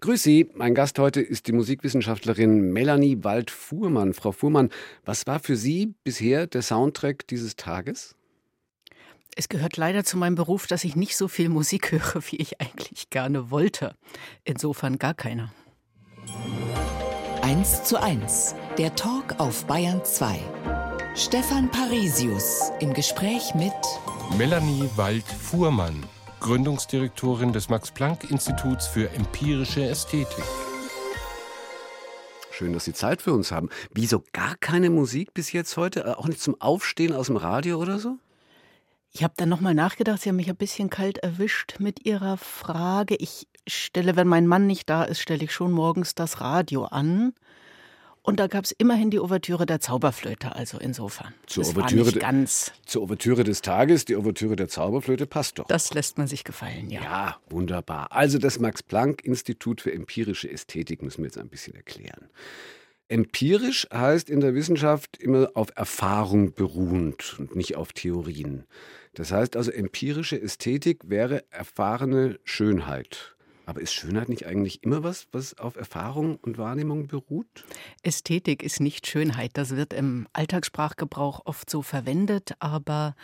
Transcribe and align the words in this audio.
Grüß 0.00 0.22
Sie, 0.22 0.48
mein 0.54 0.76
Gast 0.76 1.00
heute 1.00 1.20
ist 1.20 1.48
die 1.48 1.52
Musikwissenschaftlerin 1.52 2.72
Melanie 2.72 3.24
Wald-Fuhrmann. 3.24 4.14
Frau 4.14 4.30
Fuhrmann, 4.30 4.70
was 5.04 5.26
war 5.26 5.40
für 5.40 5.56
Sie 5.56 5.94
bisher 6.04 6.46
der 6.46 6.62
Soundtrack 6.62 7.26
dieses 7.26 7.56
Tages? 7.56 8.14
Es 9.34 9.48
gehört 9.48 9.76
leider 9.76 10.04
zu 10.04 10.16
meinem 10.16 10.36
Beruf, 10.36 10.68
dass 10.68 10.84
ich 10.84 10.94
nicht 10.94 11.16
so 11.16 11.26
viel 11.26 11.48
Musik 11.48 11.90
höre, 11.90 12.22
wie 12.30 12.36
ich 12.36 12.60
eigentlich 12.60 13.10
gerne 13.10 13.50
wollte. 13.50 13.96
Insofern 14.44 14.98
gar 14.98 15.14
keiner. 15.14 15.52
1 17.42 17.82
zu 17.82 18.00
1, 18.00 18.54
der 18.78 18.94
Talk 18.94 19.40
auf 19.40 19.64
Bayern 19.64 20.04
2. 20.04 20.38
Stefan 21.16 21.68
Parisius 21.72 22.70
im 22.78 22.94
Gespräch 22.94 23.52
mit 23.56 23.72
Melanie 24.36 24.88
Wald-Fuhrmann, 24.94 26.04
Gründungsdirektorin 26.40 27.52
des 27.52 27.68
Max-Planck-Instituts 27.68 28.86
für 28.86 29.10
empirische 29.10 29.84
Ästhetik. 29.84 30.44
Schön, 32.50 32.72
dass 32.72 32.84
Sie 32.84 32.92
Zeit 32.92 33.22
für 33.22 33.32
uns 33.32 33.52
haben. 33.52 33.68
Wieso 33.94 34.24
gar 34.32 34.56
keine 34.56 34.90
Musik 34.90 35.32
bis 35.32 35.52
jetzt 35.52 35.76
heute? 35.76 36.04
Äh, 36.04 36.14
auch 36.14 36.26
nicht 36.26 36.40
zum 36.40 36.60
Aufstehen 36.60 37.12
aus 37.12 37.26
dem 37.26 37.36
Radio 37.36 37.78
oder 37.78 37.98
so? 37.98 38.16
Ich 39.12 39.22
habe 39.22 39.34
dann 39.36 39.48
nochmal 39.48 39.74
nachgedacht, 39.74 40.20
Sie 40.20 40.28
haben 40.28 40.36
mich 40.36 40.50
ein 40.50 40.56
bisschen 40.56 40.90
kalt 40.90 41.18
erwischt 41.18 41.76
mit 41.78 42.04
Ihrer 42.04 42.36
Frage. 42.36 43.16
Ich 43.16 43.46
stelle, 43.66 44.16
wenn 44.16 44.28
mein 44.28 44.46
Mann 44.46 44.66
nicht 44.66 44.90
da 44.90 45.04
ist, 45.04 45.20
stelle 45.20 45.44
ich 45.44 45.52
schon 45.52 45.72
morgens 45.72 46.14
das 46.14 46.40
Radio 46.40 46.84
an. 46.84 47.32
Und 48.22 48.40
da 48.40 48.46
gab 48.46 48.64
es 48.64 48.72
immerhin 48.72 49.10
die 49.10 49.20
Ouvertüre 49.20 49.66
der 49.66 49.80
Zauberflöte, 49.80 50.54
also 50.54 50.78
insofern. 50.78 51.34
Zur 51.46 51.64
das 51.64 51.76
Ouvertüre, 51.76 52.12
ganz. 52.12 52.72
Zur 52.84 53.02
Ouvertüre 53.02 53.44
des 53.44 53.62
Tages, 53.62 54.04
die 54.04 54.16
Ouvertüre 54.16 54.56
der 54.56 54.68
Zauberflöte 54.68 55.26
passt 55.26 55.58
doch. 55.58 55.66
Das 55.66 55.94
lässt 55.94 56.18
man 56.18 56.26
sich 56.26 56.44
gefallen, 56.44 56.90
ja. 56.90 57.02
Ja, 57.02 57.36
wunderbar. 57.48 58.12
Also 58.12 58.38
das 58.38 58.58
Max-Planck-Institut 58.58 59.80
für 59.80 59.92
empirische 59.92 60.50
Ästhetik 60.50 61.02
müssen 61.02 61.18
wir 61.18 61.26
jetzt 61.26 61.38
ein 61.38 61.48
bisschen 61.48 61.74
erklären. 61.74 62.28
Empirisch 63.08 63.88
heißt 63.90 64.28
in 64.28 64.40
der 64.40 64.54
Wissenschaft 64.54 65.16
immer 65.16 65.50
auf 65.54 65.68
Erfahrung 65.74 66.52
beruhend 66.52 67.36
und 67.38 67.56
nicht 67.56 67.76
auf 67.76 67.94
Theorien. 67.94 68.66
Das 69.14 69.32
heißt 69.32 69.56
also, 69.56 69.70
empirische 69.70 70.40
Ästhetik 70.40 71.08
wäre 71.08 71.44
erfahrene 71.50 72.38
Schönheit. 72.44 73.34
Aber 73.68 73.82
ist 73.82 73.92
Schönheit 73.92 74.30
nicht 74.30 74.46
eigentlich 74.46 74.82
immer 74.82 75.02
was, 75.02 75.26
was 75.30 75.58
auf 75.58 75.76
Erfahrung 75.76 76.36
und 76.36 76.56
Wahrnehmung 76.56 77.06
beruht? 77.06 77.66
Ästhetik 78.02 78.62
ist 78.62 78.80
nicht 78.80 79.06
Schönheit. 79.06 79.50
Das 79.58 79.76
wird 79.76 79.92
im 79.92 80.26
Alltagssprachgebrauch 80.32 81.42
oft 81.44 81.68
so 81.68 81.82
verwendet, 81.82 82.52
aber 82.60 83.14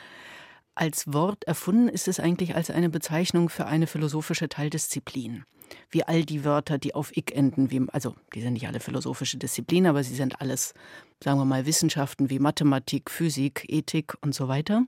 als 0.75 1.11
Wort 1.11 1.45
erfunden 1.45 1.89
ist 1.89 2.09
es 2.09 2.21
eigentlich 2.21 2.55
als 2.55 2.69
eine 2.69 2.91
Bezeichnung 2.91 3.49
für 3.49 3.65
eine 3.65 3.87
philosophische 3.87 4.51
Teildisziplin. 4.51 5.45
Wie 5.89 6.05
all 6.05 6.27
die 6.27 6.45
Wörter, 6.45 6.77
die 6.77 6.95
auf 6.95 7.17
ik 7.17 7.35
enden, 7.35 7.71
wie, 7.71 7.81
also 7.91 8.15
die 8.35 8.43
sind 8.43 8.53
nicht 8.53 8.67
alle 8.69 8.81
philosophische 8.81 9.39
Disziplinen, 9.39 9.89
aber 9.89 10.05
sie 10.05 10.15
sind 10.15 10.43
alles, 10.43 10.75
sagen 11.23 11.39
wir 11.39 11.47
mal, 11.47 11.65
Wissenschaften 11.65 12.29
wie 12.29 12.39
Mathematik, 12.39 13.11
Physik, 13.11 13.65
Ethik 13.69 14.13
und 14.21 14.35
so 14.35 14.47
weiter. 14.47 14.85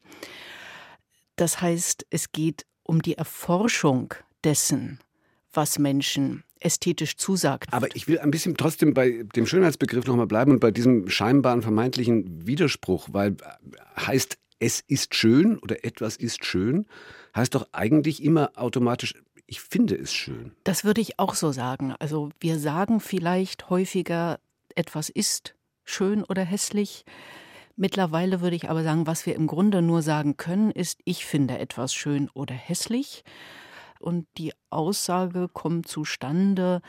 Das 1.37 1.63
heißt, 1.63 2.05
es 2.11 2.31
geht 2.31 2.67
um 2.83 3.01
die 3.01 3.17
Erforschung 3.17 4.13
dessen, 4.45 5.01
was 5.57 5.79
Menschen 5.79 6.45
ästhetisch 6.61 7.17
zusagt. 7.17 7.73
Aber 7.73 7.95
ich 7.95 8.09
will 8.09 8.19
ein 8.19 8.31
bisschen 8.31 8.57
trotzdem 8.57 8.95
bei 8.95 9.25
dem 9.35 9.47
Schönheitsbegriff 9.47 10.07
nochmal 10.07 10.27
bleiben 10.27 10.53
und 10.53 10.61
bei 10.61 10.71
diesem 10.71 11.09
scheinbaren 11.09 11.63
vermeintlichen 11.63 12.47
Widerspruch, 12.47 13.09
weil 13.13 13.33
äh, 13.33 14.01
heißt 14.01 14.39
es 14.59 14.83
ist 14.87 15.15
schön 15.15 15.59
oder 15.59 15.85
etwas 15.85 16.17
ist 16.17 16.45
schön, 16.45 16.87
heißt 17.35 17.55
doch 17.55 17.69
eigentlich 17.73 18.23
immer 18.23 18.53
automatisch, 18.57 19.15
ich 19.47 19.61
finde 19.61 19.95
es 19.97 20.13
schön. 20.13 20.53
Das 20.65 20.83
würde 20.83 21.03
ich 21.03 21.19
auch 21.19 21.35
so 21.35 21.53
sagen. 21.53 21.95
Also 21.99 22.31
wir 22.41 22.59
sagen 22.59 23.01
vielleicht 23.01 23.69
häufiger, 23.69 24.41
etwas 24.75 25.11
ist 25.11 25.55
schön 25.85 26.25
oder 26.25 26.43
hässlich. 26.43 27.05
Mittlerweile 27.77 28.41
würde 28.41 28.57
ich 28.57 28.71
aber 28.71 28.83
sagen, 28.83 29.07
was 29.07 29.27
wir 29.27 29.35
im 29.35 29.47
Grunde 29.47 29.83
nur 29.83 30.01
sagen 30.01 30.39
können, 30.39 30.71
ist, 30.71 31.01
ich 31.05 31.27
finde 31.27 31.59
etwas 31.59 31.93
schön 31.93 32.31
oder 32.31 32.55
hässlich 32.55 33.23
und 34.01 34.27
die 34.39 34.53
Aussage 34.71 35.49
kommt 35.53 35.89
zustande, 35.89 36.83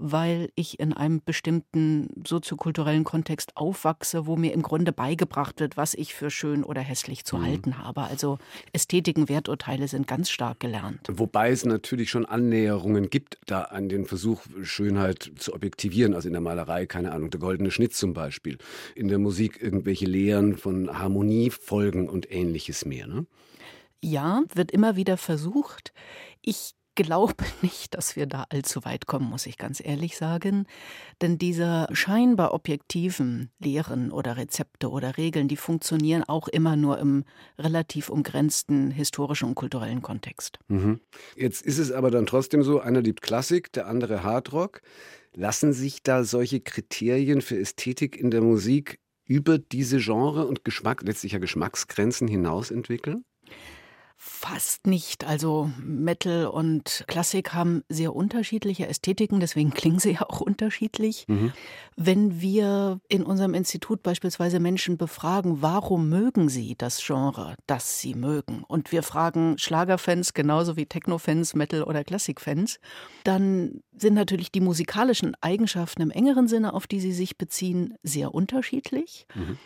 weil 0.00 0.50
ich 0.54 0.80
in 0.80 0.94
einem 0.94 1.20
bestimmten 1.22 2.08
soziokulturellen 2.26 3.04
Kontext 3.04 3.56
aufwachse, 3.56 4.26
wo 4.26 4.34
mir 4.34 4.54
im 4.54 4.62
Grunde 4.62 4.92
beigebracht 4.92 5.60
wird, 5.60 5.76
was 5.76 5.92
ich 5.92 6.14
für 6.14 6.30
schön 6.30 6.64
oder 6.64 6.80
hässlich 6.80 7.24
zu 7.24 7.36
mhm. 7.36 7.44
halten 7.44 7.78
habe. 7.78 8.02
Also 8.02 8.38
Ästhetiken, 8.72 9.28
Werturteile 9.28 9.88
sind 9.88 10.06
ganz 10.06 10.30
stark 10.30 10.58
gelernt. 10.58 11.00
Wobei 11.12 11.50
es 11.50 11.66
natürlich 11.66 12.08
schon 12.08 12.24
Annäherungen 12.24 13.10
gibt, 13.10 13.38
da 13.44 13.62
an 13.62 13.90
den 13.90 14.06
Versuch, 14.06 14.40
Schönheit 14.62 15.32
zu 15.36 15.52
objektivieren. 15.52 16.14
Also 16.14 16.28
in 16.28 16.32
der 16.32 16.40
Malerei, 16.40 16.86
keine 16.86 17.12
Ahnung, 17.12 17.28
der 17.28 17.40
goldene 17.40 17.70
Schnitt 17.70 17.92
zum 17.92 18.14
Beispiel. 18.14 18.56
In 18.94 19.08
der 19.08 19.18
Musik 19.18 19.60
irgendwelche 19.60 20.06
Lehren 20.06 20.56
von 20.56 20.98
Harmoniefolgen 20.98 22.08
und 22.08 22.32
ähnliches 22.32 22.86
mehr. 22.86 23.06
Ne? 23.06 23.26
Ja, 24.02 24.42
wird 24.54 24.70
immer 24.70 24.96
wieder 24.96 25.16
versucht. 25.16 25.92
Ich 26.42 26.74
glaube 26.94 27.34
nicht, 27.62 27.94
dass 27.94 28.16
wir 28.16 28.26
da 28.26 28.46
allzu 28.50 28.84
weit 28.84 29.06
kommen, 29.06 29.28
muss 29.28 29.46
ich 29.46 29.56
ganz 29.56 29.80
ehrlich 29.84 30.16
sagen. 30.16 30.66
Denn 31.22 31.38
diese 31.38 31.86
scheinbar 31.92 32.52
objektiven 32.52 33.50
Lehren 33.58 34.10
oder 34.10 34.36
Rezepte 34.36 34.90
oder 34.90 35.16
Regeln, 35.16 35.48
die 35.48 35.56
funktionieren 35.56 36.24
auch 36.24 36.48
immer 36.48 36.76
nur 36.76 36.98
im 36.98 37.24
relativ 37.58 38.08
umgrenzten 38.08 38.90
historischen 38.90 39.48
und 39.48 39.54
kulturellen 39.54 40.02
Kontext. 40.02 40.58
Mhm. 40.68 41.00
Jetzt 41.36 41.62
ist 41.62 41.78
es 41.78 41.92
aber 41.92 42.10
dann 42.10 42.26
trotzdem 42.26 42.62
so, 42.62 42.80
einer 42.80 43.00
liebt 43.00 43.22
Klassik, 43.22 43.72
der 43.72 43.86
andere 43.86 44.22
Hardrock. 44.22 44.82
Lassen 45.32 45.72
sich 45.72 46.02
da 46.02 46.24
solche 46.24 46.60
Kriterien 46.60 47.40
für 47.40 47.56
Ästhetik 47.56 48.16
in 48.16 48.30
der 48.30 48.40
Musik 48.40 48.98
über 49.24 49.58
diese 49.58 49.98
Genre 49.98 50.46
und 50.46 50.64
Geschmack, 50.64 51.02
letztlich 51.02 51.32
ja 51.32 51.38
Geschmacksgrenzen 51.38 52.26
hinaus 52.26 52.72
entwickeln? 52.72 53.24
Fast 54.22 54.86
nicht. 54.86 55.24
Also 55.24 55.70
Metal 55.78 56.46
und 56.48 57.04
Klassik 57.06 57.54
haben 57.54 57.84
sehr 57.88 58.14
unterschiedliche 58.14 58.86
Ästhetiken, 58.86 59.40
deswegen 59.40 59.70
klingen 59.70 59.98
sie 59.98 60.10
ja 60.20 60.28
auch 60.28 60.42
unterschiedlich. 60.42 61.24
Mhm. 61.26 61.54
Wenn 61.96 62.38
wir 62.38 63.00
in 63.08 63.22
unserem 63.22 63.54
Institut 63.54 64.02
beispielsweise 64.02 64.60
Menschen 64.60 64.98
befragen, 64.98 65.62
warum 65.62 66.10
mögen 66.10 66.50
sie 66.50 66.74
das 66.76 67.02
Genre, 67.02 67.54
das 67.66 68.00
sie 68.00 68.14
mögen, 68.14 68.62
und 68.68 68.92
wir 68.92 69.02
fragen 69.02 69.56
Schlagerfans 69.56 70.34
genauso 70.34 70.76
wie 70.76 70.84
Technofans, 70.84 71.54
Metal- 71.54 71.84
oder 71.84 72.04
Klassikfans, 72.04 72.78
dann 73.24 73.82
sind 73.96 74.12
natürlich 74.12 74.52
die 74.52 74.60
musikalischen 74.60 75.34
Eigenschaften 75.40 76.02
im 76.02 76.10
engeren 76.10 76.46
Sinne, 76.46 76.74
auf 76.74 76.86
die 76.86 77.00
sie 77.00 77.12
sich 77.12 77.38
beziehen, 77.38 77.94
sehr 78.02 78.34
unterschiedlich. 78.34 79.24
Mhm. 79.34 79.56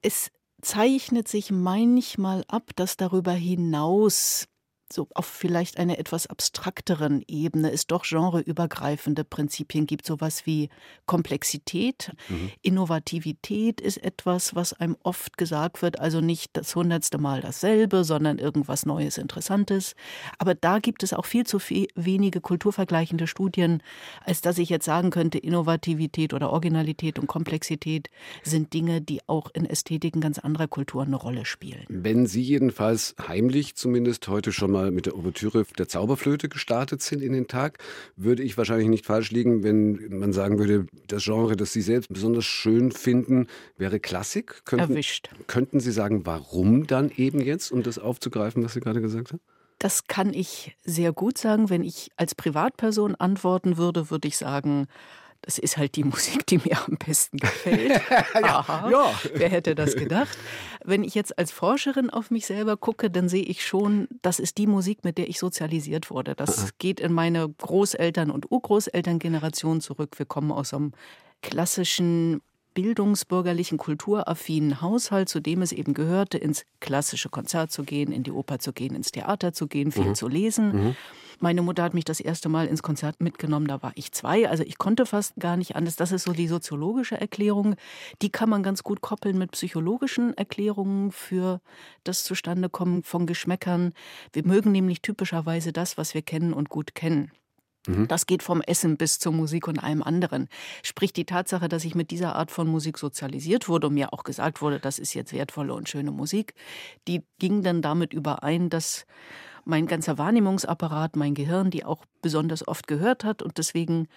Es 0.00 0.30
zeichnet 0.62 1.28
sich 1.28 1.50
manchmal 1.50 2.44
ab, 2.48 2.70
dass 2.76 2.96
darüber 2.96 3.32
hinaus 3.32 4.46
so 4.92 5.08
auf 5.14 5.26
vielleicht 5.26 5.78
einer 5.78 5.98
etwas 5.98 6.26
abstrakteren 6.26 7.22
Ebene 7.26 7.72
es 7.72 7.86
doch 7.86 8.04
genreübergreifende 8.04 9.24
Prinzipien 9.24 9.86
gibt, 9.86 10.06
sowas 10.06 10.46
wie 10.46 10.68
Komplexität, 11.06 12.12
mhm. 12.28 12.50
Innovativität 12.62 13.80
ist 13.80 13.98
etwas, 13.98 14.54
was 14.54 14.72
einem 14.72 14.96
oft 15.02 15.38
gesagt 15.38 15.82
wird, 15.82 15.98
also 16.00 16.20
nicht 16.20 16.56
das 16.56 16.74
hundertste 16.74 17.18
Mal 17.18 17.40
dasselbe, 17.40 18.04
sondern 18.04 18.38
irgendwas 18.38 18.86
Neues, 18.86 19.18
Interessantes. 19.18 19.94
Aber 20.38 20.54
da 20.54 20.78
gibt 20.78 21.02
es 21.02 21.12
auch 21.12 21.26
viel 21.26 21.44
zu 21.44 21.58
viel, 21.58 21.88
wenige 21.94 22.40
kulturvergleichende 22.40 23.26
Studien, 23.26 23.82
als 24.24 24.40
dass 24.40 24.58
ich 24.58 24.68
jetzt 24.68 24.84
sagen 24.84 25.10
könnte, 25.10 25.38
Innovativität 25.38 26.34
oder 26.34 26.50
Originalität 26.50 27.18
und 27.18 27.26
Komplexität 27.26 28.08
sind 28.42 28.72
Dinge, 28.72 29.00
die 29.00 29.20
auch 29.26 29.50
in 29.54 29.66
Ästhetiken 29.66 30.20
ganz 30.20 30.38
anderer 30.38 30.68
Kulturen 30.68 31.08
eine 31.08 31.16
Rolle 31.16 31.44
spielen. 31.44 31.84
Wenn 31.88 32.26
Sie 32.26 32.42
jedenfalls 32.42 33.14
heimlich 33.26 33.76
zumindest 33.76 34.28
heute 34.28 34.52
schon 34.52 34.70
mal 34.70 34.79
mal 34.80 34.90
mit 34.90 35.06
der 35.06 35.16
Ouvertüre 35.16 35.64
der 35.78 35.88
Zauberflöte 35.88 36.48
gestartet 36.48 37.02
sind 37.02 37.22
in 37.22 37.32
den 37.32 37.48
Tag, 37.48 37.78
würde 38.16 38.42
ich 38.42 38.56
wahrscheinlich 38.56 38.88
nicht 38.88 39.06
falsch 39.06 39.30
liegen, 39.30 39.62
wenn 39.62 40.18
man 40.18 40.32
sagen 40.32 40.58
würde, 40.58 40.86
das 41.06 41.24
Genre, 41.24 41.56
das 41.56 41.72
Sie 41.72 41.82
selbst 41.82 42.12
besonders 42.12 42.44
schön 42.44 42.92
finden, 42.92 43.46
wäre 43.76 44.00
Klassik. 44.00 44.62
Könnten, 44.64 44.92
Erwischt. 44.92 45.30
Könnten 45.46 45.80
Sie 45.80 45.92
sagen, 45.92 46.24
warum 46.24 46.86
dann 46.86 47.10
eben 47.10 47.40
jetzt, 47.40 47.70
um 47.70 47.82
das 47.82 47.98
aufzugreifen, 47.98 48.64
was 48.64 48.74
Sie 48.74 48.80
gerade 48.80 49.00
gesagt 49.00 49.32
haben? 49.32 49.40
Das 49.78 50.06
kann 50.06 50.34
ich 50.34 50.76
sehr 50.84 51.12
gut 51.12 51.38
sagen. 51.38 51.70
Wenn 51.70 51.82
ich 51.84 52.10
als 52.16 52.34
Privatperson 52.34 53.14
antworten 53.14 53.78
würde, 53.78 54.10
würde 54.10 54.28
ich 54.28 54.36
sagen, 54.36 54.88
das 55.42 55.58
ist 55.58 55.76
halt 55.76 55.96
die 55.96 56.04
Musik, 56.10 56.46
die 56.46 56.58
mir 56.58 56.78
am 56.86 56.96
besten 56.96 57.38
gefällt. 57.38 58.00
Aha, 58.42 58.90
ja. 58.90 59.12
Wer 59.34 59.48
hätte 59.48 59.74
das 59.74 59.96
gedacht? 59.96 60.36
Wenn 60.84 61.04
ich 61.04 61.14
jetzt 61.14 61.38
als 61.38 61.52
Forscherin 61.52 62.10
auf 62.10 62.30
mich 62.30 62.46
selber 62.46 62.76
gucke, 62.76 63.10
dann 63.10 63.28
sehe 63.28 63.42
ich 63.42 63.64
schon, 63.64 64.08
das 64.22 64.38
ist 64.38 64.58
die 64.58 64.66
Musik, 64.66 65.04
mit 65.04 65.18
der 65.18 65.28
ich 65.28 65.38
sozialisiert 65.38 66.10
wurde. 66.10 66.34
Das 66.34 66.58
Aha. 66.58 66.68
geht 66.78 67.00
in 67.00 67.12
meine 67.12 67.48
Großeltern- 67.48 68.30
und 68.30 68.50
Urgroßelterngeneration 68.50 69.80
zurück. 69.80 70.18
Wir 70.18 70.26
kommen 70.26 70.52
aus 70.52 70.74
einem 70.74 70.92
klassischen 71.42 72.42
bildungsbürgerlichen, 72.74 73.78
kulturaffinen 73.78 74.80
Haushalt, 74.80 75.28
zu 75.28 75.40
dem 75.40 75.62
es 75.62 75.72
eben 75.72 75.94
gehörte, 75.94 76.38
ins 76.38 76.64
klassische 76.80 77.28
Konzert 77.28 77.70
zu 77.72 77.82
gehen, 77.82 78.12
in 78.12 78.22
die 78.22 78.32
Oper 78.32 78.58
zu 78.58 78.72
gehen, 78.72 78.94
ins 78.94 79.12
Theater 79.12 79.52
zu 79.52 79.66
gehen, 79.66 79.92
viel 79.92 80.10
mhm. 80.10 80.14
zu 80.14 80.28
lesen. 80.28 80.72
Mhm. 80.72 80.96
Meine 81.42 81.62
Mutter 81.62 81.82
hat 81.82 81.94
mich 81.94 82.04
das 82.04 82.20
erste 82.20 82.50
Mal 82.50 82.66
ins 82.66 82.82
Konzert 82.82 83.22
mitgenommen, 83.22 83.66
da 83.66 83.82
war 83.82 83.92
ich 83.94 84.12
zwei. 84.12 84.46
Also 84.46 84.62
ich 84.62 84.76
konnte 84.76 85.06
fast 85.06 85.36
gar 85.36 85.56
nicht 85.56 85.74
anders. 85.74 85.96
Das 85.96 86.12
ist 86.12 86.24
so 86.24 86.34
die 86.34 86.46
soziologische 86.46 87.18
Erklärung. 87.18 87.76
Die 88.20 88.28
kann 88.28 88.50
man 88.50 88.62
ganz 88.62 88.82
gut 88.82 89.00
koppeln 89.00 89.38
mit 89.38 89.52
psychologischen 89.52 90.36
Erklärungen 90.36 91.12
für 91.12 91.62
das 92.04 92.24
Zustandekommen 92.24 93.02
von 93.02 93.26
Geschmäckern. 93.26 93.94
Wir 94.34 94.46
mögen 94.46 94.70
nämlich 94.70 95.00
typischerweise 95.00 95.72
das, 95.72 95.96
was 95.96 96.12
wir 96.12 96.20
kennen 96.20 96.52
und 96.52 96.68
gut 96.68 96.94
kennen. 96.94 97.32
Mhm. 97.86 98.08
Das 98.08 98.26
geht 98.26 98.42
vom 98.42 98.60
Essen 98.60 98.96
bis 98.96 99.18
zur 99.18 99.32
Musik 99.32 99.68
und 99.68 99.78
allem 99.78 100.02
anderen. 100.02 100.48
Sprich, 100.82 101.12
die 101.12 101.24
Tatsache, 101.24 101.68
dass 101.68 101.84
ich 101.84 101.94
mit 101.94 102.10
dieser 102.10 102.36
Art 102.36 102.50
von 102.50 102.68
Musik 102.68 102.98
sozialisiert 102.98 103.68
wurde 103.68 103.88
und 103.88 103.94
mir 103.94 104.12
auch 104.12 104.24
gesagt 104.24 104.60
wurde, 104.60 104.80
das 104.80 104.98
ist 104.98 105.14
jetzt 105.14 105.32
wertvolle 105.32 105.74
und 105.74 105.88
schöne 105.88 106.10
Musik, 106.10 106.54
die 107.08 107.22
ging 107.38 107.62
dann 107.62 107.82
damit 107.82 108.12
überein, 108.12 108.70
dass 108.70 109.06
mein 109.64 109.86
ganzer 109.86 110.18
Wahrnehmungsapparat, 110.18 111.16
mein 111.16 111.34
Gehirn, 111.34 111.70
die 111.70 111.84
auch 111.84 112.04
besonders 112.22 112.66
oft 112.66 112.86
gehört 112.86 113.24
hat 113.24 113.42
und 113.42 113.58
deswegen 113.58 114.08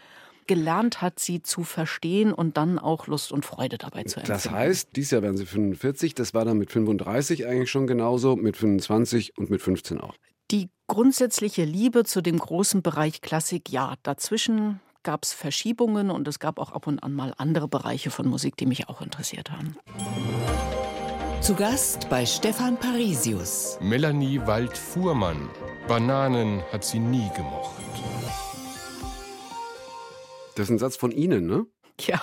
gelernt 0.48 1.02
hat, 1.02 1.20
sie 1.20 1.42
zu 1.42 1.64
verstehen 1.64 2.34
und 2.34 2.58
dann 2.58 2.80
auch 2.80 3.08
Lust 3.08 3.32
und 3.32 3.46
Freude 3.46 3.78
dabei 3.78 4.04
zu 4.04 4.20
empfinden. 4.20 4.28
Das 4.28 4.52
heißt, 4.52 4.90
dieses 4.96 5.12
Jahr 5.12 5.22
werden 5.22 5.38
Sie 5.38 5.46
45, 5.46 6.16
das 6.16 6.34
war 6.34 6.44
dann 6.44 6.58
mit 6.58 6.72
35 6.72 7.48
eigentlich 7.48 7.72
schon 7.72 7.88
genauso, 7.88 8.36
mit 8.36 8.58
25 8.58 9.38
und 9.38 9.50
mit 9.50 9.62
15 9.62 10.02
auch. 10.02 10.16
Grundsätzliche 10.94 11.66
Liebe 11.66 12.04
zu 12.04 12.22
dem 12.22 12.38
großen 12.38 12.84
Bereich 12.84 13.22
Klassik, 13.22 13.72
ja. 13.72 13.96
Dazwischen 14.04 14.80
gab 15.02 15.24
es 15.24 15.34
Verschiebungen 15.34 16.12
und 16.12 16.28
es 16.28 16.38
gab 16.38 16.60
auch 16.60 16.72
ab 16.72 16.86
und 16.86 17.00
an 17.00 17.14
mal 17.14 17.34
andere 17.40 17.68
Bereiche 17.68 18.12
von 18.12 18.28
Musik, 18.28 18.58
die 18.58 18.68
mich 18.68 18.90
auch 18.90 19.02
interessiert 19.02 19.50
haben. 19.50 19.76
Zu 21.42 21.56
Gast 21.56 22.12
bei 22.12 22.28
Stefan 22.28 22.80
Parisius. 22.80 23.80
Melanie 23.82 24.40
Wald-Fuhrmann. 24.46 25.50
Bananen 25.88 26.62
hat 26.72 26.86
sie 26.86 27.00
nie 27.00 27.28
gemocht. 27.36 27.82
Das 30.54 30.66
ist 30.66 30.70
ein 30.70 30.78
Satz 30.78 30.96
von 30.96 31.10
Ihnen, 31.10 31.48
ne? 31.48 31.66
Ja. 32.02 32.22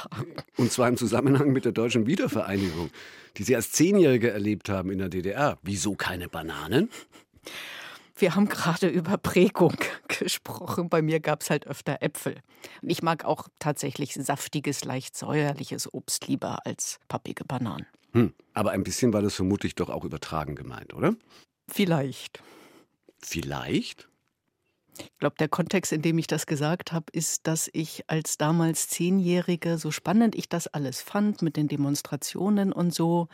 Und 0.56 0.70
zwar 0.70 0.86
im 0.86 0.96
Zusammenhang 0.96 1.52
mit 1.52 1.64
der 1.64 1.72
deutschen 1.72 2.06
Wiedervereinigung, 2.06 2.90
die 3.36 3.42
Sie 3.42 3.56
als 3.56 3.72
Zehnjährige 3.72 4.30
erlebt 4.30 4.68
haben 4.68 4.92
in 4.92 4.98
der 4.98 5.08
DDR. 5.08 5.58
Wieso 5.64 5.96
keine 5.96 6.28
Bananen? 6.28 6.88
Wir 8.20 8.34
haben 8.34 8.48
gerade 8.48 8.88
über 8.88 9.16
Prägung 9.16 9.76
gesprochen. 10.08 10.88
Bei 10.88 11.00
mir 11.02 11.20
gab 11.20 11.40
es 11.42 11.50
halt 11.50 11.66
öfter 11.66 12.02
Äpfel. 12.02 12.36
Und 12.82 12.90
ich 12.90 13.02
mag 13.02 13.24
auch 13.24 13.48
tatsächlich 13.58 14.14
saftiges, 14.14 14.84
leicht 14.84 15.16
säuerliches 15.16 15.92
Obst 15.92 16.28
lieber 16.28 16.66
als 16.66 16.98
pappige 17.08 17.44
Bananen. 17.44 17.86
Hm, 18.12 18.34
aber 18.54 18.72
ein 18.72 18.82
bisschen 18.82 19.12
war 19.12 19.22
das 19.22 19.34
vermutlich 19.34 19.74
doch 19.74 19.88
auch 19.88 20.04
übertragen 20.04 20.54
gemeint, 20.54 20.92
oder? 20.92 21.14
Vielleicht. 21.68 22.42
Vielleicht? 23.22 24.08
Ich 24.98 25.18
glaube, 25.18 25.36
der 25.38 25.48
Kontext, 25.48 25.92
in 25.92 26.02
dem 26.02 26.18
ich 26.18 26.26
das 26.26 26.46
gesagt 26.46 26.92
habe, 26.92 27.06
ist, 27.12 27.46
dass 27.46 27.70
ich 27.72 28.04
als 28.08 28.36
damals 28.36 28.88
Zehnjährige, 28.88 29.78
so 29.78 29.90
spannend 29.90 30.34
ich 30.34 30.48
das 30.48 30.66
alles 30.66 31.00
fand 31.00 31.40
mit 31.40 31.56
den 31.56 31.68
Demonstrationen 31.68 32.72
und 32.72 32.92
so, 32.92 33.28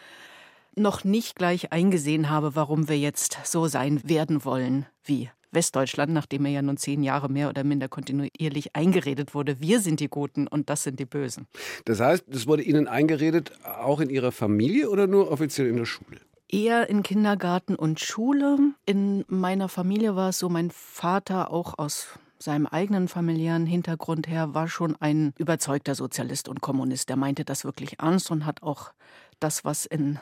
noch 0.77 1.05
nicht 1.05 1.37
gleich 1.37 1.73
eingesehen 1.73 2.31
habe, 2.31 2.55
warum 2.55 2.89
wir 2.89 2.99
jetzt 2.99 3.39
so 3.45 3.67
sein 3.67 4.01
werden 4.05 4.45
wollen 4.45 4.87
wie 5.05 5.31
Westdeutschland, 5.53 6.13
nachdem 6.13 6.45
er 6.45 6.53
ja 6.53 6.63
nun 6.63 6.77
zehn 6.77 7.03
Jahre 7.03 7.29
mehr 7.29 7.49
oder 7.49 7.65
minder 7.65 7.89
kontinuierlich 7.89 8.77
eingeredet 8.77 9.35
wurde, 9.35 9.61
wir 9.61 9.81
sind 9.81 10.01
die 10.01 10.09
Guten 10.09 10.47
und 10.47 10.69
das 10.71 10.83
sind 10.83 11.01
die 11.01 11.07
Bösen. 11.07 11.47
Das 11.85 12.01
heißt, 12.01 12.25
das 12.29 12.47
wurde 12.47 12.63
Ihnen 12.63 12.87
eingeredet, 12.89 13.53
auch 13.65 14.01
in 14.01 14.11
Ihrer 14.11 14.33
Familie 14.33 14.91
oder 14.91 15.07
nur 15.07 15.31
offiziell 15.31 15.69
in 15.69 15.77
der 15.77 15.87
Schule? 15.87 16.21
Eher 16.49 16.89
in 16.89 17.03
Kindergarten 17.03 17.75
und 17.75 17.99
Schule. 17.99 18.59
In 18.85 19.25
meiner 19.29 19.69
Familie 19.69 20.15
war 20.15 20.29
es 20.29 20.39
so, 20.39 20.49
mein 20.49 20.71
Vater 20.71 21.51
auch 21.51 21.79
aus 21.79 22.07
seinem 22.39 22.67
eigenen 22.67 23.09
familiären 23.09 23.67
Hintergrund 23.67 24.29
her 24.29 24.55
war 24.55 24.69
schon 24.69 24.95
ein 25.01 25.33
überzeugter 25.39 25.95
Sozialist 25.95 26.49
und 26.49 26.61
Kommunist. 26.61 27.09
Der 27.09 27.17
meinte 27.17 27.45
das 27.45 27.65
wirklich 27.65 27.99
ernst 27.99 28.31
und 28.31 28.45
hat 28.45 28.63
auch 28.63 28.93
das, 29.41 29.65
was 29.65 29.87
in 29.87 30.19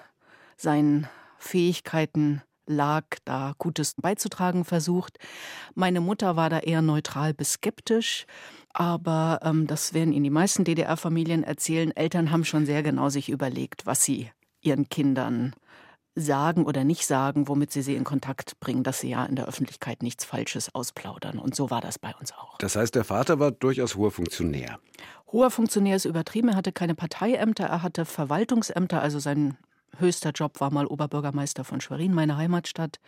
seinen 0.57 1.09
Fähigkeiten 1.39 2.43
lag, 2.67 3.05
da 3.25 3.55
Gutes 3.59 3.95
beizutragen 4.01 4.65
versucht. 4.65 5.19
Meine 5.75 6.01
Mutter 6.01 6.37
war 6.37 6.51
da 6.51 6.61
eher 6.61 6.83
neutral 6.83 7.35
bis 7.35 7.55
skeptisch. 7.55 8.27
Aber 8.73 9.39
ähm, 9.43 9.67
das 9.69 9.95
werden 9.95 10.13
Ihnen 10.13 10.25
die 10.25 10.31
meisten 10.31 10.65
DDR-Familien 10.65 11.45
erzählen. 11.45 11.97
Eltern 11.97 12.33
haben 12.33 12.45
schon 12.45 12.67
sehr 12.67 12.83
genau 12.83 13.09
sich 13.09 13.29
überlegt, 13.29 13.87
was 13.87 14.03
sie 14.03 14.31
ihren 14.61 14.89
Kindern 14.89 15.55
sagen 16.17 16.65
oder 16.65 16.85
nicht 16.85 17.07
sagen, 17.07 17.49
womit 17.49 17.73
sie 17.73 17.83
sie 17.83 17.95
in 17.95 18.05
Kontakt 18.05 18.59
bringen, 18.61 18.83
dass 18.83 19.01
sie 19.01 19.11
ja 19.11 19.25
in 19.27 19.37
der 19.37 19.47
Öffentlichkeit 19.47 20.03
nichts 20.03 20.25
Falsches 20.25 20.75
ausplaudern. 20.75 21.39
Und 21.39 21.55
so 21.55 21.71
war 21.71 21.81
das 21.81 21.99
bei 21.99 22.13
uns 22.19 22.33
auch. 22.33 22.59
Das 22.59 22.77
heißt, 22.77 22.95
der 22.95 23.05
Vater 23.05 23.39
war 23.39 23.53
durchaus 23.53 23.97
hoher 23.97 24.11
Funktionär. 24.11 24.79
Hoher 25.31 25.51
Funktionär 25.51 25.97
ist 25.97 26.05
übertrieben. 26.05 26.49
Er 26.49 26.57
hatte 26.57 26.73
keine 26.73 26.95
Parteiämter, 26.95 27.67
er 27.67 27.83
hatte 27.83 28.05
Verwaltungsämter, 28.05 29.03
also 29.03 29.19
sein 29.19 29.57
höchster 29.99 30.31
Job 30.31 30.61
war 30.61 30.73
mal 30.73 30.87
Oberbürgermeister 30.87 31.65
von 31.65 31.81
Schwerin, 31.81 32.15
meine 32.15 32.37
Heimatstadt. 32.37 32.99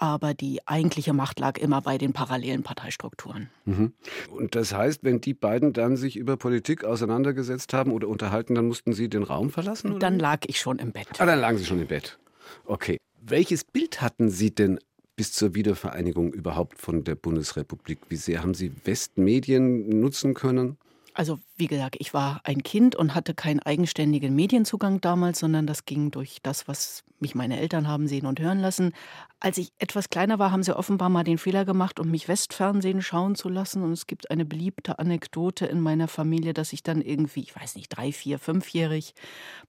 Aber 0.00 0.32
die 0.32 0.60
eigentliche 0.64 1.12
Macht 1.12 1.40
lag 1.40 1.58
immer 1.58 1.82
bei 1.82 1.98
den 1.98 2.12
parallelen 2.12 2.62
Parteistrukturen. 2.62 3.50
Mhm. 3.64 3.92
Und 4.30 4.54
das 4.54 4.72
heißt, 4.72 5.02
wenn 5.02 5.20
die 5.20 5.34
beiden 5.34 5.72
dann 5.72 5.96
sich 5.96 6.16
über 6.16 6.36
Politik 6.36 6.84
auseinandergesetzt 6.84 7.72
haben 7.72 7.90
oder 7.90 8.06
unterhalten, 8.06 8.54
dann 8.54 8.68
mussten 8.68 8.92
Sie 8.92 9.08
den 9.08 9.24
Raum 9.24 9.50
verlassen? 9.50 9.90
Oder? 9.90 9.98
Dann 9.98 10.20
lag 10.20 10.42
ich 10.46 10.60
schon 10.60 10.78
im 10.78 10.92
Bett. 10.92 11.08
Ah, 11.18 11.26
dann 11.26 11.40
lagen 11.40 11.58
Sie 11.58 11.64
schon 11.64 11.80
im 11.80 11.88
Bett. 11.88 12.16
Okay. 12.64 12.98
Welches 13.20 13.64
Bild 13.64 14.00
hatten 14.00 14.30
Sie 14.30 14.54
denn 14.54 14.78
bis 15.16 15.32
zur 15.32 15.56
Wiedervereinigung 15.56 16.32
überhaupt 16.32 16.80
von 16.80 17.02
der 17.02 17.16
Bundesrepublik? 17.16 17.98
Wie 18.08 18.16
sehr 18.16 18.42
haben 18.42 18.54
Sie 18.54 18.70
Westmedien 18.84 20.00
nutzen 20.00 20.32
können? 20.32 20.78
Also 21.18 21.40
wie 21.56 21.66
gesagt, 21.66 21.96
ich 21.98 22.14
war 22.14 22.40
ein 22.44 22.62
Kind 22.62 22.94
und 22.94 23.16
hatte 23.16 23.34
keinen 23.34 23.58
eigenständigen 23.58 24.36
Medienzugang 24.36 25.00
damals, 25.00 25.40
sondern 25.40 25.66
das 25.66 25.84
ging 25.84 26.12
durch 26.12 26.38
das, 26.44 26.68
was 26.68 27.02
mich 27.20 27.34
meine 27.34 27.58
Eltern 27.58 27.88
haben 27.88 28.06
sehen 28.06 28.26
und 28.26 28.38
hören 28.38 28.60
lassen. 28.60 28.92
Als 29.40 29.58
ich 29.58 29.72
etwas 29.78 30.10
kleiner 30.10 30.40
war, 30.40 30.50
haben 30.50 30.64
sie 30.64 30.76
offenbar 30.76 31.08
mal 31.08 31.22
den 31.22 31.38
Fehler 31.38 31.64
gemacht, 31.64 32.00
um 32.00 32.10
mich 32.10 32.26
Westfernsehen 32.26 33.02
schauen 33.02 33.36
zu 33.36 33.48
lassen. 33.48 33.82
Und 33.82 33.92
es 33.92 34.06
gibt 34.06 34.30
eine 34.32 34.44
beliebte 34.44 34.98
Anekdote 34.98 35.66
in 35.66 35.80
meiner 35.80 36.08
Familie, 36.08 36.54
dass 36.54 36.72
ich 36.72 36.82
dann 36.82 37.00
irgendwie, 37.00 37.40
ich 37.40 37.54
weiß 37.54 37.76
nicht, 37.76 37.88
drei, 37.88 38.10
vier, 38.10 38.38
fünfjährig 38.40 39.14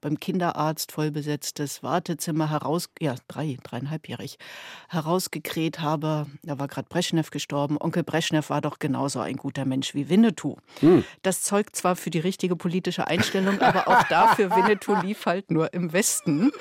beim 0.01 0.19
Kinderarzt 0.19 0.91
vollbesetztes 0.91 1.83
Wartezimmer 1.83 2.49
heraus, 2.49 2.89
ja, 2.99 3.15
drei, 3.27 3.57
dreieinhalbjährig, 3.63 4.39
herausgekräht 4.87 5.79
habe. 5.79 6.25
Da 6.41 6.57
war 6.57 6.67
gerade 6.67 6.87
Brezhnev 6.89 7.29
gestorben. 7.29 7.77
Onkel 7.79 8.03
Brezhnev 8.03 8.49
war 8.49 8.61
doch 8.61 8.79
genauso 8.79 9.19
ein 9.19 9.37
guter 9.37 9.65
Mensch 9.65 9.93
wie 9.93 10.09
Winnetou. 10.09 10.57
Hm. 10.79 11.03
Das 11.21 11.38
zeugt 11.43 11.75
zwar 11.75 11.95
für 11.95 12.09
die 12.09 12.19
richtige 12.19 12.55
politische 12.55 13.07
Einstellung, 13.07 13.61
aber 13.61 13.87
auch 13.87 14.03
dafür, 14.03 14.55
Winnetou 14.55 14.95
lief 15.01 15.25
halt 15.25 15.51
nur 15.51 15.73
im 15.73 15.93
Westen. 15.93 16.51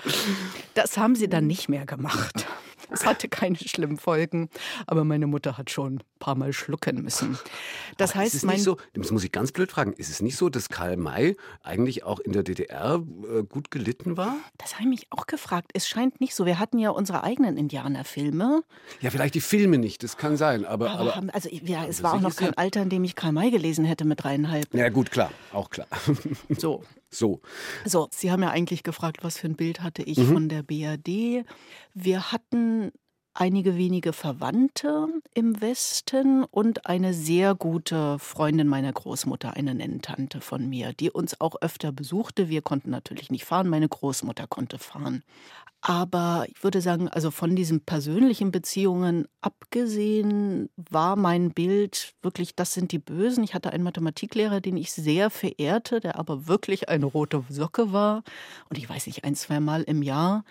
Das 0.75 0.97
haben 0.97 1.14
sie 1.14 1.29
dann 1.29 1.47
nicht 1.47 1.69
mehr 1.69 1.87
gemacht. 1.87 2.47
Es 2.90 3.07
hatte 3.07 3.28
keine 3.28 3.57
schlimmen 3.57 3.99
Folgen, 3.99 4.49
aber 4.87 5.04
meine 5.04 5.26
Mutter 5.26 5.59
hat 5.59 5.71
schon 5.71 5.97
ein 5.97 6.02
paar 6.18 6.35
Mal 6.35 6.52
schlucken 6.52 7.02
müssen. 7.02 7.38
Das 7.97 8.12
aber 8.12 8.21
heißt, 8.21 8.35
ist 8.35 8.45
es 8.45 8.50
nicht 8.50 8.62
so, 8.62 8.76
das 8.95 9.11
muss 9.11 9.25
ich 9.25 9.33
ganz 9.33 9.52
blöd 9.52 9.71
fragen, 9.71 9.92
ist 9.92 10.11
es 10.11 10.23
nicht 10.23 10.37
so, 10.37 10.49
dass 10.49 10.68
Karl 10.68 10.97
May 10.97 11.37
eigentlich 11.62 12.04
auch 12.04 12.21
in 12.21 12.33
der 12.33 12.42
DDR 12.42 13.02
äh, 13.23 13.42
gut 13.45 13.71
gelitten 13.71 14.16
war? 14.16 14.37
Das 14.57 14.75
habe 14.75 14.85
ich 14.85 14.88
mich 14.88 15.07
auch 15.11 15.26
gefragt. 15.26 15.71
Es 15.75 15.88
scheint 15.88 16.21
nicht 16.21 16.35
so. 16.35 16.47
Wir 16.47 16.59
hatten 16.59 16.78
ja 16.78 16.90
unsere 16.90 17.25
eigenen 17.25 17.57
Indianerfilme. 17.57 18.62
Ja, 19.00 19.11
vielleicht 19.11 19.35
die 19.35 19.40
Filme 19.40 19.78
nicht, 19.78 20.02
das 20.02 20.16
kann 20.16 20.37
sein. 20.37 20.64
Aber, 20.64 20.90
aber, 20.90 21.16
aber 21.16 21.35
also 21.35 21.49
ja, 21.50 21.85
es 21.87 22.02
war 22.02 22.14
auch 22.14 22.21
noch 22.21 22.37
kein 22.37 22.54
Alter, 22.54 22.83
in 22.83 22.90
dem 22.90 23.04
ich 23.04 23.14
Karl 23.14 23.33
May 23.33 23.50
gelesen 23.50 23.85
hätte 23.85 24.04
mit 24.04 24.23
dreieinhalb. 24.23 24.73
Ja, 24.75 24.88
gut, 24.88 25.11
klar, 25.11 25.30
auch 25.52 25.71
klar. 25.71 25.87
So. 26.57 26.83
So. 27.11 27.41
So, 27.85 28.09
Sie 28.12 28.31
haben 28.31 28.43
ja 28.43 28.50
eigentlich 28.50 28.83
gefragt, 28.83 29.19
was 29.23 29.38
für 29.38 29.49
ein 29.49 29.57
Bild 29.57 29.81
hatte 29.81 30.03
ich 30.03 30.19
mhm. 30.19 30.33
von 30.33 30.49
der 30.49 30.62
BRD. 30.62 31.45
Wir 31.95 32.33
hatten 32.33 32.93
einige 33.38 33.76
wenige 33.76 34.12
Verwandte 34.12 35.07
im 35.33 35.61
Westen 35.61 36.42
und 36.42 36.87
eine 36.87 37.14
sehr 37.14 37.54
gute 37.54 38.18
Freundin 38.18 38.66
meiner 38.66 38.92
Großmutter, 38.92 39.54
eine 39.54 39.76
Nenntante 39.76 40.40
von 40.40 40.68
mir, 40.68 40.92
die 40.92 41.12
uns 41.12 41.40
auch 41.40 41.54
öfter 41.61 41.92
besuchte. 41.92 42.49
Wir 42.49 42.62
konnten 42.62 42.90
natürlich 42.90 43.30
nicht 43.30 43.45
fahren, 43.45 43.68
meine 43.68 43.88
Großmutter 43.88 44.49
konnte 44.49 44.78
fahren. 44.78 45.23
Aber 45.80 46.47
ich 46.49 46.64
würde 46.64 46.80
sagen, 46.80 47.09
also 47.09 47.30
von 47.30 47.54
diesen 47.54 47.80
persönlichen 47.80 48.50
Beziehungen 48.50 49.28
abgesehen, 49.40 50.68
war 50.76 51.14
mein 51.14 51.52
Bild 51.52 52.14
wirklich, 52.21 52.57
das 52.57 52.75
sind 52.75 52.90
die 52.90 52.99
Bösen. 52.99 53.45
Ich 53.45 53.54
hatte 53.54 53.71
einen 53.71 53.85
Mathematiklehrer, 53.85 54.61
den 54.61 54.76
ich 54.76 54.90
sehr 54.92 55.30
verehrte, 55.30 56.00
der 56.00 56.18
aber 56.18 56.49
wirklich 56.49 56.88
eine 56.88 57.07
rote 57.07 57.45
Socke 57.49 57.92
war. 57.92 58.25
Und 58.68 58.78
ich 58.78 58.90
weiß 58.90 59.07
nicht, 59.07 59.23
ein, 59.23 59.37
zwei 59.37 59.61
Mal 59.61 59.83
im 59.83 60.02
Jahr 60.02 60.42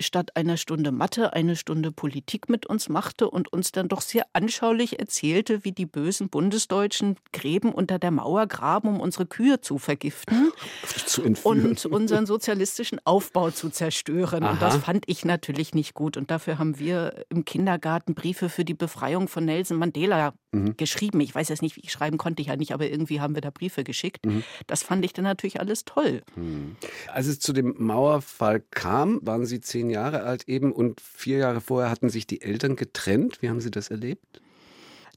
statt 0.00 0.36
einer 0.36 0.56
Stunde 0.56 0.92
Mathe 0.92 1.32
eine 1.32 1.56
Stunde 1.56 1.92
Politik 1.92 2.48
mit 2.48 2.66
uns 2.66 2.88
machte 2.88 3.30
und 3.30 3.52
uns 3.52 3.72
dann 3.72 3.88
doch 3.88 4.00
sehr 4.00 4.26
anschaulich 4.32 4.98
erzählte, 4.98 5.64
wie 5.64 5.72
die 5.72 5.86
bösen 5.86 6.28
Bundesdeutschen 6.28 7.16
Gräben 7.32 7.72
unter 7.72 7.98
der 7.98 8.10
Mauer 8.10 8.46
graben, 8.46 8.88
um 8.88 9.00
unsere 9.00 9.26
Kühe 9.26 9.60
zu 9.60 9.78
vergiften 9.78 10.52
zu 11.06 11.22
und 11.22 11.86
unseren 11.86 12.26
sozialistischen 12.26 13.00
Aufbau 13.04 13.50
zu 13.50 13.70
zerstören. 13.70 14.44
Aha. 14.44 14.52
Und 14.52 14.62
das 14.62 14.76
fand 14.76 15.04
ich 15.06 15.24
natürlich 15.24 15.74
nicht 15.74 15.94
gut. 15.94 16.16
Und 16.16 16.30
dafür 16.30 16.58
haben 16.58 16.78
wir 16.78 17.24
im 17.28 17.44
Kindergarten 17.44 18.14
Briefe 18.14 18.48
für 18.48 18.64
die 18.64 18.74
Befreiung 18.74 19.28
von 19.28 19.44
Nelson 19.44 19.78
Mandela 19.78 20.34
mhm. 20.52 20.76
geschrieben. 20.76 21.20
Ich 21.20 21.34
weiß 21.34 21.48
jetzt 21.48 21.62
nicht, 21.62 21.76
wie 21.76 21.80
ich 21.80 21.92
schreiben 21.92 22.18
konnte 22.18 22.42
ich 22.42 22.48
ja 22.48 22.56
nicht, 22.56 22.72
aber 22.72 22.88
irgendwie 22.88 23.20
haben 23.20 23.34
wir 23.34 23.42
da 23.42 23.50
Briefe 23.50 23.84
geschickt. 23.84 24.26
Mhm. 24.26 24.42
Das 24.66 24.82
fand 24.82 25.04
ich 25.04 25.12
dann 25.12 25.24
natürlich 25.24 25.60
alles 25.60 25.84
toll. 25.84 26.22
Mhm. 26.36 26.76
Als 27.12 27.26
es 27.26 27.40
zu 27.40 27.52
dem 27.52 27.74
Mauerfall 27.78 28.60
kam, 28.70 29.20
waren 29.22 29.46
Sie 29.46 29.60
zehn 29.60 29.83
Jahre 29.90 30.22
alt 30.22 30.48
eben 30.48 30.72
und 30.72 31.00
vier 31.00 31.38
Jahre 31.38 31.60
vorher 31.60 31.90
hatten 31.90 32.08
sich 32.08 32.26
die 32.26 32.42
Eltern 32.42 32.76
getrennt. 32.76 33.42
Wie 33.42 33.48
haben 33.48 33.60
Sie 33.60 33.70
das 33.70 33.88
erlebt? 33.88 34.40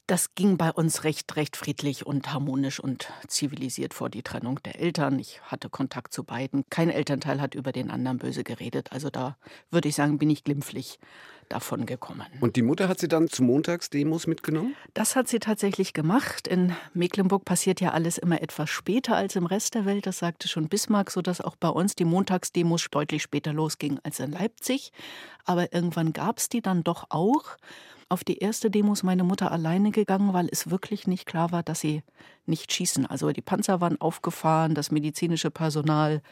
Das 0.08 0.34
ging 0.34 0.56
bei 0.56 0.72
uns 0.72 1.04
recht, 1.04 1.36
recht 1.36 1.54
friedlich 1.54 2.06
und 2.06 2.32
harmonisch 2.32 2.80
und 2.80 3.12
zivilisiert 3.26 3.92
vor 3.92 4.08
die 4.08 4.22
Trennung 4.22 4.58
der 4.62 4.80
Eltern. 4.80 5.18
Ich 5.18 5.42
hatte 5.42 5.68
Kontakt 5.68 6.14
zu 6.14 6.24
beiden. 6.24 6.64
Kein 6.70 6.88
Elternteil 6.88 7.42
hat 7.42 7.54
über 7.54 7.72
den 7.72 7.90
anderen 7.90 8.16
böse 8.16 8.42
geredet. 8.42 8.90
Also 8.90 9.10
da 9.10 9.36
würde 9.70 9.90
ich 9.90 9.94
sagen, 9.94 10.16
bin 10.16 10.30
ich 10.30 10.44
glimpflich 10.44 10.98
davon 11.50 11.84
gekommen. 11.84 12.24
Und 12.40 12.56
die 12.56 12.62
Mutter 12.62 12.88
hat 12.88 12.98
sie 12.98 13.08
dann 13.08 13.28
zu 13.28 13.42
Montagsdemos 13.42 14.26
mitgenommen? 14.26 14.74
Das 14.94 15.14
hat 15.14 15.28
sie 15.28 15.40
tatsächlich 15.40 15.92
gemacht. 15.92 16.48
In 16.48 16.74
Mecklenburg 16.94 17.44
passiert 17.44 17.82
ja 17.82 17.90
alles 17.90 18.16
immer 18.16 18.40
etwas 18.40 18.70
später 18.70 19.14
als 19.14 19.36
im 19.36 19.44
Rest 19.44 19.74
der 19.74 19.84
Welt. 19.84 20.06
Das 20.06 20.20
sagte 20.20 20.48
schon 20.48 20.70
Bismarck, 20.70 21.10
sodass 21.10 21.42
auch 21.42 21.56
bei 21.56 21.68
uns 21.68 21.94
die 21.94 22.06
Montagsdemos 22.06 22.86
deutlich 22.90 23.22
später 23.22 23.52
losgingen 23.52 24.00
als 24.04 24.20
in 24.20 24.32
Leipzig. 24.32 24.90
Aber 25.44 25.74
irgendwann 25.74 26.14
gab 26.14 26.38
es 26.38 26.48
die 26.48 26.62
dann 26.62 26.82
doch 26.82 27.04
auch. 27.10 27.58
Auf 28.10 28.24
die 28.24 28.38
erste 28.38 28.70
Demo 28.70 28.94
ist 28.94 29.02
meine 29.02 29.24
Mutter 29.24 29.52
alleine 29.52 29.90
gegangen, 29.90 30.32
weil 30.32 30.48
es 30.50 30.70
wirklich 30.70 31.06
nicht 31.06 31.26
klar 31.26 31.52
war, 31.52 31.62
dass 31.62 31.80
sie 31.80 32.02
nicht 32.46 32.72
schießen. 32.72 33.04
Also 33.04 33.30
die 33.32 33.42
Panzer 33.42 33.80
waren 33.80 34.00
aufgefahren, 34.00 34.74
das 34.74 34.90
medizinische 34.90 35.50
Personal 35.50 36.22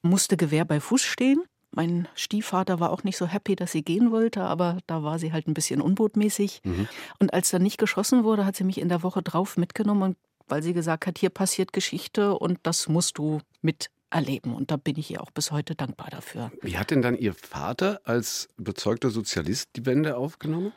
musste 0.00 0.36
Gewehr 0.36 0.64
bei 0.64 0.80
Fuß 0.80 1.02
stehen. 1.02 1.42
Mein 1.70 2.08
Stiefvater 2.14 2.80
war 2.80 2.90
auch 2.90 3.04
nicht 3.04 3.18
so 3.18 3.26
happy, 3.26 3.54
dass 3.54 3.72
sie 3.72 3.82
gehen 3.82 4.10
wollte, 4.10 4.42
aber 4.42 4.78
da 4.86 5.02
war 5.02 5.18
sie 5.18 5.32
halt 5.32 5.46
ein 5.46 5.54
bisschen 5.54 5.82
unbotmäßig. 5.82 6.62
Mhm. 6.64 6.88
Und 7.18 7.34
als 7.34 7.50
dann 7.50 7.62
nicht 7.62 7.76
geschossen 7.76 8.24
wurde, 8.24 8.46
hat 8.46 8.56
sie 8.56 8.64
mich 8.64 8.80
in 8.80 8.88
der 8.88 9.02
Woche 9.02 9.22
drauf 9.22 9.58
mitgenommen, 9.58 10.16
weil 10.46 10.62
sie 10.62 10.72
gesagt 10.72 11.06
hat, 11.06 11.18
hier 11.18 11.28
passiert 11.28 11.74
Geschichte 11.74 12.38
und 12.38 12.58
das 12.62 12.88
musst 12.88 13.18
du 13.18 13.40
mit 13.60 13.90
erleben. 14.10 14.54
Und 14.54 14.70
da 14.70 14.78
bin 14.78 14.98
ich 14.98 15.10
ihr 15.10 15.22
auch 15.22 15.30
bis 15.30 15.50
heute 15.50 15.74
dankbar 15.74 16.08
dafür. 16.10 16.50
Wie 16.62 16.78
hat 16.78 16.90
denn 16.90 17.02
dann 17.02 17.16
Ihr 17.16 17.34
Vater 17.34 18.00
als 18.04 18.48
bezeugter 18.56 19.10
Sozialist 19.10 19.68
die 19.76 19.84
Wende 19.84 20.16
aufgenommen? 20.16 20.72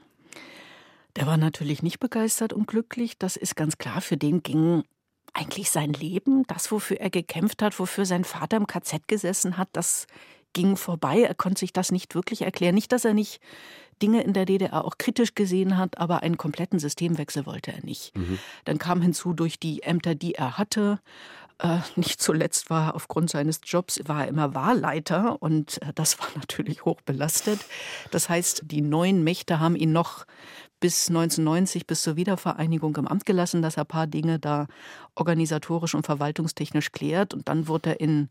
Der 1.15 1.27
war 1.27 1.37
natürlich 1.37 1.83
nicht 1.83 1.99
begeistert 1.99 2.53
und 2.53 2.67
glücklich, 2.67 3.17
das 3.17 3.35
ist 3.35 3.55
ganz 3.55 3.77
klar. 3.77 4.01
Für 4.01 4.17
den 4.17 4.43
ging 4.43 4.83
eigentlich 5.33 5.69
sein 5.71 5.93
Leben, 5.93 6.43
das, 6.47 6.71
wofür 6.71 6.99
er 6.99 7.09
gekämpft 7.09 7.61
hat, 7.61 7.79
wofür 7.79 8.05
sein 8.05 8.23
Vater 8.23 8.57
im 8.57 8.67
KZ 8.67 9.07
gesessen 9.07 9.57
hat, 9.57 9.69
das 9.73 10.07
ging 10.53 10.75
vorbei. 10.75 11.21
Er 11.21 11.35
konnte 11.35 11.59
sich 11.59 11.73
das 11.73 11.91
nicht 11.91 12.15
wirklich 12.15 12.41
erklären. 12.41 12.75
Nicht, 12.75 12.91
dass 12.91 13.05
er 13.05 13.13
nicht 13.13 13.39
Dinge 14.01 14.23
in 14.23 14.33
der 14.33 14.45
DDR 14.45 14.83
auch 14.83 14.97
kritisch 14.97 15.35
gesehen 15.35 15.77
hat, 15.77 15.97
aber 15.97 16.23
einen 16.23 16.37
kompletten 16.37 16.79
Systemwechsel 16.79 17.45
wollte 17.45 17.71
er 17.71 17.83
nicht. 17.83 18.17
Mhm. 18.17 18.39
Dann 18.65 18.77
kam 18.77 19.01
hinzu 19.01 19.33
durch 19.33 19.59
die 19.59 19.83
Ämter, 19.83 20.15
die 20.15 20.35
er 20.35 20.57
hatte. 20.57 20.99
Äh, 21.59 21.77
nicht 21.95 22.21
zuletzt 22.21 22.69
war 22.69 22.89
er 22.89 22.95
aufgrund 22.95 23.29
seines 23.29 23.61
Jobs 23.63 24.01
war 24.05 24.23
er 24.23 24.27
immer 24.27 24.55
Wahlleiter 24.55 25.41
und 25.41 25.81
äh, 25.83 25.93
das 25.93 26.19
war 26.19 26.27
natürlich 26.35 26.83
hoch 26.85 27.01
belastet. 27.01 27.59
Das 28.09 28.27
heißt, 28.29 28.63
die 28.65 28.81
neuen 28.81 29.23
Mächte 29.23 29.59
haben 29.59 29.75
ihn 29.75 29.91
noch 29.91 30.25
bis 30.81 31.07
1990, 31.07 31.87
bis 31.87 32.01
zur 32.01 32.17
Wiedervereinigung 32.17 32.97
im 32.97 33.07
Amt 33.07 33.25
gelassen, 33.25 33.61
dass 33.61 33.77
er 33.77 33.83
ein 33.83 33.87
paar 33.87 34.07
Dinge 34.07 34.39
da 34.39 34.67
organisatorisch 35.15 35.95
und 35.95 36.05
verwaltungstechnisch 36.05 36.91
klärt. 36.91 37.33
Und 37.33 37.47
dann 37.47 37.69
wurde 37.69 37.91
er 37.91 38.01
in 38.01 38.29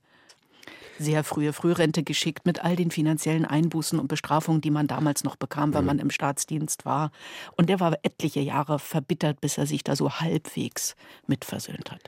sehr 0.99 1.25
frühe 1.25 1.55
Frührente 1.55 2.03
geschickt 2.03 2.45
mit 2.45 2.63
all 2.63 2.77
den 2.77 2.91
finanziellen 2.91 3.47
Einbußen 3.47 3.99
und 3.99 4.09
Bestrafungen, 4.09 4.61
die 4.61 4.71
man 4.71 4.87
damals 4.87 5.25
noch 5.25 5.37
bekam, 5.37 5.73
wenn 5.73 5.83
mhm. 5.83 5.87
man 5.87 5.99
im 6.01 6.11
Staatsdienst 6.11 6.85
war. 6.85 7.11
Und 7.57 7.71
der 7.71 7.81
war 7.81 7.97
etliche 8.03 8.41
Jahre 8.41 8.79
verbittert, 8.79 9.41
bis 9.41 9.57
er 9.57 9.67
sich 9.67 9.83
da 9.83 9.97
so 9.97 10.11
halbwegs 10.11 10.97
mit 11.27 11.47
versöhnt 11.47 11.91
hat. 11.91 12.03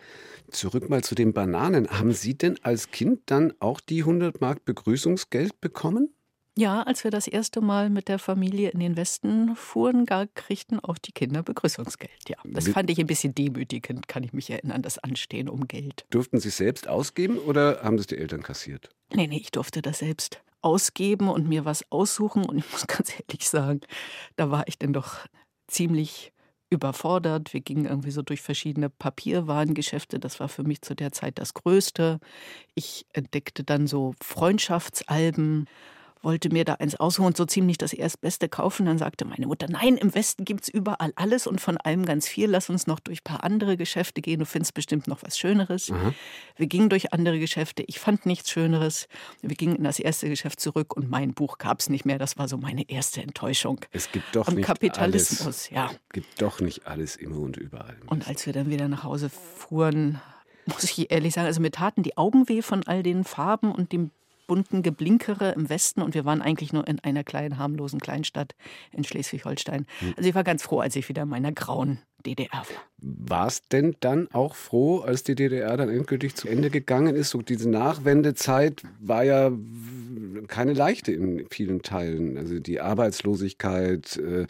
Zurück 0.50 0.90
mal 0.90 1.02
zu 1.02 1.14
den 1.14 1.32
Bananen. 1.32 1.88
Haben 1.88 2.12
Sie 2.12 2.36
denn 2.36 2.58
als 2.62 2.90
Kind 2.90 3.20
dann 3.26 3.54
auch 3.60 3.80
die 3.80 4.00
100 4.00 4.40
Mark 4.42 4.64
Begrüßungsgeld 4.66 5.60
bekommen? 5.60 6.10
Ja, 6.56 6.82
als 6.82 7.02
wir 7.02 7.10
das 7.10 7.26
erste 7.26 7.62
Mal 7.62 7.88
mit 7.88 8.08
der 8.08 8.18
Familie 8.18 8.70
in 8.70 8.80
den 8.80 8.96
Westen 8.96 9.56
fuhren, 9.56 10.04
kriegten 10.34 10.80
auch 10.80 10.98
die 10.98 11.12
Kinder 11.12 11.42
Begrüßungsgeld. 11.42 12.28
Ja, 12.28 12.36
das 12.44 12.68
fand 12.68 12.90
ich 12.90 13.00
ein 13.00 13.06
bisschen 13.06 13.34
demütigend, 13.34 14.06
kann 14.06 14.22
ich 14.22 14.34
mich 14.34 14.50
erinnern, 14.50 14.82
das 14.82 14.98
Anstehen 14.98 15.48
um 15.48 15.66
Geld. 15.66 16.04
Durften 16.10 16.40
Sie 16.40 16.50
selbst 16.50 16.88
ausgeben 16.88 17.38
oder 17.38 17.82
haben 17.82 17.96
das 17.96 18.06
die 18.06 18.18
Eltern 18.18 18.42
kassiert? 18.42 18.90
Nee, 19.14 19.28
nee, 19.28 19.38
ich 19.38 19.50
durfte 19.50 19.80
das 19.80 20.00
selbst 20.00 20.42
ausgeben 20.60 21.28
und 21.28 21.48
mir 21.48 21.64
was 21.64 21.90
aussuchen. 21.90 22.44
Und 22.44 22.58
ich 22.58 22.70
muss 22.70 22.86
ganz 22.86 23.12
ehrlich 23.18 23.48
sagen, 23.48 23.80
da 24.36 24.50
war 24.50 24.68
ich 24.68 24.78
denn 24.78 24.92
doch 24.92 25.20
ziemlich 25.68 26.32
überfordert. 26.68 27.52
Wir 27.52 27.60
gingen 27.60 27.84
irgendwie 27.84 28.10
so 28.10 28.22
durch 28.22 28.42
verschiedene 28.42 28.90
Papierwarengeschäfte. 28.90 30.18
Das 30.18 30.40
war 30.40 30.48
für 30.48 30.64
mich 30.64 30.82
zu 30.82 30.94
der 30.94 31.12
Zeit 31.12 31.38
das 31.38 31.54
Größte. 31.54 32.18
Ich 32.74 33.06
entdeckte 33.12 33.64
dann 33.64 33.86
so 33.86 34.14
Freundschaftsalben 34.22 35.66
wollte 36.22 36.50
mir 36.50 36.64
da 36.64 36.74
eins 36.74 36.94
ausholen, 36.96 37.34
so 37.34 37.44
ziemlich 37.44 37.78
das 37.78 37.92
Erstbeste 37.92 38.48
kaufen. 38.48 38.86
Dann 38.86 38.98
sagte 38.98 39.24
meine 39.24 39.46
Mutter, 39.46 39.66
nein, 39.68 39.96
im 39.96 40.14
Westen 40.14 40.44
gibt 40.44 40.64
es 40.64 40.68
überall 40.68 41.12
alles 41.16 41.46
und 41.46 41.60
von 41.60 41.76
allem 41.76 42.04
ganz 42.04 42.28
viel. 42.28 42.50
Lass 42.50 42.70
uns 42.70 42.86
noch 42.86 43.00
durch 43.00 43.20
ein 43.20 43.24
paar 43.24 43.44
andere 43.44 43.76
Geschäfte 43.76 44.22
gehen. 44.22 44.40
Du 44.40 44.46
findest 44.46 44.74
bestimmt 44.74 45.08
noch 45.08 45.22
was 45.22 45.38
Schöneres. 45.38 45.90
Mhm. 45.90 46.14
Wir 46.56 46.66
gingen 46.66 46.88
durch 46.88 47.12
andere 47.12 47.38
Geschäfte. 47.38 47.82
Ich 47.86 47.98
fand 47.98 48.26
nichts 48.26 48.50
Schöneres. 48.50 49.08
Wir 49.40 49.56
gingen 49.56 49.76
in 49.76 49.84
das 49.84 49.98
erste 49.98 50.28
Geschäft 50.28 50.60
zurück 50.60 50.96
und 50.96 51.10
mein 51.10 51.34
Buch 51.34 51.58
gab 51.58 51.80
es 51.80 51.88
nicht 51.88 52.04
mehr. 52.04 52.18
Das 52.18 52.38
war 52.38 52.48
so 52.48 52.56
meine 52.56 52.88
erste 52.88 53.22
Enttäuschung. 53.22 53.80
Es 53.92 54.10
gibt 54.12 54.34
doch 54.34 54.48
am 54.48 54.54
nicht 54.54 54.66
Kapitalismus. 54.66 55.46
Alles, 55.46 55.70
ja. 55.70 55.90
gibt 56.12 56.40
doch 56.40 56.60
nicht 56.60 56.86
alles 56.86 57.16
immer 57.16 57.38
und 57.38 57.56
überall. 57.56 57.96
Und 58.06 58.28
als 58.28 58.46
wir 58.46 58.52
dann 58.52 58.70
wieder 58.70 58.88
nach 58.88 59.04
Hause 59.04 59.30
fuhren, 59.30 60.20
muss 60.66 60.84
ich 60.84 61.10
ehrlich 61.10 61.34
sagen, 61.34 61.46
also 61.46 61.60
mir 61.60 61.72
taten 61.72 62.02
die 62.02 62.16
Augen 62.16 62.48
weh 62.48 62.62
von 62.62 62.86
all 62.86 63.02
den 63.02 63.24
Farben 63.24 63.72
und 63.72 63.92
dem 63.92 64.10
bunten 64.46 64.82
Geblinkere 64.82 65.52
im 65.52 65.68
Westen 65.68 66.02
und 66.02 66.14
wir 66.14 66.24
waren 66.24 66.42
eigentlich 66.42 66.72
nur 66.72 66.86
in 66.86 67.00
einer 67.00 67.24
kleinen, 67.24 67.58
harmlosen 67.58 68.00
Kleinstadt 68.00 68.54
in 68.92 69.04
Schleswig-Holstein. 69.04 69.86
Hm. 70.00 70.14
Also 70.16 70.28
ich 70.28 70.34
war 70.34 70.44
ganz 70.44 70.62
froh, 70.62 70.80
als 70.80 70.96
ich 70.96 71.08
wieder 71.08 71.22
in 71.22 71.28
meiner 71.28 71.52
grauen 71.52 72.00
DDR 72.22 72.52
war. 72.52 72.66
War 72.98 73.46
es 73.48 73.66
denn 73.68 73.96
dann 74.00 74.28
auch 74.32 74.54
froh, 74.54 75.00
als 75.00 75.24
die 75.24 75.34
DDR 75.34 75.76
dann 75.76 75.88
endgültig 75.88 76.36
zu 76.36 76.48
Ende 76.48 76.70
gegangen 76.70 77.16
ist? 77.16 77.30
So 77.30 77.42
diese 77.42 77.68
Nachwendezeit 77.68 78.82
war 79.00 79.24
ja 79.24 79.50
keine 80.48 80.72
leichte 80.72 81.12
in 81.12 81.46
vielen 81.50 81.82
Teilen. 81.82 82.36
Also 82.36 82.58
die 82.58 82.80
Arbeitslosigkeit, 82.80 84.16
äh, 84.16 84.46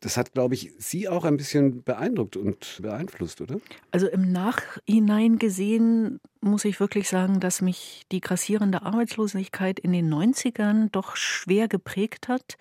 das 0.00 0.16
hat, 0.16 0.32
glaube 0.32 0.54
ich, 0.54 0.72
Sie 0.78 1.08
auch 1.08 1.24
ein 1.24 1.36
bisschen 1.36 1.82
beeindruckt 1.82 2.36
und 2.36 2.80
beeinflusst, 2.82 3.40
oder? 3.40 3.58
Also 3.90 4.08
im 4.08 4.32
Nachhinein 4.32 5.38
gesehen 5.38 6.20
muss 6.40 6.64
ich 6.64 6.80
wirklich 6.80 7.08
sagen, 7.08 7.38
dass 7.38 7.62
mich 7.62 8.02
die 8.10 8.20
grassierende 8.20 8.82
Arbeitslosigkeit 8.82 9.78
in 9.78 9.92
den 9.92 10.12
90ern 10.12 10.88
doch 10.90 11.16
schwer 11.16 11.68
geprägt 11.68 12.28
hat. 12.28 12.56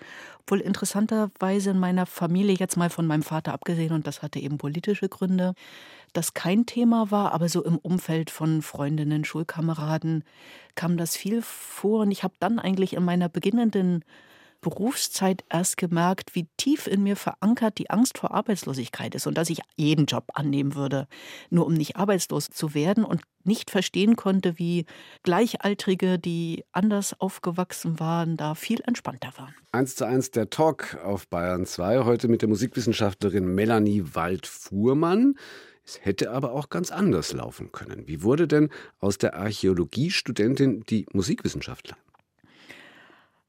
Wohl 0.47 0.59
interessanterweise 0.59 1.71
in 1.71 1.79
meiner 1.79 2.05
Familie, 2.05 2.55
jetzt 2.55 2.77
mal 2.77 2.89
von 2.89 3.07
meinem 3.07 3.23
Vater 3.23 3.53
abgesehen, 3.53 3.93
und 3.93 4.07
das 4.07 4.21
hatte 4.21 4.39
eben 4.39 4.57
politische 4.57 5.09
Gründe, 5.09 5.53
das 6.13 6.33
kein 6.33 6.65
Thema 6.65 7.11
war, 7.11 7.33
aber 7.33 7.47
so 7.49 7.63
im 7.63 7.77
Umfeld 7.77 8.29
von 8.31 8.61
Freundinnen, 8.61 9.23
Schulkameraden 9.23 10.23
kam 10.75 10.97
das 10.97 11.15
viel 11.15 11.41
vor. 11.41 12.01
Und 12.01 12.11
ich 12.11 12.23
habe 12.23 12.33
dann 12.39 12.59
eigentlich 12.59 12.93
in 12.93 13.03
meiner 13.03 13.29
beginnenden 13.29 14.03
Berufszeit 14.61 15.43
erst 15.49 15.77
gemerkt, 15.77 16.35
wie 16.35 16.47
tief 16.55 16.87
in 16.87 17.03
mir 17.03 17.15
verankert 17.15 17.77
die 17.79 17.89
Angst 17.89 18.19
vor 18.19 18.31
Arbeitslosigkeit 18.31 19.15
ist 19.15 19.27
und 19.27 19.37
dass 19.37 19.49
ich 19.49 19.59
jeden 19.75 20.05
Job 20.05 20.25
annehmen 20.33 20.75
würde, 20.75 21.07
nur 21.49 21.65
um 21.65 21.73
nicht 21.73 21.95
arbeitslos 21.97 22.49
zu 22.49 22.73
werden 22.73 23.03
und 23.03 23.21
nicht 23.43 23.71
verstehen 23.71 24.15
konnte, 24.15 24.59
wie 24.59 24.85
Gleichaltrige, 25.23 26.19
die 26.19 26.63
anders 26.71 27.19
aufgewachsen 27.19 27.99
waren, 27.99 28.37
da 28.37 28.53
viel 28.53 28.81
entspannter 28.81 29.33
waren. 29.37 29.53
Eins 29.71 29.95
zu 29.95 30.05
eins 30.05 30.29
der 30.31 30.49
Talk 30.49 30.97
auf 31.03 31.27
Bayern 31.27 31.65
2, 31.65 32.05
heute 32.05 32.27
mit 32.27 32.43
der 32.43 32.49
Musikwissenschaftlerin 32.49 33.55
Melanie 33.55 34.03
Wald-Fuhrmann. 34.13 35.35
Es 35.83 36.05
hätte 36.05 36.31
aber 36.31 36.51
auch 36.51 36.69
ganz 36.69 36.91
anders 36.91 37.33
laufen 37.33 37.71
können. 37.71 38.07
Wie 38.07 38.21
wurde 38.21 38.47
denn 38.47 38.69
aus 38.99 39.17
der 39.17 39.35
Archäologiestudentin 39.35 40.83
die 40.87 41.07
Musikwissenschaftlerin? 41.11 42.01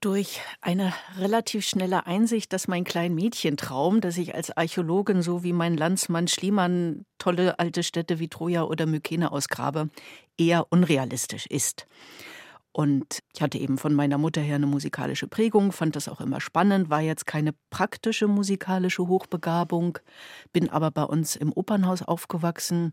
Durch 0.03 0.41
eine 0.61 0.93
relativ 1.17 1.65
schnelle 1.65 2.07
Einsicht, 2.07 2.53
dass 2.53 2.67
mein 2.67 2.83
kleiner 2.83 3.15
Mädchentraum, 3.15 4.01
dass 4.01 4.19
ich 4.19 4.35
als 4.35 4.51
Archäologin 4.51 5.23
so 5.23 5.45
wie 5.45 5.53
mein 5.53 5.77
Landsmann 5.77 6.27
Schliemann 6.27 7.07
tolle 7.19 7.61
alte 7.61 7.85
Städte 7.85 8.19
wie 8.19 8.27
Troja 8.27 8.65
oder 8.65 8.87
Mykene 8.87 9.31
ausgrabe, 9.31 9.91
eher 10.37 10.67
unrealistisch 10.73 11.47
ist. 11.47 11.87
Und 12.73 13.21
ich 13.33 13.43
hatte 13.43 13.59
eben 13.59 13.79
von 13.79 13.95
meiner 13.95 14.19
Mutter 14.19 14.41
her 14.41 14.57
eine 14.57 14.67
musikalische 14.67 15.29
Prägung, 15.29 15.71
fand 15.71 15.95
das 15.95 16.09
auch 16.09 16.21
immer 16.21 16.41
spannend, 16.41 16.91
war 16.91 17.01
jetzt 17.01 17.27
keine 17.27 17.55
praktische 17.71 18.27
musikalische 18.27 19.07
Hochbegabung, 19.07 20.01
bin 20.53 20.69
aber 20.69 20.91
bei 20.91 21.05
uns 21.05 21.37
im 21.37 21.53
Opernhaus 21.53 22.03
aufgewachsen 22.03 22.93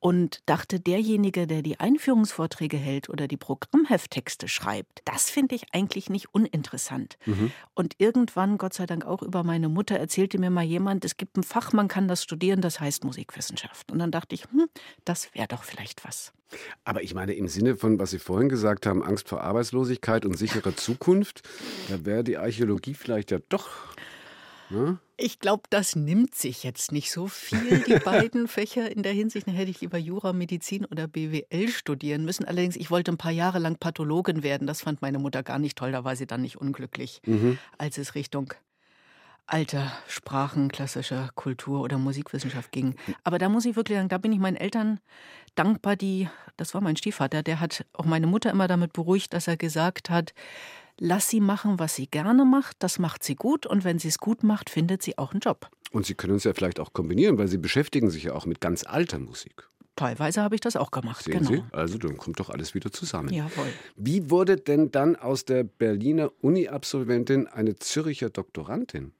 und 0.00 0.40
dachte, 0.46 0.78
derjenige, 0.80 1.46
der 1.46 1.62
die 1.62 1.80
Einführungsvorträge 1.80 2.76
hält 2.76 3.08
oder 3.08 3.28
die 3.28 3.36
Programmhefttexte 3.36 4.48
schreibt, 4.48 5.02
das 5.04 5.30
finde 5.30 5.54
ich 5.54 5.72
eigentlich 5.72 6.10
nicht 6.10 6.34
uninteressant. 6.34 7.16
Mhm. 7.26 7.52
Und 7.74 7.94
irgendwann, 7.98 8.58
Gott 8.58 8.74
sei 8.74 8.86
Dank 8.86 9.04
auch 9.04 9.22
über 9.22 9.42
meine 9.42 9.68
Mutter, 9.68 9.98
erzählte 9.98 10.38
mir 10.38 10.50
mal 10.50 10.64
jemand, 10.64 11.04
es 11.04 11.16
gibt 11.16 11.36
ein 11.36 11.42
Fach, 11.42 11.72
man 11.72 11.88
kann 11.88 12.08
das 12.08 12.22
studieren, 12.22 12.60
das 12.60 12.80
heißt 12.80 13.04
Musikwissenschaft. 13.04 13.90
Und 13.90 13.98
dann 13.98 14.10
dachte 14.10 14.34
ich, 14.34 14.44
hm, 14.44 14.66
das 15.04 15.34
wäre 15.34 15.48
doch 15.48 15.64
vielleicht 15.64 16.04
was. 16.04 16.32
Aber 16.84 17.02
ich 17.02 17.14
meine, 17.14 17.34
im 17.34 17.48
Sinne 17.48 17.76
von, 17.76 17.98
was 17.98 18.10
Sie 18.10 18.18
vorhin 18.18 18.48
gesagt 18.48 18.86
haben, 18.86 19.02
Angst 19.02 19.28
vor 19.28 19.42
Arbeitslosigkeit 19.42 20.24
und 20.24 20.36
sichere 20.36 20.74
Zukunft, 20.76 21.42
da 21.88 22.04
wäre 22.04 22.22
die 22.22 22.36
Archäologie 22.36 22.94
vielleicht 22.94 23.30
ja 23.30 23.38
doch 23.48 23.70
hm? 24.68 24.98
Ich 25.16 25.38
glaube, 25.38 25.62
das 25.70 25.96
nimmt 25.96 26.34
sich 26.34 26.62
jetzt 26.62 26.92
nicht 26.92 27.10
so 27.10 27.26
viel, 27.26 27.84
die 27.86 27.98
beiden 28.04 28.48
Fächer 28.48 28.90
in 28.90 29.02
der 29.02 29.12
Hinsicht. 29.12 29.46
Dann 29.46 29.54
hätte 29.54 29.70
ich 29.70 29.80
lieber 29.80 29.98
Jura, 29.98 30.32
Medizin 30.32 30.84
oder 30.84 31.08
BWL 31.08 31.68
studieren 31.68 32.24
müssen. 32.24 32.44
Allerdings, 32.44 32.76
ich 32.76 32.90
wollte 32.90 33.12
ein 33.12 33.16
paar 33.16 33.32
Jahre 33.32 33.58
lang 33.58 33.76
Pathologin 33.76 34.42
werden. 34.42 34.66
Das 34.66 34.82
fand 34.82 35.02
meine 35.02 35.18
Mutter 35.18 35.42
gar 35.42 35.58
nicht 35.58 35.78
toll. 35.78 35.92
Da 35.92 36.04
war 36.04 36.16
sie 36.16 36.26
dann 36.26 36.42
nicht 36.42 36.56
unglücklich, 36.56 37.22
mhm. 37.24 37.58
als 37.78 37.96
es 37.98 38.14
Richtung 38.14 38.52
alter 39.46 39.92
Sprachen, 40.08 40.70
klassischer 40.70 41.30
Kultur 41.34 41.80
oder 41.80 41.98
Musikwissenschaft 41.98 42.72
ging. 42.72 42.96
Aber 43.22 43.38
da 43.38 43.48
muss 43.48 43.64
ich 43.64 43.76
wirklich 43.76 43.96
sagen, 43.96 44.08
da 44.08 44.18
bin 44.18 44.32
ich 44.32 44.40
meinen 44.40 44.56
Eltern 44.56 45.00
dankbar, 45.54 45.96
die, 45.96 46.28
das 46.56 46.74
war 46.74 46.80
mein 46.80 46.96
Stiefvater, 46.96 47.42
der 47.42 47.60
hat 47.60 47.86
auch 47.92 48.04
meine 48.04 48.26
Mutter 48.26 48.50
immer 48.50 48.66
damit 48.66 48.92
beruhigt, 48.92 49.32
dass 49.32 49.46
er 49.46 49.56
gesagt 49.56 50.10
hat, 50.10 50.34
lass 50.98 51.28
sie 51.28 51.40
machen, 51.40 51.78
was 51.78 51.94
sie 51.94 52.06
gerne 52.06 52.44
macht, 52.44 52.76
das 52.80 52.98
macht 52.98 53.22
sie 53.22 53.34
gut 53.34 53.66
und 53.66 53.84
wenn 53.84 53.98
sie 53.98 54.08
es 54.08 54.18
gut 54.18 54.42
macht, 54.42 54.70
findet 54.70 55.02
sie 55.02 55.18
auch 55.18 55.32
einen 55.32 55.40
Job. 55.40 55.68
Und 55.92 56.04
Sie 56.04 56.14
können 56.14 56.36
es 56.36 56.44
ja 56.44 56.52
vielleicht 56.52 56.80
auch 56.80 56.92
kombinieren, 56.92 57.38
weil 57.38 57.48
Sie 57.48 57.58
beschäftigen 57.58 58.10
sich 58.10 58.24
ja 58.24 58.34
auch 58.34 58.44
mit 58.44 58.60
ganz 58.60 58.84
alter 58.84 59.18
Musik. 59.18 59.68
Teilweise 59.94 60.42
habe 60.42 60.54
ich 60.54 60.60
das 60.60 60.76
auch 60.76 60.90
gemacht, 60.90 61.24
Sehen 61.24 61.38
genau. 61.38 61.50
Sie? 61.50 61.62
Also 61.72 61.96
dann 61.96 62.18
kommt 62.18 62.38
doch 62.38 62.50
alles 62.50 62.74
wieder 62.74 62.92
zusammen. 62.92 63.32
Jawohl. 63.32 63.72
Wie 63.96 64.30
wurde 64.30 64.56
denn 64.56 64.90
dann 64.90 65.16
aus 65.16 65.46
der 65.46 65.64
Berliner 65.64 66.30
Uni-Absolventin 66.42 67.46
eine 67.46 67.76
Züricher 67.76 68.28
Doktorandin? 68.28 69.12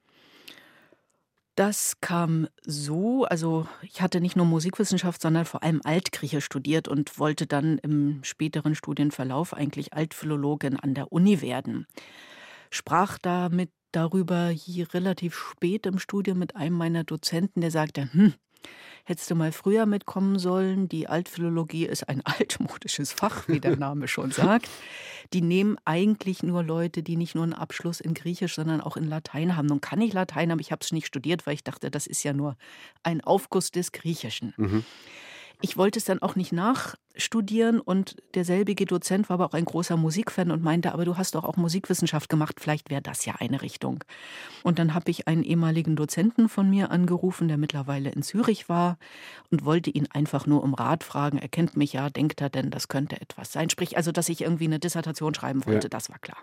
Das 1.56 1.94
kam 2.02 2.48
so, 2.66 3.24
also 3.24 3.66
ich 3.80 4.02
hatte 4.02 4.20
nicht 4.20 4.36
nur 4.36 4.44
Musikwissenschaft, 4.44 5.22
sondern 5.22 5.46
vor 5.46 5.62
allem 5.62 5.80
Altgrieche 5.84 6.42
studiert 6.42 6.86
und 6.86 7.18
wollte 7.18 7.46
dann 7.46 7.78
im 7.78 8.22
späteren 8.24 8.74
Studienverlauf 8.74 9.54
eigentlich 9.54 9.94
Altphilologin 9.94 10.78
an 10.78 10.92
der 10.92 11.12
Uni 11.12 11.40
werden. 11.40 11.86
Sprach 12.68 13.16
damit 13.16 13.70
darüber 13.90 14.48
hier 14.48 14.92
relativ 14.92 15.34
spät 15.34 15.86
im 15.86 15.98
Studium 15.98 16.38
mit 16.38 16.56
einem 16.56 16.76
meiner 16.76 17.04
Dozenten, 17.04 17.62
der 17.62 17.70
sagte, 17.70 18.12
hm, 18.12 18.34
Hättest 19.04 19.30
du 19.30 19.36
mal 19.36 19.52
früher 19.52 19.86
mitkommen 19.86 20.38
sollen. 20.38 20.88
Die 20.88 21.06
Altphilologie 21.06 21.86
ist 21.86 22.08
ein 22.08 22.22
altmodisches 22.24 23.12
Fach, 23.12 23.46
wie 23.48 23.60
der 23.60 23.76
Name 23.76 24.08
schon 24.08 24.32
sagt. 24.32 24.68
Die 25.32 25.42
nehmen 25.42 25.76
eigentlich 25.84 26.42
nur 26.42 26.62
Leute, 26.62 27.02
die 27.02 27.16
nicht 27.16 27.34
nur 27.34 27.44
einen 27.44 27.52
Abschluss 27.52 28.00
in 28.00 28.14
Griechisch, 28.14 28.56
sondern 28.56 28.80
auch 28.80 28.96
in 28.96 29.04
Latein 29.04 29.56
haben. 29.56 29.66
Nun 29.66 29.80
kann 29.80 30.00
ich 30.00 30.12
Latein, 30.12 30.50
aber 30.50 30.60
ich 30.60 30.72
habe 30.72 30.80
es 30.82 30.92
nicht 30.92 31.06
studiert, 31.06 31.46
weil 31.46 31.54
ich 31.54 31.64
dachte, 31.64 31.90
das 31.90 32.06
ist 32.06 32.22
ja 32.24 32.32
nur 32.32 32.56
ein 33.02 33.20
Aufguss 33.20 33.70
des 33.70 33.92
Griechischen. 33.92 34.54
Mhm. 34.56 34.84
Ich 35.62 35.76
wollte 35.76 35.98
es 35.98 36.04
dann 36.04 36.20
auch 36.20 36.36
nicht 36.36 36.52
nachstudieren 36.52 37.80
und 37.80 38.16
derselbige 38.34 38.84
Dozent 38.84 39.30
war 39.30 39.34
aber 39.34 39.46
auch 39.46 39.54
ein 39.54 39.64
großer 39.64 39.96
Musikfan 39.96 40.50
und 40.50 40.62
meinte, 40.62 40.92
aber 40.92 41.04
du 41.04 41.16
hast 41.16 41.34
doch 41.34 41.44
auch 41.44 41.56
Musikwissenschaft 41.56 42.28
gemacht, 42.28 42.60
vielleicht 42.60 42.90
wäre 42.90 43.00
das 43.00 43.24
ja 43.24 43.36
eine 43.38 43.62
Richtung. 43.62 44.04
Und 44.62 44.78
dann 44.78 44.92
habe 44.92 45.10
ich 45.10 45.26
einen 45.26 45.42
ehemaligen 45.42 45.96
Dozenten 45.96 46.48
von 46.50 46.68
mir 46.68 46.90
angerufen, 46.90 47.48
der 47.48 47.56
mittlerweile 47.56 48.10
in 48.10 48.22
Zürich 48.22 48.68
war 48.68 48.98
und 49.50 49.64
wollte 49.64 49.90
ihn 49.90 50.08
einfach 50.10 50.46
nur 50.46 50.62
um 50.62 50.74
Rat 50.74 51.04
fragen. 51.04 51.38
Er 51.38 51.48
kennt 51.48 51.76
mich 51.76 51.94
ja, 51.94 52.10
denkt 52.10 52.40
er 52.42 52.50
denn, 52.50 52.70
das 52.70 52.88
könnte 52.88 53.20
etwas 53.20 53.52
sein? 53.52 53.70
Sprich 53.70 53.96
also, 53.96 54.12
dass 54.12 54.28
ich 54.28 54.42
irgendwie 54.42 54.64
eine 54.64 54.78
Dissertation 54.78 55.34
schreiben 55.34 55.64
wollte, 55.64 55.86
ja. 55.86 55.90
das 55.90 56.10
war 56.10 56.18
klar. 56.18 56.38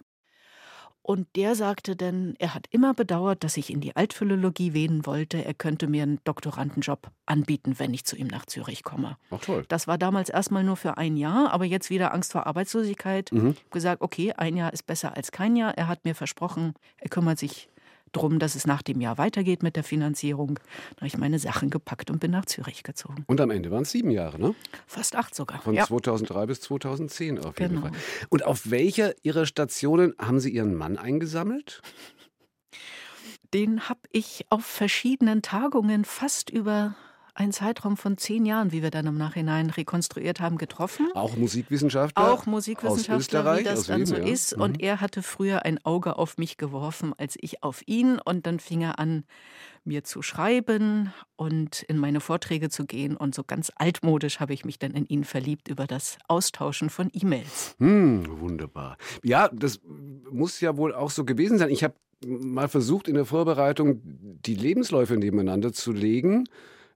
Und 1.04 1.28
der 1.36 1.54
sagte 1.56 1.98
dann, 1.98 2.34
er 2.40 2.56
hat 2.56 2.68
immer 2.72 2.94
bedauert, 2.94 3.44
dass 3.44 3.58
ich 3.58 3.70
in 3.70 3.82
die 3.82 3.94
Altphilologie 3.96 4.74
wählen 4.74 5.06
wollte. 5.06 5.44
Er 5.44 5.54
könnte 5.54 5.88
mir 5.88 6.04
einen 6.04 6.20
Doktorandenjob 6.24 7.12
anbieten, 7.26 7.78
wenn 7.78 7.94
ich 7.94 8.06
zu 8.06 8.16
ihm 8.16 8.28
nach 8.28 8.46
Zürich 8.46 8.84
komme. 8.84 9.18
Ach 9.30 9.42
toll. 9.42 9.66
Das 9.68 9.86
war 9.86 9.98
damals 9.98 10.30
erstmal 10.30 10.64
nur 10.64 10.78
für 10.78 10.98
ein 10.98 11.18
Jahr, 11.18 11.52
aber 11.52 11.66
jetzt 11.66 11.90
wieder 11.90 12.14
Angst 12.14 12.32
vor 12.32 12.48
Arbeitslosigkeit. 12.48 13.32
Mhm. 13.34 13.58
gesagt, 13.70 14.02
okay, 14.02 14.32
ein 14.38 14.56
Jahr 14.56 14.72
ist 14.72 14.88
besser 14.88 15.18
als 15.18 15.34
kein 15.34 15.58
Jahr. 15.58 15.78
Er 15.78 15.90
hat 15.90 16.06
mir 16.06 16.16
versprochen, 16.16 16.74
er 16.98 17.10
kümmert 17.10 17.38
sich 17.38 17.70
drum, 18.14 18.40
dass 18.40 18.56
es 18.56 18.66
nach 18.66 18.82
dem 18.82 19.02
Jahr 19.02 19.18
weitergeht 19.18 19.64
mit 19.64 19.76
der 19.76 19.84
Finanzierung. 19.84 20.60
Da 20.92 20.98
habe 20.98 21.08
ich 21.08 21.18
meine 21.18 21.40
Sachen 21.40 21.70
gepackt 21.70 22.10
und 22.10 22.20
bin 22.20 22.32
nach 22.32 22.46
Zürich 22.46 22.84
gezogen. 22.84 23.26
Und 23.28 23.42
am 23.42 23.52
Ende 23.52 23.72
waren 23.72 23.84
es 23.84 23.92
sieben 23.92 24.12
Jahre, 24.12 24.40
ne? 24.40 24.56
Fast 24.88 25.16
acht 25.16 25.36
sogar. 25.36 25.62
Von 25.62 25.76
ja. 25.76 25.86
2003 25.86 26.46
bis 26.46 26.62
2010 26.62 27.40
auf 27.40 27.60
jeden 27.60 27.76
genau. 27.76 27.88
Fall. 27.88 27.92
Und 28.30 28.46
auf 28.46 28.72
welcher 28.72 29.14
Ihrer 29.24 29.46
Stationen 29.46 30.14
haben 30.20 30.40
Sie 30.40 30.52
Ihren 30.52 30.76
Mann 30.76 30.98
eingesammelt? 30.98 31.82
Den 33.54 33.88
habe 33.88 34.02
ich 34.12 34.46
auf 34.50 34.66
verschiedenen 34.66 35.42
Tagungen 35.42 36.06
fast 36.06 36.50
über 36.50 36.96
einen 37.36 37.52
Zeitraum 37.52 37.98
von 37.98 38.18
zehn 38.18 38.46
Jahren, 38.46 38.72
wie 38.72 38.84
wir 38.84 38.92
dann 38.92 39.08
im 39.08 39.18
Nachhinein 39.18 39.70
rekonstruiert 39.70 40.40
haben, 40.40 40.58
getroffen. 40.58 41.10
Auch 41.16 41.36
Musikwissenschaftler? 41.36 42.32
Auch 42.32 42.46
Musikwissenschaftler, 42.46 43.58
wie 43.58 43.64
das 43.64 43.88
dann 43.88 44.06
so 44.06 44.16
ja. 44.16 44.24
ist. 44.24 44.54
Und 44.54 44.78
mhm. 44.78 44.84
er 44.84 45.02
hatte 45.02 45.24
früher 45.24 45.66
ein 45.66 45.84
Auge 45.84 46.18
auf 46.18 46.38
mich 46.38 46.58
geworfen, 46.58 47.14
als 47.18 47.36
ich 47.40 47.64
auf 47.64 47.82
ihn. 47.88 48.20
Und 48.20 48.46
dann 48.46 48.60
fing 48.60 48.82
er 48.82 49.00
an, 49.00 49.24
mir 49.86 50.04
zu 50.04 50.22
schreiben 50.22 51.14
und 51.36 51.84
in 51.84 51.98
meine 51.98 52.20
Vorträge 52.20 52.70
zu 52.70 52.86
gehen. 52.86 53.18
Und 53.18 53.36
so 53.36 53.44
ganz 53.44 53.72
altmodisch 53.76 54.40
habe 54.40 54.54
ich 54.54 54.64
mich 54.64 54.80
dann 54.80 54.92
in 54.92 55.06
ihn 55.06 55.24
verliebt 55.24 55.68
über 55.68 55.88
das 55.88 56.18
Austauschen 56.28 56.90
von 56.90 57.10
E-Mails. 57.14 57.76
Hm, 57.80 58.40
wunderbar. 58.40 58.98
Ja, 59.24 59.50
das 59.50 59.82
muss 60.32 60.62
ja 60.62 60.78
wohl 60.78 60.94
auch 60.94 61.10
so 61.10 61.26
gewesen 61.26 61.58
sein. 61.58 61.70
Ich 61.70 61.84
habe 61.84 61.96
mal 62.26 62.70
versucht, 62.70 63.08
in 63.08 63.16
der 63.16 63.26
Vorbereitung 63.26 64.02
die 64.04 64.56
Lebensläufe 64.56 65.18
nebeneinander 65.18 65.74
zu 65.74 65.92
legen. 65.92 66.46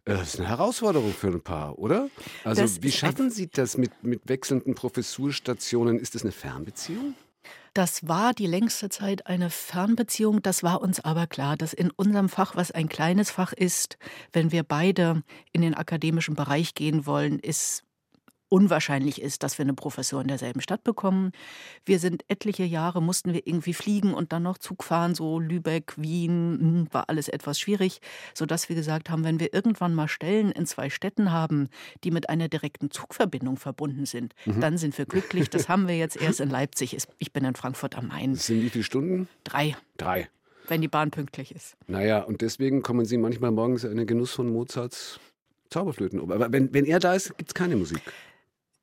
Äh, 0.08 0.13
das 0.13 0.34
ist 0.34 0.39
eine 0.39 0.50
Herausforderung 0.50 1.13
für 1.13 1.28
ein 1.28 1.41
Paar, 1.41 1.78
oder? 1.78 2.10
Also 2.43 2.62
das 2.62 2.82
wie 2.82 2.91
schaffen 2.91 3.30
Sie 3.30 3.48
das 3.48 3.78
mit, 3.78 3.91
mit 4.04 4.22
wechselnden 4.28 4.74
Professurstationen? 4.74 6.00
Ist 6.00 6.15
das 6.15 6.24
eine 6.24 6.32
Fernbeziehung? 6.32 7.13
Das 7.74 8.08
war 8.08 8.34
die 8.34 8.48
längste 8.48 8.89
Zeit 8.89 9.28
eine 9.28 9.50
Fernbeziehung. 9.52 10.41
Das 10.41 10.63
war 10.63 10.82
uns 10.82 11.00
aber 11.00 11.28
klar, 11.28 11.58
dass 11.58 11.74
in 11.74 11.91
unserem 11.91 12.28
Fach, 12.28 12.56
was 12.56 12.72
ein 12.72 12.89
kleines 12.89 13.30
Fach 13.30 13.54
ist, 13.54 13.98
wenn 14.34 14.52
wir 14.52 14.63
beide 14.63 15.22
in 15.52 15.62
den 15.62 15.76
akademischen 15.76 16.34
Bereich 16.34 16.74
gehen 16.74 17.06
wollen, 17.06 17.38
ist 17.38 17.84
unwahrscheinlich 18.49 19.21
ist, 19.21 19.43
dass 19.43 19.57
wir 19.57 19.63
eine 19.63 19.73
Professur 19.73 20.21
in 20.21 20.27
derselben 20.27 20.62
Stadt 20.62 20.83
bekommen. 20.83 21.31
Wir 21.86 21.99
sind 21.99 22.23
etliche 22.27 22.63
Jahre, 22.63 23.01
mussten 23.01 23.33
wir 23.33 23.45
irgendwie 23.45 23.73
fliegen 23.73 24.13
und 24.13 24.31
dann 24.31 24.43
noch 24.43 24.57
Zug 24.57 24.83
fahren, 24.83 25.15
so 25.15 25.39
Lübeck, 25.39 25.93
Wien, 25.97 26.57
hm, 26.60 26.88
war 26.91 27.10
alles 27.10 27.27
etwas 27.27 27.60
schwierig, 27.60 27.99
sodass 28.33 28.69
wir 28.69 28.75
gesagt 28.75 29.10
haben, 29.10 29.23
wenn 29.23 29.39
wir 29.39 29.53
irgendwann 29.53 29.93
mal 29.93 30.07
Stellen 30.07 30.51
in 30.51 30.65
zwei 30.65 30.89
Städten 30.89 31.31
haben, 31.31 31.69
die 32.03 32.12
mit 32.12 32.29
einer 32.29 32.47
direkten 32.47 32.91
Zugverbindung 32.91 33.57
verbunden 33.57 34.05
sind, 34.05 34.33
mhm. 34.45 34.62
dann 34.62 34.77
sind 34.77 34.97
wir 34.97 35.05
glücklich. 35.05 35.49
Das 35.49 35.69
haben 35.69 35.88
wir 35.88 35.97
jetzt 35.97 36.15
erst 36.15 36.39
in 36.39 36.49
Leipzig. 36.49 36.97
Ich 37.17 37.33
bin 37.33 37.45
in 37.45 37.55
Frankfurt 37.55 37.97
am 37.97 38.07
Main. 38.07 38.33
Das 38.33 38.47
sind 38.47 38.62
wie 38.62 38.69
viele 38.69 38.83
Stunden? 38.83 39.27
Drei. 39.43 39.75
Drei. 39.97 40.29
Wenn 40.67 40.81
die 40.81 40.88
Bahn 40.89 41.12
pünktlich 41.12 41.55
ist. 41.55 41.77
Naja, 41.88 42.21
und 42.21 42.41
deswegen 42.41 42.81
kommen 42.81 43.05
Sie 43.05 43.17
manchmal 43.17 43.51
morgens 43.51 43.86
in 43.86 43.95
den 43.97 44.05
Genuss 44.05 44.31
von 44.31 44.51
Mozarts 44.51 45.19
Zauberflöten. 45.69 46.19
Aber 46.19 46.51
wenn, 46.51 46.73
wenn 46.73 46.86
er 46.86 46.99
da 46.99 47.13
ist, 47.13 47.38
gibt 47.38 47.49
es 47.49 47.53
keine 47.53 47.75
Musik. 47.75 48.01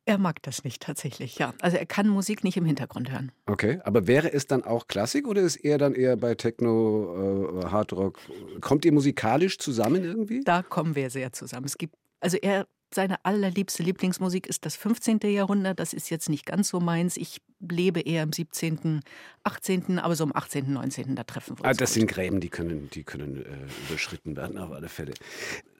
Er 0.06 0.18
mag 0.18 0.42
das 0.42 0.64
nicht 0.64 0.82
tatsächlich, 0.82 1.38
ja. 1.38 1.54
Also 1.62 1.78
er 1.78 1.86
kann 1.86 2.08
Musik 2.08 2.44
nicht 2.44 2.58
im 2.58 2.66
Hintergrund 2.66 3.10
hören. 3.10 3.32
Okay, 3.46 3.80
aber 3.84 4.06
wäre 4.06 4.30
es 4.32 4.46
dann 4.46 4.62
auch 4.62 4.86
Klassik 4.86 5.26
oder 5.26 5.40
ist 5.40 5.56
er 5.56 5.78
dann 5.78 5.94
eher 5.94 6.16
bei 6.16 6.34
Techno, 6.34 7.62
äh, 7.62 7.66
Hardrock? 7.66 8.18
Kommt 8.60 8.84
ihr 8.84 8.92
musikalisch 8.92 9.58
zusammen 9.58 10.04
irgendwie? 10.04 10.42
Da 10.44 10.62
kommen 10.62 10.94
wir 10.94 11.08
sehr 11.08 11.32
zusammen. 11.32 11.64
Es 11.64 11.78
gibt, 11.78 11.96
also 12.20 12.36
er, 12.36 12.66
seine 12.92 13.24
allerliebste 13.24 13.82
Lieblingsmusik 13.82 14.46
ist 14.46 14.66
das 14.66 14.76
15. 14.76 15.20
Jahrhundert. 15.24 15.80
Das 15.80 15.94
ist 15.94 16.10
jetzt 16.10 16.28
nicht 16.28 16.44
ganz 16.44 16.68
so 16.68 16.80
meins. 16.80 17.16
Ich 17.16 17.40
lebe 17.58 18.00
eher 18.00 18.24
im 18.24 18.32
17., 18.32 19.00
18., 19.42 19.98
aber 19.98 20.16
so 20.16 20.24
im 20.24 20.36
18., 20.36 20.70
19. 20.70 21.16
da 21.16 21.24
treffen 21.24 21.58
wir 21.58 21.64
uns. 21.64 21.68
Ah, 21.68 21.72
das 21.72 21.90
gut. 21.90 22.00
sind 22.00 22.06
Gräben, 22.08 22.40
die 22.40 22.50
können, 22.50 22.90
die 22.90 23.04
können 23.04 23.38
äh, 23.38 23.88
überschritten 23.88 24.36
werden 24.36 24.58
auf 24.58 24.70
alle 24.70 24.88
Fälle. 24.90 25.14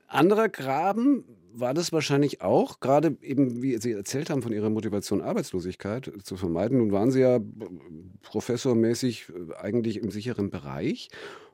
Anderer 0.08 0.48
Graben 0.48 1.24
war 1.56 1.72
das 1.72 1.92
wahrscheinlich 1.92 2.42
auch, 2.42 2.80
gerade 2.80 3.16
eben, 3.22 3.62
wie 3.62 3.78
Sie 3.78 3.92
erzählt 3.92 4.30
haben, 4.30 4.42
von 4.42 4.52
Ihrer 4.52 4.70
Motivation, 4.70 5.20
Arbeitslosigkeit 5.20 6.12
zu 6.22 6.36
vermeiden. 6.36 6.78
Nun 6.78 6.92
waren 6.92 7.10
Sie 7.10 7.20
ja 7.20 7.38
professormäßig 8.22 9.28
äh, 9.28 9.54
eigentlich 9.54 9.98
im 9.98 10.10
sicheren 10.10 10.50
Bereich. 10.50 11.08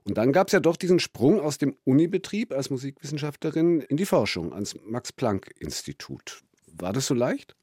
Und 0.04 0.16
dann 0.16 0.32
gab 0.32 0.48
es 0.48 0.52
ja 0.52 0.60
doch 0.60 0.76
diesen 0.76 0.98
Sprung 0.98 1.40
aus 1.40 1.58
dem 1.58 1.76
Unibetrieb 1.84 2.52
als 2.52 2.70
Musikwissenschaftlerin 2.70 3.80
in 3.80 3.96
die 3.96 4.06
Forschung 4.06 4.52
ans 4.52 4.74
Max-Planck-Institut. 4.82 6.42
War 6.66 6.92
das 6.92 7.06
so 7.06 7.14
leicht? 7.14 7.54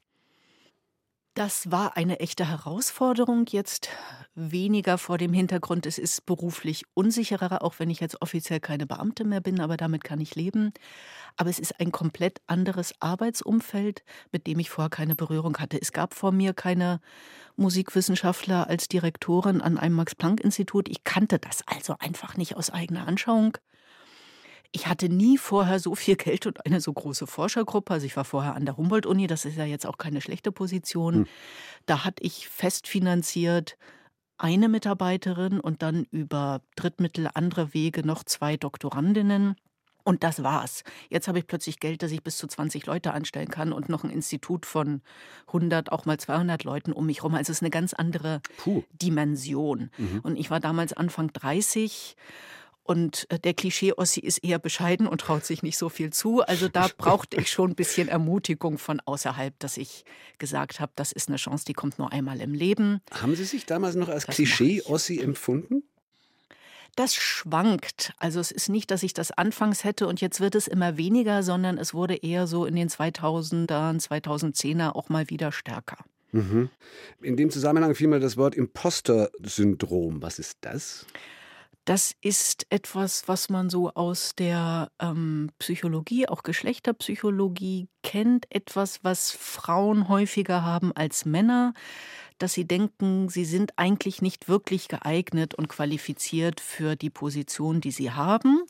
Das 1.38 1.70
war 1.70 1.96
eine 1.96 2.18
echte 2.18 2.48
Herausforderung, 2.48 3.46
jetzt 3.46 3.90
weniger 4.34 4.98
vor 4.98 5.18
dem 5.18 5.32
Hintergrund, 5.32 5.86
es 5.86 5.96
ist 5.96 6.26
beruflich 6.26 6.82
unsicherer, 6.94 7.62
auch 7.62 7.74
wenn 7.78 7.90
ich 7.90 8.00
jetzt 8.00 8.20
offiziell 8.20 8.58
keine 8.58 8.86
Beamte 8.86 9.22
mehr 9.22 9.40
bin, 9.40 9.60
aber 9.60 9.76
damit 9.76 10.02
kann 10.02 10.20
ich 10.20 10.34
leben. 10.34 10.72
Aber 11.36 11.48
es 11.48 11.60
ist 11.60 11.78
ein 11.78 11.92
komplett 11.92 12.40
anderes 12.48 12.92
Arbeitsumfeld, 12.98 14.02
mit 14.32 14.48
dem 14.48 14.58
ich 14.58 14.68
vorher 14.68 14.90
keine 14.90 15.14
Berührung 15.14 15.56
hatte. 15.58 15.80
Es 15.80 15.92
gab 15.92 16.12
vor 16.12 16.32
mir 16.32 16.54
keine 16.54 17.00
Musikwissenschaftler 17.54 18.66
als 18.66 18.88
Direktorin 18.88 19.60
an 19.60 19.78
einem 19.78 19.94
Max-Planck-Institut. 19.94 20.88
Ich 20.88 21.04
kannte 21.04 21.38
das 21.38 21.62
also 21.68 21.94
einfach 22.00 22.36
nicht 22.36 22.56
aus 22.56 22.70
eigener 22.70 23.06
Anschauung. 23.06 23.56
Ich 24.72 24.86
hatte 24.86 25.08
nie 25.08 25.38
vorher 25.38 25.78
so 25.78 25.94
viel 25.94 26.16
Geld 26.16 26.46
und 26.46 26.64
eine 26.66 26.80
so 26.80 26.92
große 26.92 27.26
Forschergruppe. 27.26 27.94
Also 27.94 28.06
ich 28.06 28.16
war 28.16 28.24
vorher 28.24 28.54
an 28.54 28.66
der 28.66 28.76
Humboldt-Uni, 28.76 29.26
das 29.26 29.44
ist 29.44 29.56
ja 29.56 29.64
jetzt 29.64 29.86
auch 29.86 29.98
keine 29.98 30.20
schlechte 30.20 30.52
Position. 30.52 31.14
Hm. 31.14 31.26
Da 31.86 32.04
hatte 32.04 32.22
ich 32.22 32.48
fest 32.48 32.86
finanziert 32.86 33.76
eine 34.38 34.68
Mitarbeiterin 34.68 35.58
und 35.58 35.82
dann 35.82 36.04
über 36.10 36.62
Drittmittel, 36.76 37.28
andere 37.34 37.74
Wege 37.74 38.06
noch 38.06 38.22
zwei 38.24 38.56
Doktorandinnen. 38.56 39.56
Und 40.04 40.22
das 40.22 40.42
war's. 40.42 40.84
Jetzt 41.10 41.28
habe 41.28 41.38
ich 41.38 41.46
plötzlich 41.46 41.80
Geld, 41.80 42.02
dass 42.02 42.12
ich 42.12 42.22
bis 42.22 42.38
zu 42.38 42.46
20 42.46 42.86
Leute 42.86 43.12
anstellen 43.12 43.48
kann 43.50 43.74
und 43.74 43.90
noch 43.90 44.04
ein 44.04 44.10
Institut 44.10 44.64
von 44.64 45.02
100, 45.48 45.92
auch 45.92 46.06
mal 46.06 46.18
200 46.18 46.64
Leuten 46.64 46.92
um 46.92 47.04
mich 47.04 47.18
herum. 47.18 47.34
Also 47.34 47.50
es 47.50 47.58
ist 47.58 47.62
eine 47.62 47.70
ganz 47.70 47.92
andere 47.92 48.40
Puh. 48.56 48.84
Dimension. 48.92 49.90
Mhm. 49.98 50.20
Und 50.22 50.36
ich 50.36 50.50
war 50.50 50.60
damals 50.60 50.94
Anfang 50.94 51.30
30 51.34 52.16
und 52.88 53.26
äh, 53.28 53.38
der 53.38 53.52
Klischee-Ossi 53.52 54.20
ist 54.20 54.38
eher 54.38 54.58
bescheiden 54.58 55.06
und 55.06 55.20
traut 55.20 55.44
sich 55.44 55.62
nicht 55.62 55.76
so 55.76 55.90
viel 55.90 56.10
zu. 56.10 56.40
Also 56.40 56.68
da 56.68 56.88
brauchte 56.96 57.38
ich 57.38 57.50
schon 57.52 57.72
ein 57.72 57.74
bisschen 57.74 58.08
Ermutigung 58.08 58.78
von 58.78 59.00
außerhalb, 59.00 59.56
dass 59.58 59.76
ich 59.76 60.06
gesagt 60.38 60.80
habe, 60.80 60.92
das 60.96 61.12
ist 61.12 61.28
eine 61.28 61.36
Chance, 61.36 61.66
die 61.66 61.74
kommt 61.74 61.98
nur 61.98 62.12
einmal 62.12 62.40
im 62.40 62.54
Leben. 62.54 63.00
Haben 63.12 63.36
Sie 63.36 63.44
sich 63.44 63.66
damals 63.66 63.94
noch 63.94 64.08
als 64.08 64.26
Klischee-Ossi 64.26 65.20
empfunden? 65.20 65.82
Das 66.96 67.14
schwankt. 67.14 68.14
Also 68.16 68.40
es 68.40 68.50
ist 68.50 68.70
nicht, 68.70 68.90
dass 68.90 69.02
ich 69.02 69.12
das 69.12 69.32
anfangs 69.32 69.84
hätte 69.84 70.06
und 70.06 70.22
jetzt 70.22 70.40
wird 70.40 70.54
es 70.54 70.66
immer 70.66 70.96
weniger, 70.96 71.42
sondern 71.42 71.76
es 71.76 71.92
wurde 71.92 72.16
eher 72.16 72.46
so 72.46 72.64
in 72.64 72.74
den 72.74 72.88
2000ern, 72.88 74.02
2010er 74.02 74.96
auch 74.96 75.10
mal 75.10 75.28
wieder 75.28 75.52
stärker. 75.52 75.98
Mhm. 76.32 76.70
In 77.20 77.36
dem 77.36 77.50
Zusammenhang 77.50 77.94
fiel 77.94 78.08
mir 78.08 78.18
das 78.18 78.38
Wort 78.38 78.54
Imposter-Syndrom. 78.54 80.22
Was 80.22 80.38
ist 80.38 80.56
das? 80.62 81.06
Das 81.88 82.12
ist 82.20 82.66
etwas, 82.68 83.28
was 83.28 83.48
man 83.48 83.70
so 83.70 83.88
aus 83.94 84.34
der 84.36 84.90
ähm, 85.00 85.48
Psychologie, 85.58 86.28
auch 86.28 86.42
Geschlechterpsychologie 86.42 87.88
kennt. 88.02 88.44
Etwas, 88.50 89.02
was 89.04 89.30
Frauen 89.30 90.10
häufiger 90.10 90.66
haben 90.66 90.92
als 90.92 91.24
Männer, 91.24 91.72
dass 92.36 92.52
sie 92.52 92.66
denken, 92.66 93.30
sie 93.30 93.46
sind 93.46 93.72
eigentlich 93.78 94.20
nicht 94.20 94.50
wirklich 94.50 94.88
geeignet 94.88 95.54
und 95.54 95.68
qualifiziert 95.68 96.60
für 96.60 96.94
die 96.94 97.08
Position, 97.08 97.80
die 97.80 97.90
sie 97.90 98.10
haben. 98.10 98.64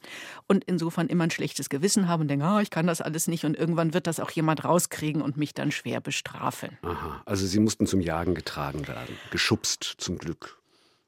Und 0.46 0.62
insofern 0.66 1.08
immer 1.08 1.24
ein 1.24 1.32
schlechtes 1.32 1.70
Gewissen 1.70 2.06
haben 2.06 2.20
und 2.20 2.28
denken, 2.28 2.44
ah, 2.44 2.60
ich 2.60 2.70
kann 2.70 2.86
das 2.86 3.00
alles 3.00 3.26
nicht. 3.26 3.44
Und 3.44 3.56
irgendwann 3.56 3.94
wird 3.94 4.06
das 4.06 4.20
auch 4.20 4.30
jemand 4.30 4.64
rauskriegen 4.64 5.22
und 5.22 5.36
mich 5.36 5.54
dann 5.54 5.72
schwer 5.72 6.00
bestrafen. 6.00 6.78
Aha, 6.82 7.20
also 7.26 7.48
sie 7.48 7.58
mussten 7.58 7.88
zum 7.88 8.00
Jagen 8.00 8.36
getragen 8.36 8.86
werden, 8.86 9.16
geschubst 9.32 9.96
zum 9.98 10.18
Glück. 10.18 10.58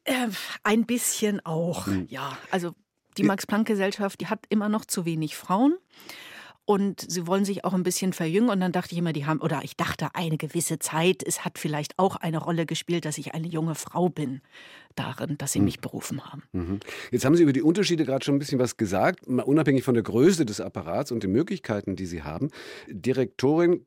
Äh, 0.04 0.28
ein 0.62 0.86
bisschen 0.86 1.44
auch, 1.44 1.86
mhm. 1.86 2.06
ja. 2.08 2.36
Also 2.50 2.74
die 3.16 3.22
Max-Planck-Gesellschaft, 3.24 4.20
die 4.20 4.28
hat 4.28 4.46
immer 4.48 4.68
noch 4.68 4.84
zu 4.84 5.04
wenig 5.04 5.36
Frauen. 5.36 5.76
Und 6.64 7.04
sie 7.10 7.26
wollen 7.26 7.44
sich 7.44 7.64
auch 7.64 7.74
ein 7.74 7.82
bisschen 7.82 8.12
verjüngen. 8.12 8.48
Und 8.48 8.60
dann 8.60 8.70
dachte 8.70 8.92
ich 8.92 8.98
immer, 8.98 9.12
die 9.12 9.26
haben, 9.26 9.40
oder 9.40 9.62
ich 9.64 9.76
dachte 9.76 10.14
eine 10.14 10.36
gewisse 10.36 10.78
Zeit, 10.78 11.24
es 11.26 11.44
hat 11.44 11.58
vielleicht 11.58 11.98
auch 11.98 12.14
eine 12.14 12.38
Rolle 12.38 12.64
gespielt, 12.64 13.04
dass 13.04 13.18
ich 13.18 13.34
eine 13.34 13.48
junge 13.48 13.74
Frau 13.74 14.08
bin, 14.08 14.40
darin, 14.94 15.36
dass 15.36 15.50
sie 15.50 15.58
mhm. 15.58 15.64
mich 15.64 15.80
berufen 15.80 16.24
haben. 16.24 16.44
Mhm. 16.52 16.78
Jetzt 17.10 17.24
haben 17.24 17.34
Sie 17.34 17.42
über 17.42 17.52
die 17.52 17.62
Unterschiede 17.62 18.04
gerade 18.04 18.24
schon 18.24 18.36
ein 18.36 18.38
bisschen 18.38 18.60
was 18.60 18.76
gesagt, 18.76 19.26
unabhängig 19.26 19.82
von 19.82 19.94
der 19.94 20.04
Größe 20.04 20.46
des 20.46 20.60
Apparats 20.60 21.10
und 21.10 21.24
den 21.24 21.32
Möglichkeiten, 21.32 21.96
die 21.96 22.06
Sie 22.06 22.22
haben. 22.22 22.50
Direktorin 22.88 23.84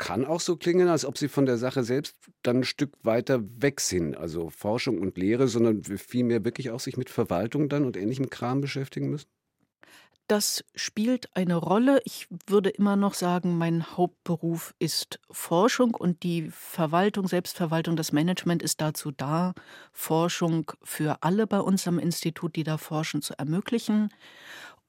kann 0.00 0.24
auch 0.24 0.40
so 0.40 0.56
klingen, 0.56 0.88
als 0.88 1.04
ob 1.04 1.18
sie 1.18 1.28
von 1.28 1.44
der 1.44 1.58
Sache 1.58 1.84
selbst 1.84 2.16
dann 2.42 2.58
ein 2.58 2.64
Stück 2.64 2.92
weiter 3.02 3.42
weg 3.62 3.80
sind. 3.80 4.16
Also 4.16 4.48
Forschung 4.48 4.98
und 4.98 5.18
Lehre, 5.18 5.46
sondern 5.46 5.84
vielmehr 5.84 6.42
wirklich 6.42 6.70
auch 6.70 6.80
sich 6.80 6.96
mit 6.96 7.10
Verwaltung 7.10 7.68
dann 7.68 7.84
und 7.84 7.98
ähnlichem 7.98 8.30
Kram 8.30 8.62
beschäftigen 8.62 9.10
müssen? 9.10 9.28
Das 10.26 10.64
spielt 10.74 11.28
eine 11.36 11.56
Rolle. 11.56 12.00
Ich 12.04 12.28
würde 12.46 12.70
immer 12.70 12.96
noch 12.96 13.14
sagen, 13.14 13.58
mein 13.58 13.96
Hauptberuf 13.96 14.74
ist 14.78 15.20
Forschung 15.30 15.92
und 15.92 16.22
die 16.22 16.48
Verwaltung, 16.50 17.28
Selbstverwaltung, 17.28 17.96
das 17.96 18.12
Management 18.12 18.62
ist 18.62 18.80
dazu 18.80 19.10
da, 19.10 19.54
Forschung 19.92 20.70
für 20.82 21.24
alle 21.24 21.46
bei 21.46 21.60
uns 21.60 21.86
am 21.86 21.98
Institut, 21.98 22.56
die 22.56 22.62
da 22.62 22.78
forschen, 22.78 23.22
zu 23.22 23.38
ermöglichen. 23.38 24.10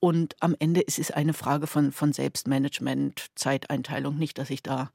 Und 0.02 0.36
am 0.40 0.56
Ende 0.58 0.82
ist 0.82 0.98
es 0.98 1.12
eine 1.12 1.34
Frage 1.34 1.68
von, 1.68 1.92
von 1.92 2.12
Selbstmanagement, 2.12 3.28
Zeiteinteilung. 3.36 4.18
Nicht, 4.18 4.40
dass 4.40 4.50
ich 4.50 4.64
da 4.64 4.92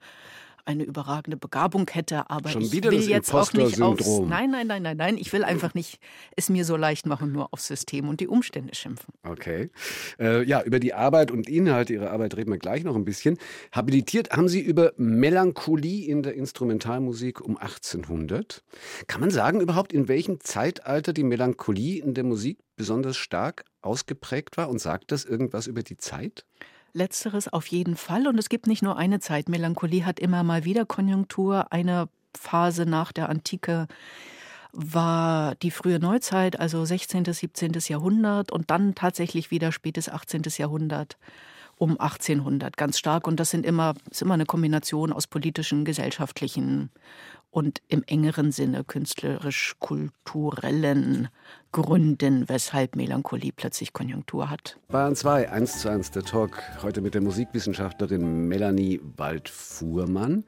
eine 0.66 0.84
überragende 0.84 1.36
Begabung 1.36 1.88
hätte, 1.90 2.28
aber 2.30 2.50
Schon 2.50 2.62
ich 2.62 2.72
will 2.82 3.00
jetzt 3.08 3.32
auch 3.32 3.52
nicht 3.52 3.80
aufs, 3.80 4.06
nein, 4.20 4.50
nein, 4.50 4.66
nein, 4.66 4.82
nein, 4.82 4.96
nein, 4.96 5.18
ich 5.18 5.32
will 5.32 5.44
einfach 5.44 5.74
nicht 5.74 5.98
es 6.34 6.48
mir 6.48 6.64
so 6.64 6.76
leicht 6.76 7.06
machen, 7.06 7.32
nur 7.32 7.52
aufs 7.52 7.66
System 7.66 8.08
und 8.08 8.20
die 8.20 8.28
Umstände 8.28 8.74
schimpfen. 8.74 9.14
Okay. 9.22 9.70
Äh, 10.18 10.44
ja, 10.44 10.62
über 10.62 10.80
die 10.80 10.94
Arbeit 10.94 11.30
und 11.30 11.48
Inhalte 11.48 11.94
Ihrer 11.94 12.10
Arbeit 12.10 12.36
reden 12.36 12.50
wir 12.50 12.58
gleich 12.58 12.84
noch 12.84 12.96
ein 12.96 13.04
bisschen. 13.04 13.38
Habilitiert 13.72 14.30
haben 14.30 14.48
Sie 14.48 14.60
über 14.60 14.92
Melancholie 14.96 16.08
in 16.08 16.22
der 16.22 16.34
Instrumentalmusik 16.34 17.40
um 17.40 17.56
1800. 17.56 18.64
Kann 19.06 19.20
man 19.20 19.30
sagen 19.30 19.60
überhaupt, 19.60 19.92
in 19.92 20.08
welchem 20.08 20.40
Zeitalter 20.40 21.12
die 21.12 21.24
Melancholie 21.24 22.02
in 22.02 22.14
der 22.14 22.24
Musik 22.24 22.58
besonders 22.76 23.16
stark 23.16 23.64
ausgeprägt 23.82 24.56
war 24.56 24.68
und 24.68 24.80
sagt 24.80 25.12
das 25.12 25.24
irgendwas 25.24 25.66
über 25.66 25.82
die 25.82 25.96
Zeit? 25.96 26.44
Letzteres 26.96 27.46
auf 27.46 27.68
jeden 27.68 27.96
Fall. 27.96 28.26
Und 28.26 28.38
es 28.38 28.48
gibt 28.48 28.66
nicht 28.66 28.82
nur 28.82 28.96
eine 28.96 29.20
Zeit. 29.20 29.48
Melancholie 29.48 30.04
hat 30.04 30.18
immer 30.18 30.42
mal 30.42 30.64
wieder 30.64 30.84
Konjunktur. 30.84 31.72
Eine 31.72 32.08
Phase 32.36 32.86
nach 32.86 33.12
der 33.12 33.28
Antike 33.28 33.86
war 34.72 35.54
die 35.56 35.70
frühe 35.70 35.98
Neuzeit, 35.98 36.58
also 36.60 36.84
16., 36.84 37.24
17. 37.24 37.72
Jahrhundert 37.88 38.52
und 38.52 38.70
dann 38.70 38.94
tatsächlich 38.94 39.50
wieder 39.50 39.72
spätes 39.72 40.08
18. 40.08 40.42
Jahrhundert 40.58 41.18
um 41.76 42.00
1800 42.00 42.76
ganz 42.76 42.98
stark. 42.98 43.26
Und 43.26 43.40
das 43.40 43.50
sind 43.50 43.64
immer, 43.64 43.94
ist 44.10 44.20
immer 44.22 44.34
eine 44.34 44.46
Kombination 44.46 45.12
aus 45.12 45.26
politischen, 45.26 45.84
gesellschaftlichen 45.84 46.90
und 47.50 47.82
im 47.88 48.04
engeren 48.04 48.52
Sinne 48.52 48.84
künstlerisch-kulturellen 48.84 51.28
Gründen, 51.76 52.48
weshalb 52.48 52.96
Melancholie 52.96 53.52
plötzlich 53.52 53.92
Konjunktur 53.92 54.48
hat. 54.48 54.78
Bayern 54.88 55.14
2, 55.14 55.50
1 55.50 55.82
zu 55.82 55.90
1, 55.90 56.10
der 56.10 56.22
Talk 56.22 56.62
heute 56.80 57.02
mit 57.02 57.12
der 57.12 57.20
Musikwissenschaftlerin 57.20 58.48
Melanie 58.48 58.98
Waldfuhrmann. 59.18 60.46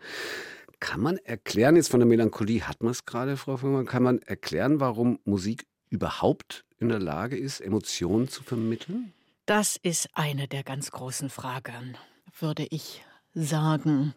Kann 0.81 1.03
man 1.03 1.19
erklären, 1.19 1.77
jetzt 1.77 1.91
von 1.91 2.01
der 2.01 2.07
Melancholie 2.07 2.63
hat 2.63 2.83
man 2.83 2.93
es 2.93 3.05
gerade, 3.05 3.37
Frau 3.37 3.59
Fuhrmann, 3.59 3.85
kann 3.85 4.03
man 4.03 4.21
erklären, 4.21 4.81
warum 4.81 5.19
Musik 5.27 5.67
überhaupt 5.91 6.65
in 6.79 6.89
der 6.89 6.99
Lage 6.99 7.37
ist, 7.37 7.61
Emotionen 7.61 8.29
zu 8.29 8.43
vermitteln? 8.43 9.13
Das 9.45 9.77
ist 9.77 10.09
eine 10.15 10.49
der 10.49 10.63
ganz 10.63 10.91
großen 10.93 11.29
Fragen, 11.29 11.99
würde 12.41 12.67
ich 12.71 13.05
sagen. 13.35 14.15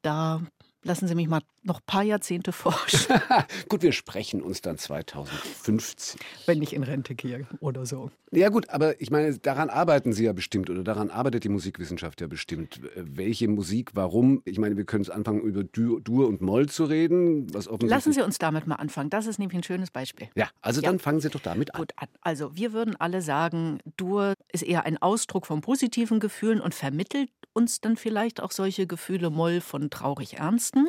Da 0.00 0.40
lassen 0.84 1.06
Sie 1.06 1.14
mich 1.14 1.28
mal 1.28 1.42
noch 1.62 1.80
ein 1.80 1.86
paar 1.86 2.02
Jahrzehnte 2.02 2.52
forschen. 2.52 3.20
gut, 3.68 3.82
wir 3.82 3.92
sprechen 3.92 4.42
uns 4.42 4.62
dann 4.62 4.78
2050. 4.78 6.20
Wenn 6.46 6.62
ich 6.62 6.72
in 6.72 6.82
Rente 6.82 7.14
gehe 7.14 7.46
oder 7.60 7.84
so. 7.84 8.10
Ja 8.32 8.48
gut, 8.48 8.70
aber 8.70 9.00
ich 9.00 9.10
meine, 9.10 9.36
daran 9.38 9.70
arbeiten 9.70 10.12
Sie 10.12 10.24
ja 10.24 10.32
bestimmt 10.32 10.70
oder 10.70 10.84
daran 10.84 11.10
arbeitet 11.10 11.44
die 11.44 11.48
Musikwissenschaft 11.48 12.20
ja 12.20 12.28
bestimmt. 12.28 12.80
Welche 12.94 13.48
Musik, 13.48 13.90
warum? 13.94 14.40
Ich 14.44 14.58
meine, 14.58 14.76
wir 14.76 14.84
können 14.84 15.02
es 15.02 15.10
anfangen, 15.10 15.40
über 15.42 15.64
Dur, 15.64 16.00
Dur 16.00 16.28
und 16.28 16.40
Moll 16.40 16.68
zu 16.68 16.84
reden. 16.84 17.52
Was 17.52 17.68
Lassen 17.82 18.12
Sie 18.12 18.22
uns 18.22 18.38
damit 18.38 18.66
mal 18.66 18.76
anfangen. 18.76 19.10
Das 19.10 19.26
ist 19.26 19.38
nämlich 19.38 19.58
ein 19.58 19.64
schönes 19.64 19.90
Beispiel. 19.90 20.28
Ja, 20.36 20.48
also 20.62 20.80
ja. 20.80 20.88
dann 20.88 20.98
fangen 20.98 21.20
Sie 21.20 21.28
doch 21.28 21.40
damit 21.40 21.74
an. 21.74 21.80
Gut, 21.80 21.92
also 22.22 22.56
wir 22.56 22.72
würden 22.72 22.96
alle 22.96 23.20
sagen, 23.20 23.80
Dur 23.96 24.34
ist 24.52 24.62
eher 24.62 24.86
ein 24.86 24.96
Ausdruck 24.98 25.46
von 25.46 25.60
positiven 25.60 26.20
Gefühlen 26.20 26.60
und 26.60 26.74
vermittelt 26.74 27.30
uns 27.52 27.80
dann 27.80 27.96
vielleicht 27.96 28.40
auch 28.40 28.52
solche 28.52 28.86
Gefühle 28.86 29.30
Moll 29.30 29.60
von 29.60 29.90
traurig 29.90 30.38
ernsten. 30.38 30.88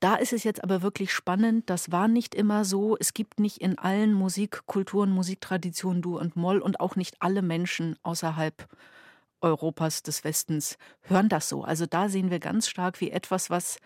Da 0.00 0.16
ist 0.16 0.32
es 0.32 0.44
jetzt 0.44 0.62
aber 0.62 0.82
wirklich 0.82 1.12
spannend, 1.12 1.70
das 1.70 1.90
war 1.90 2.06
nicht 2.06 2.34
immer 2.34 2.64
so. 2.64 2.96
Es 2.98 3.14
gibt 3.14 3.40
nicht 3.40 3.58
in 3.58 3.78
allen 3.78 4.12
Musikkulturen, 4.12 5.10
Musiktraditionen 5.10 6.02
Dur 6.02 6.20
und 6.20 6.36
Moll 6.36 6.58
und 6.58 6.80
auch 6.80 6.96
nicht 6.96 7.16
alle 7.20 7.40
Menschen 7.40 7.96
außerhalb 8.02 8.68
Europas 9.40 10.02
des 10.02 10.24
Westens 10.24 10.76
hören 11.02 11.28
das 11.28 11.48
so. 11.48 11.62
Also 11.62 11.86
da 11.86 12.08
sehen 12.08 12.30
wir 12.30 12.40
ganz 12.40 12.68
stark, 12.68 13.00
wie 13.00 13.10
etwas, 13.10 13.48
was 13.48 13.78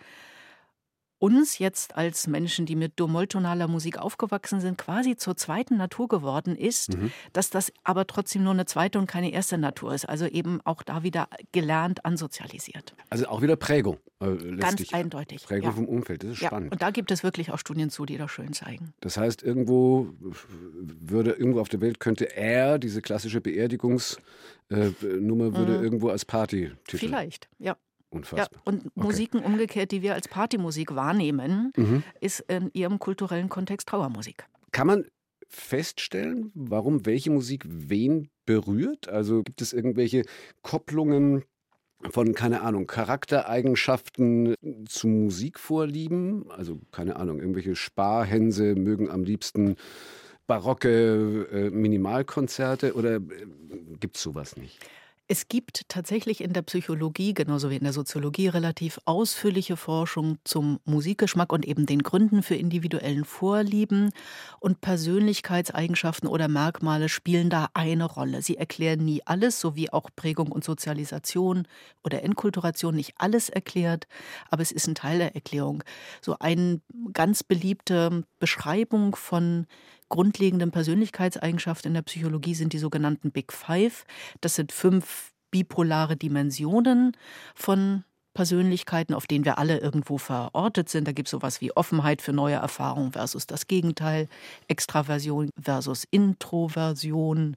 uns 1.20 1.58
jetzt 1.58 1.96
als 1.96 2.26
Menschen, 2.26 2.66
die 2.66 2.74
mit 2.74 2.98
Dur-Moll-tonaler 2.98 3.68
Musik 3.68 3.98
aufgewachsen 3.98 4.60
sind, 4.60 4.76
quasi 4.76 5.16
zur 5.16 5.36
zweiten 5.36 5.76
Natur 5.76 6.08
geworden 6.08 6.56
ist, 6.56 6.96
mhm. 6.96 7.12
dass 7.32 7.50
das 7.50 7.72
aber 7.84 8.06
trotzdem 8.06 8.42
nur 8.42 8.52
eine 8.52 8.66
zweite 8.66 8.98
und 8.98 9.06
keine 9.06 9.30
erste 9.30 9.58
Natur 9.58 9.94
ist. 9.94 10.08
Also 10.08 10.26
eben 10.26 10.60
auch 10.64 10.82
da 10.82 11.02
wieder 11.02 11.28
gelernt, 11.52 12.04
ansozialisiert. 12.04 12.94
Also 13.10 13.26
auch 13.28 13.42
wieder 13.42 13.56
Prägung. 13.56 13.98
Äh, 14.20 14.56
Ganz 14.56 14.92
eindeutig. 14.92 15.44
Prägung 15.44 15.70
ja. 15.70 15.72
vom 15.72 15.86
Umfeld, 15.86 16.24
das 16.24 16.32
ist 16.32 16.40
ja. 16.40 16.48
spannend. 16.48 16.72
Und 16.72 16.82
da 16.82 16.90
gibt 16.90 17.10
es 17.10 17.22
wirklich 17.22 17.52
auch 17.52 17.58
Studien 17.58 17.90
zu, 17.90 18.06
die 18.06 18.18
das 18.18 18.30
schön 18.30 18.52
zeigen. 18.52 18.92
Das 19.00 19.16
heißt, 19.16 19.42
irgendwo 19.42 20.08
würde 20.20 21.32
irgendwo 21.32 21.60
auf 21.60 21.68
der 21.68 21.80
Welt 21.80 22.00
könnte 22.00 22.36
er, 22.36 22.78
diese 22.78 23.02
klassische 23.02 23.40
Beerdigungsnummer, 23.40 24.24
äh, 24.70 25.54
würde 25.54 25.78
mhm. 25.78 25.84
irgendwo 25.84 26.08
als 26.08 26.24
Party 26.24 26.40
Partytitel. 26.50 26.98
Vielleicht, 26.98 27.48
ja. 27.58 27.76
Unfassbar. 28.10 28.48
Ja, 28.52 28.60
und 28.64 28.86
okay. 28.86 28.90
Musiken 28.94 29.40
umgekehrt, 29.40 29.92
die 29.92 30.02
wir 30.02 30.14
als 30.14 30.28
Partymusik 30.28 30.94
wahrnehmen, 30.94 31.72
mhm. 31.76 32.02
ist 32.20 32.40
in 32.40 32.70
ihrem 32.72 32.98
kulturellen 32.98 33.48
Kontext 33.48 33.88
Trauermusik. 33.88 34.46
Kann 34.72 34.86
man 34.86 35.04
feststellen, 35.48 36.50
warum 36.54 37.06
welche 37.06 37.30
Musik 37.30 37.64
wen 37.68 38.28
berührt? 38.46 39.08
Also 39.08 39.42
gibt 39.42 39.62
es 39.62 39.72
irgendwelche 39.72 40.24
Kopplungen 40.62 41.44
von, 42.10 42.34
keine 42.34 42.62
Ahnung, 42.62 42.86
Charaktereigenschaften 42.86 44.54
zu 44.86 45.08
Musikvorlieben? 45.08 46.50
Also, 46.50 46.80
keine 46.92 47.16
Ahnung, 47.16 47.40
irgendwelche 47.40 47.76
Sparhänse 47.76 48.74
mögen 48.74 49.10
am 49.10 49.22
liebsten 49.22 49.76
barocke 50.46 51.46
äh, 51.52 51.70
Minimalkonzerte 51.70 52.94
oder 52.94 53.16
äh, 53.16 53.20
gibt 54.00 54.16
es 54.16 54.22
sowas 54.22 54.56
nicht? 54.56 54.80
Es 55.32 55.46
gibt 55.46 55.88
tatsächlich 55.88 56.40
in 56.40 56.54
der 56.54 56.62
Psychologie, 56.62 57.34
genauso 57.34 57.70
wie 57.70 57.76
in 57.76 57.84
der 57.84 57.92
Soziologie, 57.92 58.48
relativ 58.48 58.98
ausführliche 59.04 59.76
Forschung 59.76 60.38
zum 60.42 60.80
Musikgeschmack 60.86 61.52
und 61.52 61.64
eben 61.64 61.86
den 61.86 62.02
Gründen 62.02 62.42
für 62.42 62.56
individuellen 62.56 63.24
Vorlieben. 63.24 64.10
Und 64.58 64.80
Persönlichkeitseigenschaften 64.80 66.28
oder 66.28 66.48
Merkmale 66.48 67.08
spielen 67.08 67.48
da 67.48 67.68
eine 67.74 68.06
Rolle. 68.06 68.42
Sie 68.42 68.56
erklären 68.56 69.04
nie 69.04 69.22
alles, 69.24 69.60
so 69.60 69.76
wie 69.76 69.92
auch 69.92 70.10
Prägung 70.16 70.50
und 70.50 70.64
Sozialisation 70.64 71.68
oder 72.02 72.24
Enkulturation 72.24 72.96
nicht 72.96 73.14
alles 73.18 73.50
erklärt, 73.50 74.08
aber 74.50 74.62
es 74.62 74.72
ist 74.72 74.88
ein 74.88 74.96
Teil 74.96 75.18
der 75.18 75.36
Erklärung. 75.36 75.84
So 76.20 76.40
eine 76.40 76.80
ganz 77.12 77.44
beliebte 77.44 78.24
Beschreibung 78.40 79.14
von 79.14 79.68
grundlegenden 80.10 80.70
Persönlichkeitseigenschaft 80.70 81.86
in 81.86 81.94
der 81.94 82.02
Psychologie 82.02 82.54
sind 82.54 82.74
die 82.74 82.78
sogenannten 82.78 83.30
Big 83.30 83.52
Five. 83.52 84.04
Das 84.42 84.54
sind 84.54 84.72
fünf 84.72 85.32
bipolare 85.50 86.16
Dimensionen 86.16 87.16
von 87.54 88.04
Persönlichkeiten, 88.34 89.14
auf 89.14 89.26
denen 89.26 89.44
wir 89.44 89.58
alle 89.58 89.78
irgendwo 89.78 90.18
verortet 90.18 90.88
sind. 90.88 91.08
Da 91.08 91.12
gibt 91.12 91.28
es 91.28 91.32
sowas 91.32 91.60
wie 91.60 91.74
Offenheit 91.76 92.22
für 92.22 92.32
neue 92.32 92.56
Erfahrungen 92.56 93.12
versus 93.12 93.46
das 93.46 93.66
Gegenteil, 93.66 94.28
Extraversion 94.68 95.50
versus 95.60 96.04
Introversion. 96.10 97.56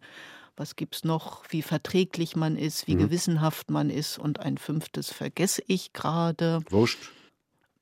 Was 0.55 0.75
gibt 0.75 0.95
es 0.95 1.03
noch? 1.03 1.43
Wie 1.49 1.61
verträglich 1.61 2.35
man 2.35 2.57
ist, 2.57 2.87
wie 2.87 2.95
mhm. 2.95 2.99
gewissenhaft 2.99 3.69
man 3.69 3.89
ist. 3.89 4.17
Und 4.17 4.39
ein 4.39 4.57
fünftes 4.57 5.11
vergesse 5.11 5.63
ich 5.67 5.93
gerade. 5.93 6.61
Wurscht. 6.69 7.11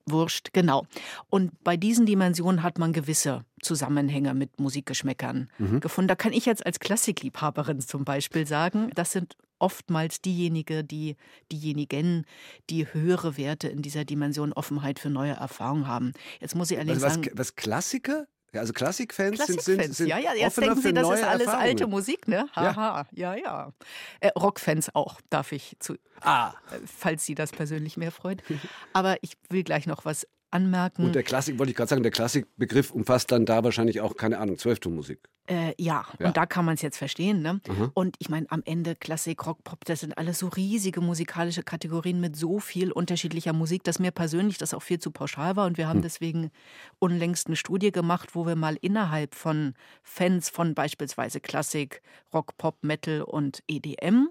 Wurscht, 0.05 0.53
genau. 0.53 0.85
Und 1.29 1.63
bei 1.63 1.77
diesen 1.77 2.05
Dimensionen 2.05 2.63
hat 2.63 2.77
man 2.77 2.93
gewisse 2.93 3.45
Zusammenhänge 3.61 4.33
mit 4.33 4.59
Musikgeschmäckern 4.59 5.49
mhm. 5.57 5.79
gefunden. 5.79 6.07
Da 6.07 6.15
kann 6.15 6.33
ich 6.33 6.45
jetzt 6.45 6.65
als 6.65 6.79
Klassikliebhaberin 6.79 7.79
zum 7.81 8.05
Beispiel 8.05 8.47
sagen, 8.47 8.91
das 8.95 9.11
sind 9.11 9.37
oftmals 9.59 10.21
diejenigen, 10.21 10.87
die, 10.87 11.15
diejenigen, 11.51 12.25
die 12.69 12.91
höhere 12.91 13.37
Werte 13.37 13.67
in 13.67 13.81
dieser 13.81 14.05
Dimension 14.05 14.53
Offenheit 14.53 14.99
für 14.99 15.09
neue 15.09 15.33
Erfahrungen 15.33 15.87
haben. 15.87 16.13
Jetzt 16.39 16.55
muss 16.55 16.71
ich 16.71 16.77
ehrlich 16.77 16.95
also 16.95 17.05
was, 17.05 17.13
sagen. 17.15 17.29
Was 17.33 17.55
Klassiker? 17.55 18.25
Ja, 18.53 18.61
also 18.61 18.73
Klassikfans 18.73 19.35
Klassik 19.35 19.61
sind, 19.61 19.81
sind, 19.81 19.95
sind 19.95 20.07
ja, 20.07 20.17
ja, 20.17 20.33
jetzt 20.33 20.57
denken 20.57 20.81
Sie, 20.81 20.93
das 20.93 21.09
ist 21.09 21.23
alles 21.23 21.47
alte 21.47 21.87
Musik, 21.87 22.27
ne? 22.27 22.47
Haha, 22.53 23.07
ja, 23.13 23.35
ja. 23.35 23.41
ja. 23.41 23.73
Äh, 24.19 24.29
Rockfans 24.37 24.93
auch, 24.93 25.21
darf 25.29 25.53
ich 25.53 25.77
zu. 25.79 25.95
Ah. 26.19 26.49
Äh, 26.49 26.79
falls 26.85 27.25
Sie 27.25 27.35
das 27.35 27.51
persönlich 27.51 27.95
mehr 27.95 28.11
freut. 28.11 28.43
Aber 28.91 29.17
ich 29.21 29.33
will 29.49 29.63
gleich 29.63 29.87
noch 29.87 30.03
was 30.03 30.27
anmerken. 30.51 31.05
Und 31.05 31.15
der 31.15 31.23
Klassik, 31.23 31.57
wollte 31.59 31.71
ich 31.71 31.77
gerade 31.77 31.89
sagen, 31.89 32.03
der 32.03 32.11
Klassikbegriff 32.11 32.91
umfasst 32.91 33.31
dann 33.31 33.45
da 33.45 33.63
wahrscheinlich 33.63 34.01
auch, 34.01 34.17
keine 34.17 34.37
Ahnung, 34.37 34.57
Zwölftonmusik. 34.57 35.19
Äh, 35.51 35.75
ja. 35.77 36.05
ja. 36.17 36.27
und 36.27 36.37
da 36.37 36.45
kann 36.45 36.63
man 36.63 36.75
es 36.75 36.81
jetzt 36.81 36.97
verstehen. 36.97 37.41
Ne? 37.41 37.59
Mhm. 37.67 37.91
Und 37.93 38.15
ich 38.19 38.29
meine, 38.29 38.49
am 38.51 38.61
Ende 38.63 38.95
Klassik, 38.95 39.45
Rock, 39.45 39.65
Pop, 39.65 39.83
das 39.83 39.99
sind 39.99 40.17
alles 40.17 40.39
so 40.39 40.47
riesige 40.47 41.01
musikalische 41.01 41.61
Kategorien 41.61 42.21
mit 42.21 42.37
so 42.37 42.59
viel 42.59 42.93
unterschiedlicher 42.93 43.51
Musik, 43.51 43.83
dass 43.83 43.99
mir 43.99 44.11
persönlich 44.11 44.57
das 44.57 44.73
auch 44.73 44.81
viel 44.81 44.99
zu 44.99 45.11
pauschal 45.11 45.57
war. 45.57 45.65
Und 45.67 45.77
wir 45.77 45.89
haben 45.89 45.97
mhm. 45.97 46.03
deswegen 46.03 46.51
unlängst 46.99 47.47
eine 47.47 47.57
Studie 47.57 47.91
gemacht, 47.91 48.29
wo 48.33 48.45
wir 48.45 48.55
mal 48.55 48.77
innerhalb 48.79 49.35
von 49.35 49.73
Fans 50.03 50.49
von 50.49 50.73
beispielsweise 50.73 51.41
Klassik, 51.41 52.01
Rock, 52.33 52.55
Pop, 52.57 52.77
Metal 52.81 53.21
und 53.21 53.61
EDM 53.67 54.29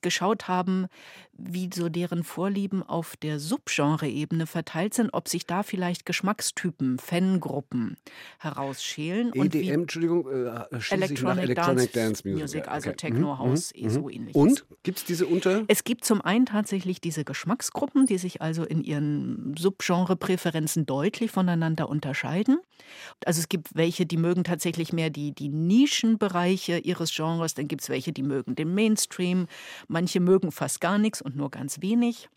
geschaut 0.00 0.48
haben, 0.48 0.86
wie 1.36 1.68
so 1.74 1.90
deren 1.90 2.24
Vorlieben 2.24 2.82
auf 2.82 3.16
der 3.16 3.38
Subgenre-Ebene 3.38 4.46
verteilt 4.46 4.94
sind, 4.94 5.10
ob 5.12 5.28
sich 5.28 5.46
da 5.46 5.62
vielleicht 5.62 6.06
Geschmackstypen, 6.06 6.98
Fangruppen 6.98 7.96
herausschälen. 8.38 9.32
EDM, 9.34 9.52
wie, 9.52 9.68
Entschuldigung, 9.70 10.30
äh, 10.30 10.53
Electronic, 10.90 11.44
Electronic 11.44 11.92
Dance, 11.92 12.22
Dance, 12.24 12.28
Music, 12.28 12.68
also 12.68 12.90
okay. 12.90 12.96
Techno, 12.96 13.34
mhm, 13.34 13.38
House, 13.38 13.72
mhm. 13.74 13.84
eh 13.84 13.88
so 13.88 14.10
ähnlich. 14.10 14.34
Und 14.34 14.64
gibt 14.82 14.98
es 14.98 15.04
diese 15.04 15.26
unter? 15.26 15.64
Es 15.68 15.84
gibt 15.84 16.04
zum 16.04 16.20
einen 16.20 16.46
tatsächlich 16.46 17.00
diese 17.00 17.24
Geschmacksgruppen, 17.24 18.06
die 18.06 18.18
sich 18.18 18.42
also 18.42 18.64
in 18.64 18.82
ihren 18.82 19.54
Subgenre-Präferenzen 19.58 20.86
deutlich 20.86 21.30
voneinander 21.30 21.88
unterscheiden. 21.88 22.58
Also 23.24 23.40
es 23.40 23.48
gibt 23.48 23.74
welche, 23.74 24.06
die 24.06 24.16
mögen 24.16 24.44
tatsächlich 24.44 24.92
mehr 24.92 25.10
die, 25.10 25.32
die 25.32 25.48
Nischenbereiche 25.48 26.78
ihres 26.78 27.14
Genres, 27.14 27.54
dann 27.54 27.68
gibt 27.68 27.82
es 27.82 27.88
welche, 27.88 28.12
die 28.12 28.22
mögen 28.22 28.54
den 28.54 28.74
Mainstream, 28.74 29.46
manche 29.88 30.20
mögen 30.20 30.52
fast 30.52 30.80
gar 30.80 30.98
nichts 30.98 31.22
und 31.22 31.36
nur 31.36 31.50
ganz 31.50 31.80
wenig. 31.80 32.28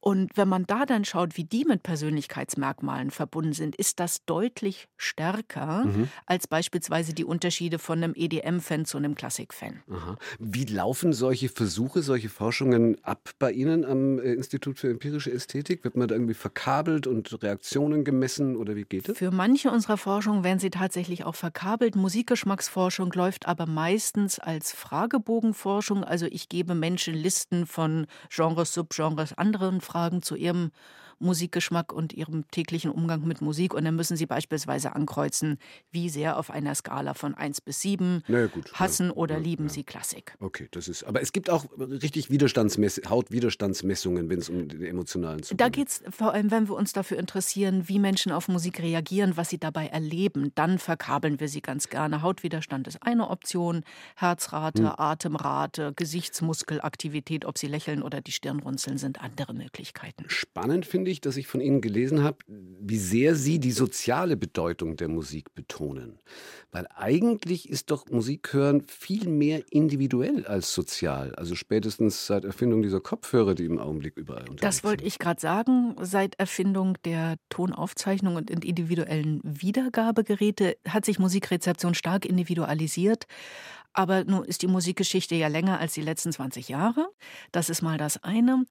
Und 0.00 0.36
wenn 0.36 0.48
man 0.48 0.64
da 0.64 0.86
dann 0.86 1.04
schaut, 1.04 1.36
wie 1.36 1.44
die 1.44 1.64
mit 1.64 1.82
Persönlichkeitsmerkmalen 1.82 3.10
verbunden 3.10 3.52
sind, 3.52 3.74
ist 3.74 3.98
das 3.98 4.24
deutlich 4.24 4.88
stärker 4.96 5.86
mhm. 5.86 6.08
als 6.24 6.46
beispielsweise 6.46 7.14
die 7.14 7.24
Unterschiede 7.24 7.78
von 7.78 8.02
einem 8.02 8.14
EDM-Fan 8.14 8.84
zu 8.84 8.96
einem 8.96 9.16
Klassik-Fan. 9.16 9.82
Wie 10.38 10.64
laufen 10.64 11.12
solche 11.12 11.48
Versuche, 11.48 12.02
solche 12.02 12.28
Forschungen 12.28 12.96
ab 13.02 13.30
bei 13.40 13.50
Ihnen 13.50 13.84
am 13.84 14.18
äh, 14.20 14.32
Institut 14.34 14.78
für 14.78 14.88
empirische 14.88 15.32
Ästhetik? 15.32 15.82
Wird 15.82 15.96
man 15.96 16.06
da 16.06 16.14
irgendwie 16.14 16.34
verkabelt 16.34 17.08
und 17.08 17.42
Reaktionen 17.42 18.04
gemessen 18.04 18.56
oder 18.56 18.76
wie 18.76 18.84
geht 18.84 19.08
es? 19.08 19.18
Für 19.18 19.32
manche 19.32 19.70
unserer 19.70 19.96
Forschungen 19.96 20.44
werden 20.44 20.60
sie 20.60 20.70
tatsächlich 20.70 21.24
auch 21.24 21.34
verkabelt. 21.34 21.96
Musikgeschmacksforschung 21.96 23.12
läuft 23.12 23.48
aber 23.48 23.66
meistens 23.66 24.38
als 24.38 24.72
Fragebogenforschung. 24.72 26.04
Also 26.04 26.26
ich 26.26 26.48
gebe 26.48 26.76
Menschen 26.76 27.14
Listen 27.14 27.66
von 27.66 28.06
Genres, 28.30 28.72
Subgenres, 28.72 29.32
anderen 29.32 29.80
Fragen 29.88 30.22
zu 30.22 30.36
ihrem 30.36 30.70
Musikgeschmack 31.18 31.92
und 31.92 32.12
ihrem 32.12 32.48
täglichen 32.50 32.90
Umgang 32.90 33.26
mit 33.26 33.40
Musik. 33.40 33.74
Und 33.74 33.84
dann 33.84 33.96
müssen 33.96 34.16
sie 34.16 34.26
beispielsweise 34.26 34.94
ankreuzen, 34.94 35.58
wie 35.90 36.08
sehr 36.08 36.38
auf 36.38 36.50
einer 36.50 36.74
Skala 36.74 37.14
von 37.14 37.34
1 37.34 37.60
bis 37.60 37.80
7 37.80 38.22
naja, 38.28 38.46
gut, 38.46 38.72
hassen 38.74 39.06
ja, 39.06 39.12
oder 39.14 39.36
ja, 39.36 39.42
lieben 39.42 39.64
ja. 39.64 39.70
sie 39.70 39.84
Klassik. 39.84 40.34
Okay, 40.40 40.68
das 40.70 40.88
ist. 40.88 41.04
Aber 41.04 41.20
es 41.20 41.32
gibt 41.32 41.50
auch 41.50 41.66
richtig 41.78 42.30
Widerstandsmess 42.30 43.00
Hautwiderstandsmessungen, 43.08 44.28
wenn 44.28 44.38
es 44.38 44.48
um 44.48 44.68
den 44.68 44.84
emotionalen 44.84 45.42
Zugang 45.42 45.56
geht. 45.56 45.60
Da 45.60 45.68
geht 45.68 45.88
es 45.88 46.02
vor 46.10 46.32
allem, 46.32 46.50
wenn 46.50 46.68
wir 46.68 46.74
uns 46.74 46.92
dafür 46.92 47.18
interessieren, 47.18 47.88
wie 47.88 47.98
Menschen 47.98 48.32
auf 48.32 48.48
Musik 48.48 48.80
reagieren, 48.80 49.36
was 49.36 49.48
sie 49.50 49.58
dabei 49.58 49.86
erleben, 49.86 50.52
dann 50.54 50.78
verkabeln 50.78 51.40
wir 51.40 51.48
sie 51.48 51.60
ganz 51.60 51.88
gerne. 51.88 52.22
Hautwiderstand 52.22 52.86
ist 52.88 53.02
eine 53.02 53.30
Option, 53.30 53.84
Herzrate, 54.16 54.82
hm. 54.82 54.92
Atemrate, 54.96 55.92
Gesichtsmuskelaktivität, 55.94 57.44
ob 57.44 57.58
sie 57.58 57.66
lächeln 57.66 58.02
oder 58.02 58.20
die 58.20 58.32
Stirn 58.32 58.60
runzeln, 58.60 58.98
sind 58.98 59.20
andere 59.20 59.54
Möglichkeiten. 59.54 60.24
Spannend 60.28 60.86
finde 60.86 61.07
finde 61.08 61.12
ich, 61.12 61.20
dass 61.22 61.36
ich 61.38 61.46
von 61.46 61.62
Ihnen 61.62 61.80
gelesen 61.80 62.22
habe, 62.22 62.36
wie 62.46 62.98
sehr 62.98 63.34
Sie 63.34 63.58
die 63.58 63.72
soziale 63.72 64.36
Bedeutung 64.36 64.96
der 64.96 65.08
Musik 65.08 65.54
betonen. 65.54 66.18
Weil 66.70 66.86
eigentlich 66.94 67.70
ist 67.70 67.90
doch 67.90 68.10
Musik 68.10 68.52
hören 68.52 68.82
viel 68.82 69.26
mehr 69.26 69.62
individuell 69.70 70.46
als 70.46 70.74
sozial. 70.74 71.34
Also 71.36 71.54
spätestens 71.54 72.26
seit 72.26 72.44
Erfindung 72.44 72.82
dieser 72.82 73.00
Kopfhörer, 73.00 73.54
die 73.54 73.64
im 73.64 73.78
Augenblick 73.78 74.18
überall 74.18 74.42
unterwegs 74.42 74.60
Das 74.60 74.84
wollte 74.84 75.04
ich 75.04 75.18
gerade 75.18 75.40
sagen. 75.40 75.96
Seit 76.02 76.38
Erfindung 76.38 76.98
der 77.06 77.36
Tonaufzeichnung 77.48 78.36
und 78.36 78.50
individuellen 78.50 79.40
Wiedergabegeräte 79.42 80.76
hat 80.86 81.06
sich 81.06 81.18
Musikrezeption 81.18 81.94
stark 81.94 82.26
individualisiert. 82.26 83.24
Aber 83.98 84.22
nun 84.22 84.44
ist 84.44 84.62
die 84.62 84.68
Musikgeschichte 84.68 85.34
ja 85.34 85.48
länger 85.48 85.80
als 85.80 85.92
die 85.92 86.02
letzten 86.02 86.30
20 86.30 86.68
Jahre. 86.68 87.08
Das 87.50 87.68
ist 87.68 87.82
mal 87.82 87.98
das 87.98 88.22
eine. 88.22 88.64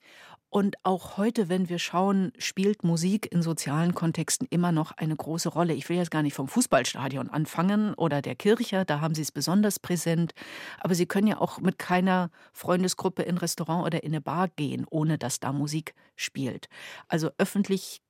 Und 0.49 0.77
auch 0.83 1.17
heute, 1.17 1.49
wenn 1.49 1.67
wir 1.67 1.79
schauen, 1.79 2.31
spielt 2.37 2.85
Musik 2.85 3.29
in 3.29 3.41
sozialen 3.41 3.93
Kontexten 3.93 4.47
immer 4.49 4.71
noch 4.71 4.93
eine 4.93 5.17
große 5.17 5.49
Rolle. 5.49 5.73
Ich 5.73 5.89
will 5.89 5.97
jetzt 5.97 6.11
gar 6.11 6.23
nicht 6.23 6.33
vom 6.33 6.47
Fußballstadion 6.47 7.29
anfangen 7.29 7.93
oder 7.95 8.21
der 8.21 8.35
Kirche, 8.35 8.85
da 8.85 9.01
haben 9.01 9.15
Sie 9.15 9.21
es 9.21 9.33
besonders 9.33 9.79
präsent. 9.79 10.31
Aber 10.79 10.95
Sie 10.95 11.07
können 11.07 11.27
ja 11.27 11.41
auch 11.41 11.59
mit 11.59 11.77
keiner 11.77 12.31
Freundesgruppe 12.53 13.23
in 13.23 13.35
ein 13.35 13.39
Restaurant 13.39 13.85
oder 13.85 14.05
in 14.05 14.11
eine 14.13 14.21
Bar 14.21 14.47
gehen, 14.47 14.85
ohne 14.89 15.17
dass 15.17 15.41
da 15.41 15.51
Musik 15.51 15.93
spielt. 16.15 16.69
Also 17.09 17.31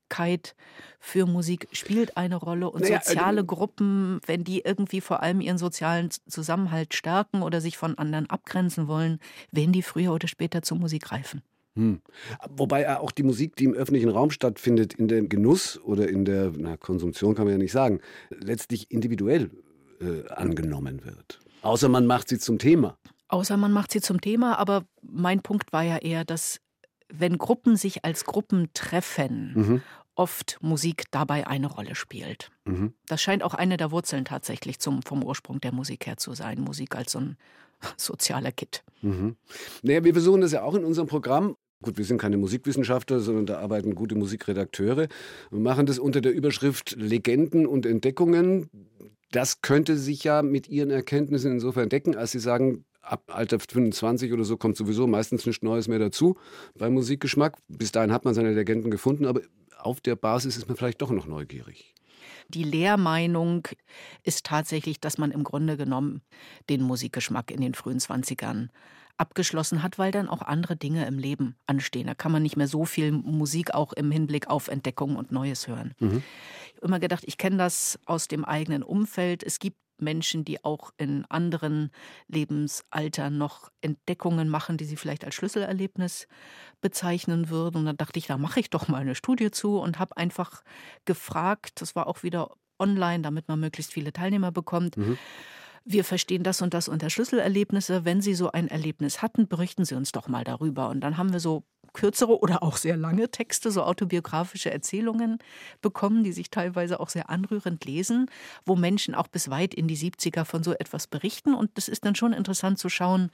Öffentlichkeit 0.07 0.55
für 0.99 1.25
Musik 1.25 1.67
spielt 1.71 2.17
eine 2.17 2.35
Rolle 2.35 2.69
und 2.69 2.81
naja, 2.81 3.01
soziale 3.03 3.41
also, 3.41 3.45
Gruppen, 3.45 4.19
wenn 4.25 4.43
die 4.43 4.61
irgendwie 4.61 5.01
vor 5.01 5.21
allem 5.21 5.41
ihren 5.41 5.57
sozialen 5.57 6.09
Zusammenhalt 6.27 6.93
stärken 6.93 7.43
oder 7.43 7.61
sich 7.61 7.77
von 7.77 7.97
anderen 7.97 8.29
abgrenzen 8.29 8.87
wollen, 8.87 9.19
werden 9.51 9.71
die 9.71 9.83
früher 9.83 10.13
oder 10.13 10.27
später 10.27 10.61
zur 10.61 10.77
Musik 10.77 11.03
greifen. 11.03 11.41
Hm. 11.75 12.01
Wobei 12.49 12.97
auch 12.97 13.11
die 13.11 13.23
Musik, 13.23 13.55
die 13.55 13.65
im 13.65 13.73
öffentlichen 13.73 14.09
Raum 14.09 14.31
stattfindet, 14.31 14.93
in 14.93 15.07
dem 15.07 15.29
Genuss 15.29 15.79
oder 15.79 16.09
in 16.09 16.25
der 16.25 16.51
na, 16.57 16.75
Konsumtion 16.75 17.35
kann 17.35 17.45
man 17.45 17.53
ja 17.53 17.59
nicht 17.59 17.71
sagen, 17.71 17.99
letztlich 18.31 18.89
individuell 18.89 19.51
äh, 20.01 20.27
angenommen 20.29 21.05
wird. 21.05 21.39
Außer 21.61 21.89
man 21.89 22.07
macht 22.07 22.29
sie 22.29 22.39
zum 22.39 22.57
Thema. 22.57 22.97
Außer 23.29 23.57
man 23.57 23.71
macht 23.71 23.91
sie 23.91 24.01
zum 24.01 24.21
Thema, 24.21 24.57
aber 24.57 24.85
mein 25.01 25.41
Punkt 25.41 25.71
war 25.73 25.83
ja 25.83 25.97
eher, 25.97 26.25
dass 26.25 26.59
wenn 27.09 27.37
Gruppen 27.37 27.75
sich 27.75 28.03
als 28.05 28.25
Gruppen 28.25 28.69
treffen, 28.73 29.53
mhm. 29.55 29.81
Oft 30.17 30.58
Musik 30.62 31.06
dabei 31.12 31.47
eine 31.47 31.67
Rolle 31.67 31.95
spielt. 31.95 32.51
Mhm. 32.65 32.93
Das 33.08 33.21
scheint 33.21 33.43
auch 33.43 33.53
eine 33.53 33.77
der 33.77 33.91
Wurzeln 33.91 34.25
tatsächlich 34.25 34.80
zum, 34.80 35.01
vom 35.03 35.23
Ursprung 35.23 35.62
der 35.62 35.71
Musik 35.71 36.08
her 36.08 36.17
zu 36.17 36.34
sein. 36.34 36.60
Musik 36.60 36.95
als 36.95 37.13
so 37.13 37.19
ein 37.19 37.38
sozialer 37.97 38.51
Kit. 38.51 38.84
Mhm. 39.01 39.36
Naja, 39.84 40.03
wir 40.03 40.13
versuchen 40.13 40.41
das 40.41 40.51
ja 40.51 40.63
auch 40.63 40.75
in 40.75 40.84
unserem 40.84 41.08
Programm. 41.08 41.56
Gut, 41.84 41.97
wir 41.97 42.06
sind 42.06 42.19
keine 42.19 42.38
Musikwissenschaftler, 42.38 43.19
sondern 43.19 43.45
da 43.45 43.60
arbeiten 43.60 43.93
gute 43.93 44.15
Musikredakteure. 44.15 45.08
Wir 45.51 45.60
machen 45.60 45.86
das 45.86 45.99
unter 45.99 46.21
der 46.21 46.34
Überschrift 46.34 46.95
Legenden 46.97 47.67
und 47.67 47.86
Entdeckungen. 47.86 48.69
Das 49.32 49.62
könnte 49.62 49.95
sich 49.95 50.23
ja 50.23 50.41
mit 50.41 50.67
Ihren 50.69 50.89
Erkenntnissen 50.89 51.51
insofern 51.51 51.89
decken, 51.89 52.15
als 52.15 52.32
Sie 52.32 52.39
sagen, 52.39 52.86
ab 53.01 53.23
Alter 53.27 53.60
25 53.60 54.34
oder 54.34 54.43
so 54.43 54.58
kommt 54.58 54.75
sowieso 54.75 55.06
meistens 55.06 55.45
nichts 55.45 55.63
Neues 55.63 55.88
mehr 55.88 55.99
dazu 55.99 56.36
beim 56.75 56.93
Musikgeschmack. 56.93 57.58
Bis 57.67 57.91
dahin 57.91 58.12
hat 58.12 58.25
man 58.25 58.34
seine 58.34 58.53
Legenden 58.53 58.89
gefunden, 58.89 59.25
aber 59.25 59.41
auf 59.79 60.01
der 60.01 60.15
Basis 60.15 60.57
ist 60.57 60.67
man 60.67 60.77
vielleicht 60.77 61.01
doch 61.01 61.11
noch 61.11 61.25
neugierig. 61.25 61.93
Die 62.49 62.63
Lehrmeinung 62.63 63.67
ist 64.23 64.45
tatsächlich, 64.45 64.99
dass 64.99 65.17
man 65.17 65.31
im 65.31 65.43
Grunde 65.43 65.77
genommen 65.77 66.21
den 66.69 66.81
Musikgeschmack 66.81 67.51
in 67.51 67.61
den 67.61 67.73
frühen 67.73 67.99
20ern 67.99 68.69
abgeschlossen 69.17 69.81
hat, 69.83 69.97
weil 69.97 70.11
dann 70.11 70.29
auch 70.29 70.41
andere 70.41 70.75
Dinge 70.75 71.05
im 71.07 71.17
Leben 71.17 71.55
anstehen. 71.65 72.07
Da 72.07 72.13
kann 72.13 72.31
man 72.31 72.43
nicht 72.43 72.55
mehr 72.55 72.67
so 72.67 72.85
viel 72.85 73.11
Musik 73.11 73.73
auch 73.73 73.93
im 73.93 74.11
Hinblick 74.11 74.47
auf 74.47 74.67
Entdeckung 74.67 75.15
und 75.15 75.31
Neues 75.31 75.67
hören. 75.67 75.93
Mhm. 75.99 76.23
Ich 76.67 76.77
habe 76.77 76.87
immer 76.87 76.99
gedacht, 76.99 77.23
ich 77.25 77.37
kenne 77.37 77.57
das 77.57 77.99
aus 78.05 78.27
dem 78.27 78.45
eigenen 78.45 78.83
Umfeld. 78.83 79.43
Es 79.43 79.59
gibt 79.59 79.77
Menschen, 80.01 80.45
die 80.45 80.63
auch 80.63 80.91
in 80.97 81.25
anderen 81.25 81.91
Lebensaltern 82.27 83.38
noch 83.38 83.71
Entdeckungen 83.81 84.49
machen, 84.49 84.77
die 84.77 84.86
sie 84.86 84.95
vielleicht 84.95 85.25
als 85.25 85.36
Schlüsselerlebnis 85.36 86.27
bezeichnen 86.81 87.49
würden. 87.49 87.77
Und 87.77 87.86
dann 87.86 87.97
dachte 87.97 88.19
ich, 88.19 88.27
da 88.27 88.38
mache 88.38 88.60
ich 88.60 88.69
doch 88.69 88.88
mal 88.88 89.01
eine 89.01 89.15
Studie 89.15 89.51
zu 89.51 89.79
und 89.79 89.99
habe 89.99 90.17
einfach 90.17 90.63
gefragt, 91.05 91.81
das 91.81 91.95
war 91.95 92.07
auch 92.07 92.23
wieder 92.23 92.51
online, 92.79 93.23
damit 93.23 93.47
man 93.47 93.60
möglichst 93.60 93.93
viele 93.93 94.13
Teilnehmer 94.13 94.51
bekommt. 94.51 94.97
Mhm 94.97 95.17
wir 95.89 96.03
verstehen 96.03 96.43
das 96.43 96.62
und 96.62 96.73
das 96.73 96.89
unter 96.89 97.10
Schlüsselerlebnisse. 97.10 98.03
Wenn 98.03 98.21
Sie 98.21 98.36
so 98.36 98.51
ein 98.51 98.67
Erlebnis 98.67 99.21
hatten, 99.21 99.47
berichten 99.47 99.86
Sie 99.86 99.95
uns 99.95 100.12
doch 100.12 100.27
mal 100.27 100.43
darüber. 100.43 100.89
Und 100.89 100.99
dann 100.99 101.17
haben 101.17 101.31
wir 101.31 101.39
so 101.39 101.63
kürzere 101.97 102.39
oder 102.39 102.62
auch 102.62 102.77
sehr 102.77 102.95
lange 102.95 103.29
Texte, 103.29 103.71
so 103.71 103.81
autobiografische 103.81 104.71
Erzählungen 104.71 105.39
bekommen, 105.81 106.23
die 106.23 106.31
sich 106.31 106.51
teilweise 106.51 106.99
auch 106.99 107.10
sehr 107.10 107.29
anrührend 107.31 107.83
lesen, 107.86 108.29
wo 108.65 108.75
Menschen 108.75 109.15
auch 109.15 109.27
bis 109.27 109.49
weit 109.49 109.73
in 109.73 109.88
die 109.88 109.97
70er 109.97 110.45
von 110.45 110.63
so 110.63 110.73
etwas 110.73 111.07
berichten. 111.07 111.55
Und 111.55 111.71
das 111.73 111.88
ist 111.88 112.05
dann 112.05 112.13
schon 112.13 112.33
interessant 112.33 112.77
zu 112.77 112.88
schauen, 112.88 113.31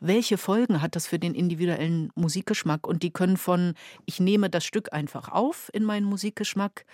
welche 0.00 0.38
Folgen 0.38 0.80
hat 0.80 0.96
das 0.96 1.06
für 1.06 1.18
den 1.18 1.34
individuellen 1.34 2.10
Musikgeschmack? 2.14 2.86
Und 2.88 3.02
die 3.02 3.12
können 3.12 3.36
von, 3.36 3.74
ich 4.06 4.20
nehme 4.20 4.48
das 4.48 4.64
Stück 4.64 4.92
einfach 4.92 5.28
auf 5.28 5.70
in 5.74 5.84
meinen 5.84 6.06
Musikgeschmack, 6.06 6.86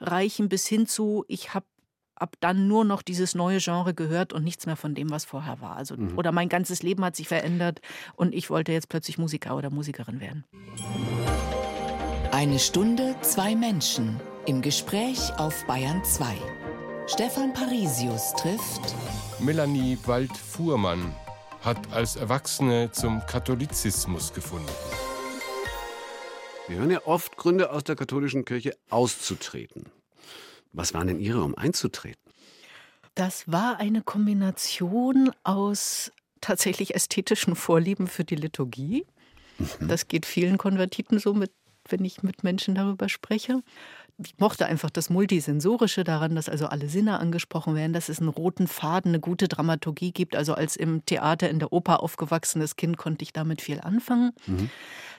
reichen 0.00 0.48
bis 0.48 0.66
hin 0.66 0.86
zu, 0.86 1.24
ich 1.28 1.52
habe 1.52 1.66
ab 2.16 2.36
dann 2.40 2.68
nur 2.68 2.84
noch 2.84 3.02
dieses 3.02 3.34
neue 3.34 3.58
Genre 3.58 3.94
gehört 3.94 4.32
und 4.32 4.44
nichts 4.44 4.66
mehr 4.66 4.76
von 4.76 4.94
dem, 4.94 5.10
was 5.10 5.24
vorher 5.24 5.60
war. 5.60 5.76
Also, 5.76 5.96
mhm. 5.96 6.16
Oder 6.18 6.32
mein 6.32 6.48
ganzes 6.48 6.82
Leben 6.82 7.04
hat 7.04 7.16
sich 7.16 7.28
verändert 7.28 7.80
und 8.14 8.34
ich 8.34 8.50
wollte 8.50 8.72
jetzt 8.72 8.88
plötzlich 8.88 9.18
Musiker 9.18 9.56
oder 9.56 9.70
Musikerin 9.70 10.20
werden. 10.20 10.44
Eine 12.32 12.58
Stunde, 12.58 13.14
zwei 13.22 13.54
Menschen 13.54 14.20
im 14.46 14.62
Gespräch 14.62 15.32
auf 15.38 15.64
Bayern 15.66 16.04
2. 16.04 16.26
Stefan 17.06 17.52
Parisius 17.54 18.34
trifft 18.34 18.94
Melanie 19.38 19.96
Wald-Fuhrmann 20.04 21.14
hat 21.66 21.92
als 21.92 22.14
Erwachsene 22.14 22.92
zum 22.92 23.26
Katholizismus 23.26 24.32
gefunden. 24.32 24.70
Wir 26.68 26.78
hören 26.78 26.92
ja 26.92 27.04
oft 27.04 27.36
Gründe 27.36 27.72
aus 27.72 27.82
der 27.82 27.96
katholischen 27.96 28.44
Kirche 28.44 28.76
auszutreten. 28.88 29.90
Was 30.76 30.92
waren 30.92 31.06
denn 31.06 31.18
Ihre, 31.20 31.42
um 31.42 31.56
einzutreten? 31.56 32.20
Das 33.14 33.50
war 33.50 33.80
eine 33.80 34.02
Kombination 34.02 35.30
aus 35.42 36.12
tatsächlich 36.42 36.94
ästhetischen 36.94 37.56
Vorlieben 37.56 38.06
für 38.06 38.24
die 38.24 38.36
Liturgie. 38.36 39.06
Mhm. 39.58 39.88
Das 39.88 40.06
geht 40.06 40.26
vielen 40.26 40.58
Konvertiten 40.58 41.18
so, 41.18 41.32
mit, 41.32 41.50
wenn 41.88 42.04
ich 42.04 42.22
mit 42.22 42.44
Menschen 42.44 42.74
darüber 42.74 43.08
spreche 43.08 43.62
ich 44.18 44.38
mochte 44.38 44.66
einfach 44.66 44.88
das 44.88 45.10
Multisensorische 45.10 46.02
daran, 46.02 46.34
dass 46.34 46.48
also 46.48 46.66
alle 46.66 46.88
Sinne 46.88 47.20
angesprochen 47.20 47.74
werden, 47.74 47.92
dass 47.92 48.08
es 48.08 48.18
einen 48.18 48.30
roten 48.30 48.66
Faden, 48.66 49.10
eine 49.10 49.20
gute 49.20 49.46
Dramaturgie 49.46 50.12
gibt. 50.12 50.36
Also 50.36 50.54
als 50.54 50.76
im 50.76 51.04
Theater, 51.04 51.50
in 51.50 51.58
der 51.58 51.72
Oper 51.72 52.02
aufgewachsenes 52.02 52.76
Kind 52.76 52.96
konnte 52.96 53.22
ich 53.22 53.32
damit 53.34 53.60
viel 53.60 53.80
anfangen. 53.80 54.32
Mhm. 54.46 54.70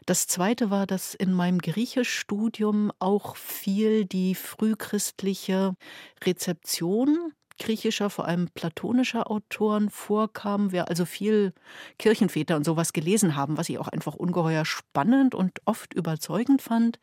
Das 0.07 0.25
Zweite 0.25 0.71
war, 0.71 0.87
dass 0.87 1.13
in 1.13 1.31
meinem 1.33 1.59
Griechischstudium 1.59 2.91
auch 2.97 3.35
viel 3.35 4.05
die 4.05 4.33
frühchristliche 4.33 5.75
Rezeption 6.23 7.33
griechischer, 7.59 8.11
vor 8.11 8.25
allem 8.25 8.49
platonischer 8.53 9.31
Autoren 9.31 9.89
vorkam, 9.89 10.71
wir 10.71 10.89
also 10.89 11.05
viel 11.05 11.53
Kirchenväter 11.97 12.55
und 12.55 12.63
sowas 12.63 12.93
gelesen 12.93 13.35
haben, 13.35 13.57
was 13.57 13.69
ich 13.69 13.79
auch 13.79 13.87
einfach 13.87 14.13
ungeheuer 14.13 14.63
spannend 14.63 15.33
und 15.33 15.59
oft 15.65 15.93
überzeugend 15.93 16.61
fand 16.61 16.99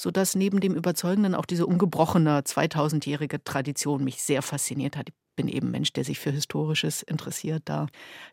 sodass 0.00 0.34
neben 0.34 0.60
dem 0.60 0.74
Überzeugenden 0.74 1.34
auch 1.34 1.44
diese 1.44 1.66
ungebrochene 1.66 2.40
2000-jährige 2.40 3.44
Tradition 3.44 4.02
mich 4.02 4.22
sehr 4.22 4.40
fasziniert 4.40 4.96
hat. 4.96 5.10
Ich 5.10 5.14
bin 5.36 5.46
eben 5.46 5.70
Mensch, 5.70 5.92
der 5.92 6.04
sich 6.04 6.18
für 6.18 6.30
Historisches 6.30 7.02
interessiert. 7.02 7.62
Da 7.66 7.86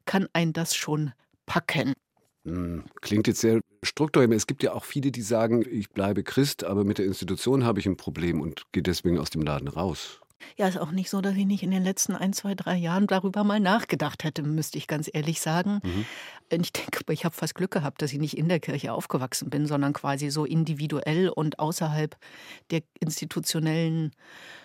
kann 0.05 0.27
ein 0.31 0.53
das 0.53 0.75
schon 0.75 1.11
packen. 1.45 1.93
Hm, 2.45 2.85
klingt 3.01 3.27
jetzt 3.27 3.41
sehr 3.41 3.59
strukturell. 3.83 4.31
Es 4.31 4.47
gibt 4.47 4.63
ja 4.63 4.73
auch 4.73 4.85
viele, 4.85 5.11
die 5.11 5.21
sagen, 5.21 5.65
ich 5.69 5.89
bleibe 5.89 6.23
Christ, 6.23 6.63
aber 6.63 6.85
mit 6.85 6.99
der 6.99 7.05
Institution 7.05 7.65
habe 7.65 7.79
ich 7.79 7.85
ein 7.85 7.97
Problem 7.97 8.39
und 8.39 8.63
gehe 8.71 8.83
deswegen 8.83 9.19
aus 9.19 9.29
dem 9.29 9.41
Laden 9.41 9.67
raus. 9.67 10.21
Ja, 10.55 10.67
ist 10.67 10.79
auch 10.79 10.91
nicht 10.91 11.09
so, 11.09 11.21
dass 11.21 11.35
ich 11.35 11.45
nicht 11.45 11.63
in 11.63 11.71
den 11.71 11.83
letzten 11.83 12.15
ein, 12.15 12.33
zwei, 12.33 12.55
drei 12.55 12.75
Jahren 12.75 13.07
darüber 13.07 13.43
mal 13.43 13.59
nachgedacht 13.59 14.23
hätte, 14.23 14.43
müsste 14.43 14.77
ich 14.77 14.87
ganz 14.87 15.09
ehrlich 15.11 15.41
sagen. 15.41 15.79
Mhm. 15.83 16.05
Ich 16.49 16.71
denke, 16.71 17.01
ich 17.11 17.25
habe 17.25 17.35
fast 17.35 17.55
Glück 17.55 17.71
gehabt, 17.71 18.01
dass 18.01 18.13
ich 18.13 18.19
nicht 18.19 18.37
in 18.37 18.47
der 18.47 18.59
Kirche 18.59 18.93
aufgewachsen 18.93 19.49
bin, 19.49 19.65
sondern 19.65 19.93
quasi 19.93 20.29
so 20.29 20.45
individuell 20.45 21.29
und 21.29 21.59
außerhalb 21.59 22.15
der 22.71 22.81
institutionellen 22.99 24.11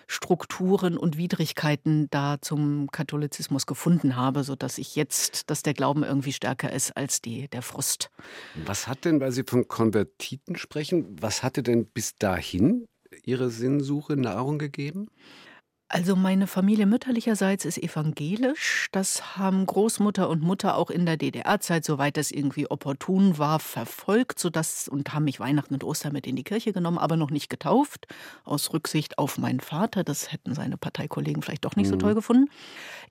Strukturen 0.07 0.97
und 0.97 1.17
Widrigkeiten 1.17 2.07
da 2.09 2.37
zum 2.41 2.89
Katholizismus 2.91 3.65
gefunden 3.65 4.15
habe, 4.15 4.43
sodass 4.43 4.77
ich 4.77 4.95
jetzt, 4.95 5.49
dass 5.49 5.63
der 5.63 5.73
Glauben 5.73 6.03
irgendwie 6.03 6.33
stärker 6.33 6.71
ist 6.71 6.95
als 6.95 7.21
die, 7.21 7.47
der 7.49 7.61
Frust. 7.61 8.09
Was 8.65 8.87
hat 8.87 9.05
denn, 9.05 9.19
weil 9.19 9.31
Sie 9.31 9.43
von 9.43 9.67
Konvertiten 9.67 10.55
sprechen, 10.55 11.17
was 11.21 11.43
hatte 11.43 11.63
denn 11.63 11.85
bis 11.85 12.15
dahin 12.15 12.85
Ihre 13.23 13.49
Sinnsuche 13.49 14.15
Nahrung 14.15 14.57
gegeben? 14.57 15.07
Also 15.93 16.15
meine 16.15 16.47
Familie 16.47 16.87
mütterlicherseits 16.87 17.65
ist 17.65 17.77
evangelisch. 17.77 18.87
Das 18.91 19.37
haben 19.37 19.63
Großmutter 19.63 20.27
und 20.27 20.41
Mutter 20.41 20.75
auch 20.75 20.89
in 20.89 21.05
der 21.05 21.17
DDR-Zeit, 21.17 21.85
soweit 21.85 22.17
das 22.17 22.31
irgendwie 22.31 22.65
opportun 22.65 23.37
war, 23.37 23.59
verfolgt, 23.59 24.39
sodass 24.39 24.87
und 24.87 25.13
haben 25.13 25.25
mich 25.25 25.39
Weihnachten 25.39 25.75
und 25.75 25.83
Ostern 25.83 26.13
mit 26.13 26.25
in 26.25 26.35
die 26.35 26.43
Kirche 26.43 26.73
genommen, 26.73 26.97
aber 26.97 27.15
noch 27.15 27.29
nicht 27.29 27.47
getauft, 27.47 28.07
aus 28.43 28.73
Rücksicht 28.73 29.19
auf 29.19 29.37
meinen 29.37 29.59
Vater. 29.59 30.03
Das 30.03 30.31
hätten 30.31 30.55
seine 30.55 30.77
Parteikollegen 30.77 31.43
vielleicht 31.43 31.63
doch 31.63 31.75
nicht 31.75 31.85
mhm. 31.85 31.91
so 31.91 31.97
toll 31.97 32.15
gefunden. 32.15 32.49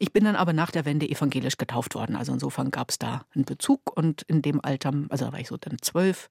Ich 0.01 0.13
bin 0.13 0.25
dann 0.25 0.35
aber 0.35 0.53
nach 0.53 0.73
der 0.73 0.85
Wende 0.85 1.09
evangelisch 1.09 1.59
getauft 1.59 1.95
worden. 1.95 2.17
Also 2.17 2.33
insofern 2.33 2.73
gab 2.73 2.91
es 2.91 2.99
da 2.99 3.25
einen 3.37 3.45
Bezug 3.45 3.97
und 3.97 4.23
in 4.23 4.43
dem 4.43 4.59
Alter, 4.61 4.93
also 5.09 5.27
da 5.27 5.33
war 5.33 5.39
ich 5.39 5.47
so 5.47 5.57
dann 5.57 5.77
zwölf, 5.83 6.29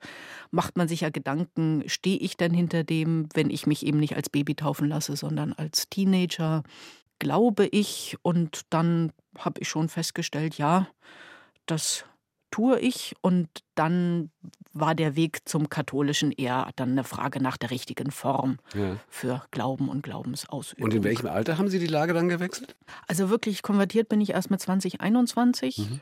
macht 0.50 0.76
man 0.76 0.90
sich 0.90 1.00
ja 1.00 1.12
Gedanken, 1.12 1.84
stehe 1.86 2.18
ich 2.18 2.36
denn 2.36 2.54
hinter 2.54 2.84
dem, 2.84 3.30
wenn 3.34 3.50
ich 3.50 3.68
mich 3.68 3.86
eben 3.86 4.02
nicht 4.02 4.18
als 4.18 4.30
Baby 4.30 4.56
taufen 4.56 4.90
lasse, 4.90 5.16
sondern 5.16 5.54
als 5.54 5.88
Teenager? 5.90 6.40
Teenager, 6.41 6.63
glaube 7.19 7.67
ich. 7.67 8.17
Und 8.21 8.62
dann 8.69 9.12
habe 9.38 9.62
ich 9.62 9.69
schon 9.69 9.89
festgestellt, 9.89 10.58
ja, 10.58 10.88
das 11.65 12.06
tue 12.49 12.80
ich. 12.80 13.15
Und 13.21 13.47
dann 13.75 14.32
war 14.73 14.95
der 14.95 15.15
Weg 15.15 15.47
zum 15.47 15.69
Katholischen 15.69 16.32
eher 16.32 16.69
dann 16.75 16.91
eine 16.91 17.04
Frage 17.04 17.41
nach 17.41 17.58
der 17.58 17.71
richtigen 17.71 18.12
Form 18.12 18.58
ja. 18.73 18.97
für 19.10 19.43
Glauben 19.51 19.89
und 19.89 20.01
Glaubensausübung. 20.01 20.86
Und 20.86 20.93
in 20.93 21.04
welchem 21.04 21.27
Alter 21.27 21.58
haben 21.58 21.69
Sie 21.69 21.80
die 21.80 21.88
Lage 21.88 22.13
dann 22.13 22.30
gewechselt? 22.30 22.75
Also 23.08 23.30
wirklich 23.30 23.63
konvertiert 23.63 24.10
bin 24.10 24.21
ich 24.21 24.31
erst 24.31 24.50
mit 24.50 24.62
2021. 24.62 25.77
Mhm 25.77 26.02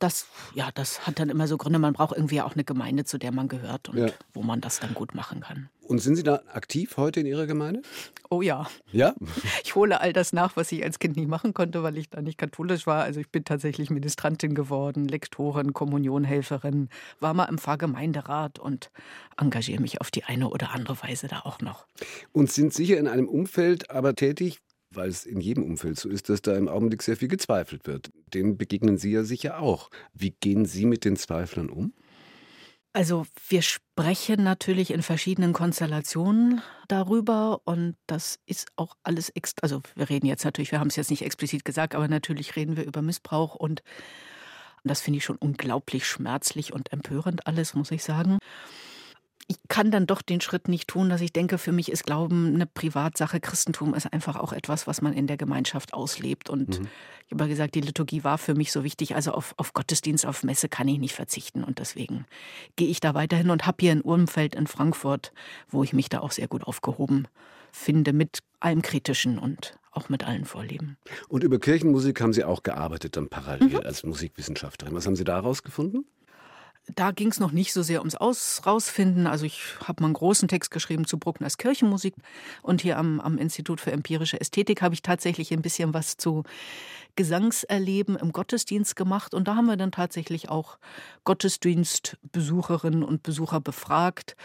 das, 0.00 0.26
ja, 0.54 0.70
das 0.74 1.06
hat 1.06 1.18
dann 1.20 1.28
immer 1.28 1.46
so 1.46 1.56
Gründe. 1.56 1.78
Man 1.78 1.92
braucht 1.92 2.16
irgendwie 2.16 2.40
auch 2.40 2.54
eine 2.54 2.64
Gemeinde, 2.64 3.04
zu 3.04 3.18
der 3.18 3.30
man 3.32 3.46
gehört 3.48 3.88
und 3.88 3.98
Ja. 3.98 4.08
wo 4.32 4.42
man 4.42 4.60
das 4.60 4.80
dann 4.80 4.94
gut 4.94 5.14
machen 5.14 5.40
kann. 5.40 5.68
Und 5.86 5.98
sind 5.98 6.14
Sie 6.14 6.22
da 6.22 6.42
aktiv 6.52 6.96
heute 6.96 7.18
in 7.20 7.26
Ihrer 7.26 7.46
Gemeinde? 7.46 7.82
Oh 8.30 8.42
ja, 8.42 8.68
Ja? 8.92 9.14
ich 9.64 9.74
hole 9.74 10.00
all 10.00 10.12
das 10.12 10.32
nach, 10.32 10.56
was 10.56 10.70
ich 10.72 10.84
als 10.84 10.98
Kind 11.00 11.16
nicht 11.16 11.28
machen 11.28 11.52
konnte, 11.52 11.82
weil 11.82 11.98
ich 11.98 12.08
da 12.10 12.22
nicht 12.22 12.38
katholisch 12.38 12.86
war. 12.86 13.02
Also 13.02 13.18
ich 13.20 13.28
bin 13.28 13.44
tatsächlich 13.44 13.90
Ministrantin 13.90 14.54
geworden, 14.54 15.08
Lektorin, 15.08 15.72
Kommunionhelferin, 15.72 16.88
war 17.18 17.34
mal 17.34 17.46
im 17.46 17.58
Pfarrgemeinderat 17.58 18.58
und 18.58 18.90
engagiere 19.36 19.80
mich 19.82 20.00
auf 20.00 20.10
die 20.10 20.24
eine 20.24 20.48
oder 20.48 20.70
andere 20.72 21.02
Weise 21.02 21.26
da 21.28 21.40
auch 21.40 21.60
noch. 21.60 21.86
Und 22.32 22.50
sind 22.52 22.72
sicher 22.72 22.98
in 22.98 23.08
einem 23.08 23.28
Umfeld 23.28 23.90
aber 23.90 24.14
tätig, 24.14 24.60
weil 24.92 25.08
es 25.08 25.24
in 25.24 25.40
jedem 25.40 25.64
Umfeld 25.64 25.98
so 25.98 26.08
ist, 26.08 26.28
dass 26.28 26.42
da 26.42 26.56
im 26.56 26.68
Augenblick 26.68 27.02
sehr 27.02 27.16
viel 27.16 27.28
gezweifelt 27.28 27.86
wird. 27.86 28.10
Dem 28.34 28.56
begegnen 28.56 28.98
Sie 28.98 29.12
ja 29.12 29.22
sicher 29.22 29.60
auch. 29.60 29.90
Wie 30.12 30.30
gehen 30.30 30.64
Sie 30.64 30.86
mit 30.86 31.04
den 31.04 31.16
Zweiflern 31.16 31.70
um? 31.70 31.92
Also 32.92 33.24
wir 33.48 33.62
sprechen 33.62 34.42
natürlich 34.42 34.90
in 34.90 35.02
verschiedenen 35.02 35.52
Konstellationen 35.52 36.60
darüber 36.88 37.60
und 37.64 37.94
das 38.08 38.40
ist 38.46 38.72
auch 38.74 38.96
alles, 39.04 39.32
also 39.62 39.80
wir 39.94 40.10
reden 40.10 40.26
jetzt 40.26 40.44
natürlich, 40.44 40.72
wir 40.72 40.80
haben 40.80 40.88
es 40.88 40.96
jetzt 40.96 41.10
nicht 41.10 41.22
explizit 41.22 41.64
gesagt, 41.64 41.94
aber 41.94 42.08
natürlich 42.08 42.56
reden 42.56 42.76
wir 42.76 42.84
über 42.84 43.00
Missbrauch 43.00 43.54
und 43.54 43.84
das 44.82 45.02
finde 45.02 45.18
ich 45.18 45.24
schon 45.24 45.36
unglaublich 45.36 46.04
schmerzlich 46.04 46.72
und 46.72 46.92
empörend 46.92 47.46
alles, 47.46 47.74
muss 47.74 47.92
ich 47.92 48.02
sagen. 48.02 48.38
Ich 49.50 49.56
kann 49.66 49.90
dann 49.90 50.06
doch 50.06 50.22
den 50.22 50.40
Schritt 50.40 50.68
nicht 50.68 50.86
tun, 50.86 51.08
dass 51.08 51.20
ich 51.20 51.32
denke, 51.32 51.58
für 51.58 51.72
mich 51.72 51.90
ist 51.90 52.04
Glauben 52.04 52.54
eine 52.54 52.66
Privatsache. 52.66 53.40
Christentum 53.40 53.94
ist 53.94 54.06
einfach 54.12 54.36
auch 54.36 54.52
etwas, 54.52 54.86
was 54.86 55.02
man 55.02 55.12
in 55.12 55.26
der 55.26 55.36
Gemeinschaft 55.36 55.92
auslebt. 55.92 56.48
Und 56.48 56.80
ich 57.26 57.32
habe 57.32 57.42
ja 57.42 57.48
gesagt, 57.48 57.74
die 57.74 57.80
Liturgie 57.80 58.22
war 58.22 58.38
für 58.38 58.54
mich 58.54 58.70
so 58.70 58.84
wichtig. 58.84 59.16
Also 59.16 59.32
auf, 59.32 59.54
auf 59.56 59.72
Gottesdienst, 59.72 60.24
auf 60.24 60.44
Messe 60.44 60.68
kann 60.68 60.86
ich 60.86 61.00
nicht 61.00 61.16
verzichten. 61.16 61.64
Und 61.64 61.80
deswegen 61.80 62.26
gehe 62.76 62.86
ich 62.86 63.00
da 63.00 63.14
weiterhin 63.14 63.50
und 63.50 63.66
habe 63.66 63.78
hier 63.80 63.90
ein 63.90 64.02
Umfeld 64.02 64.54
in 64.54 64.68
Frankfurt, 64.68 65.32
wo 65.68 65.82
ich 65.82 65.92
mich 65.94 66.08
da 66.08 66.20
auch 66.20 66.30
sehr 66.30 66.46
gut 66.46 66.62
aufgehoben 66.62 67.26
finde, 67.72 68.12
mit 68.12 68.44
allem 68.60 68.82
Kritischen 68.82 69.36
und 69.36 69.74
auch 69.90 70.08
mit 70.08 70.24
allen 70.24 70.44
Vorlieben. 70.44 70.96
Und 71.28 71.42
über 71.42 71.58
Kirchenmusik 71.58 72.20
haben 72.20 72.32
Sie 72.32 72.44
auch 72.44 72.62
gearbeitet 72.62 73.16
dann 73.16 73.28
parallel 73.28 73.80
als 73.80 74.04
Musikwissenschaftlerin. 74.04 74.94
Was 74.94 75.06
haben 75.06 75.16
Sie 75.16 75.24
da 75.24 75.40
rausgefunden? 75.40 76.04
Da 76.94 77.10
ging 77.10 77.28
es 77.28 77.40
noch 77.40 77.52
nicht 77.52 77.72
so 77.72 77.82
sehr 77.82 78.00
ums 78.00 78.14
Aus 78.14 78.62
Rausfinden. 78.66 79.26
Also 79.26 79.44
ich 79.44 79.62
habe 79.84 80.02
mal 80.02 80.08
einen 80.08 80.14
großen 80.14 80.48
Text 80.48 80.70
geschrieben 80.70 81.06
zu 81.06 81.18
Bruckners 81.18 81.58
Kirchenmusik 81.58 82.14
und 82.62 82.80
hier 82.80 82.98
am, 82.98 83.20
am 83.20 83.38
Institut 83.38 83.80
für 83.80 83.92
empirische 83.92 84.40
Ästhetik 84.40 84.82
habe 84.82 84.94
ich 84.94 85.02
tatsächlich 85.02 85.52
ein 85.52 85.62
bisschen 85.62 85.94
was 85.94 86.16
zu 86.16 86.44
Gesangserleben 87.16 88.16
im 88.16 88.32
Gottesdienst 88.32 88.96
gemacht 88.96 89.34
und 89.34 89.48
da 89.48 89.56
haben 89.56 89.66
wir 89.66 89.76
dann 89.76 89.92
tatsächlich 89.92 90.48
auch 90.48 90.78
Gottesdienstbesucherinnen 91.24 93.02
und 93.02 93.22
Besucher 93.22 93.60
befragt 93.60 94.36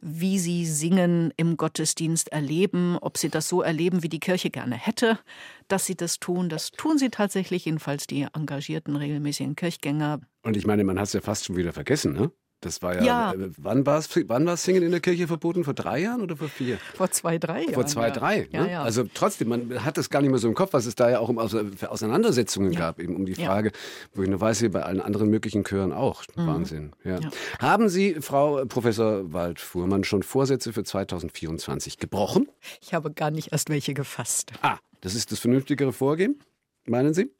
wie 0.00 0.38
sie 0.38 0.66
Singen 0.66 1.32
im 1.36 1.56
Gottesdienst 1.56 2.30
erleben, 2.30 2.96
ob 3.00 3.18
sie 3.18 3.28
das 3.28 3.48
so 3.48 3.62
erleben, 3.62 4.02
wie 4.02 4.08
die 4.08 4.20
Kirche 4.20 4.50
gerne 4.50 4.76
hätte, 4.76 5.18
dass 5.66 5.86
sie 5.86 5.96
das 5.96 6.18
tun. 6.18 6.48
Das 6.48 6.70
tun 6.70 6.98
sie 6.98 7.10
tatsächlich, 7.10 7.64
jedenfalls 7.64 8.06
die 8.06 8.26
engagierten, 8.32 8.96
regelmäßigen 8.96 9.56
Kirchgänger. 9.56 10.20
Und 10.42 10.56
ich 10.56 10.66
meine, 10.66 10.84
man 10.84 10.98
hat 10.98 11.08
es 11.08 11.12
ja 11.14 11.20
fast 11.20 11.46
schon 11.46 11.56
wieder 11.56 11.72
vergessen, 11.72 12.12
ne? 12.12 12.30
Das 12.60 12.82
war 12.82 12.96
ja, 12.96 13.02
Ja. 13.04 13.32
äh, 13.34 13.50
wann 13.56 13.86
war 13.86 13.98
es 13.98 14.08
wann 14.28 14.44
war's 14.46 14.64
Singen 14.64 14.82
in 14.82 14.90
der 14.90 15.00
Kirche 15.00 15.28
verboten? 15.28 15.62
Vor 15.62 15.74
drei 15.74 16.00
Jahren 16.00 16.20
oder 16.22 16.36
vor 16.36 16.48
vier? 16.48 16.78
Vor 16.94 17.08
zwei, 17.10 17.38
drei 17.38 17.62
Jahren. 17.62 17.74
Vor 17.74 17.86
zwei, 17.86 18.10
drei. 18.10 18.48
Ja, 18.50 18.62
ne? 18.64 18.72
ja. 18.72 18.82
Also 18.82 19.04
trotzdem, 19.14 19.48
man 19.48 19.84
hat 19.84 19.96
das 19.96 20.10
gar 20.10 20.20
nicht 20.22 20.30
mehr 20.30 20.40
so 20.40 20.48
im 20.48 20.54
Kopf, 20.54 20.72
was 20.72 20.84
es 20.86 20.96
da 20.96 21.08
ja 21.08 21.20
auch 21.20 21.28
um 21.28 21.38
Auseinandersetzungen 21.38 22.72
gab, 22.74 22.98
eben 23.00 23.14
um 23.16 23.26
die. 23.26 23.34
Frage, 23.38 23.70
wo 24.14 24.22
ich 24.22 24.28
nur 24.28 24.40
weiß, 24.40 24.62
wie 24.62 24.68
bei 24.68 24.82
allen 24.82 25.00
anderen 25.00 25.30
möglichen 25.30 25.62
Chören 25.64 25.92
auch. 25.92 26.24
Wahnsinn. 26.34 26.92
Mhm. 27.04 27.10
Ja. 27.10 27.20
Haben 27.60 27.88
Sie, 27.88 28.16
Frau 28.20 28.64
Professor 28.66 29.32
Waldfuhrmann, 29.32 30.02
schon 30.02 30.24
Vorsätze 30.24 30.72
für 30.72 30.82
2024 30.82 31.98
gebrochen? 31.98 32.48
ich 32.80 32.94
habe 32.94 33.12
gar 33.12 33.30
nicht 33.30 33.52
erst 33.52 33.70
welche 33.70 33.94
gefasst. 33.94 34.52
Ah, 34.62 34.78
das 35.00 35.14
ist 35.14 35.30
das 35.30 35.38
vernünftigere 35.38 35.92
Vorgehen, 35.92 36.40
meinen 36.86 37.14
Sie? 37.14 37.30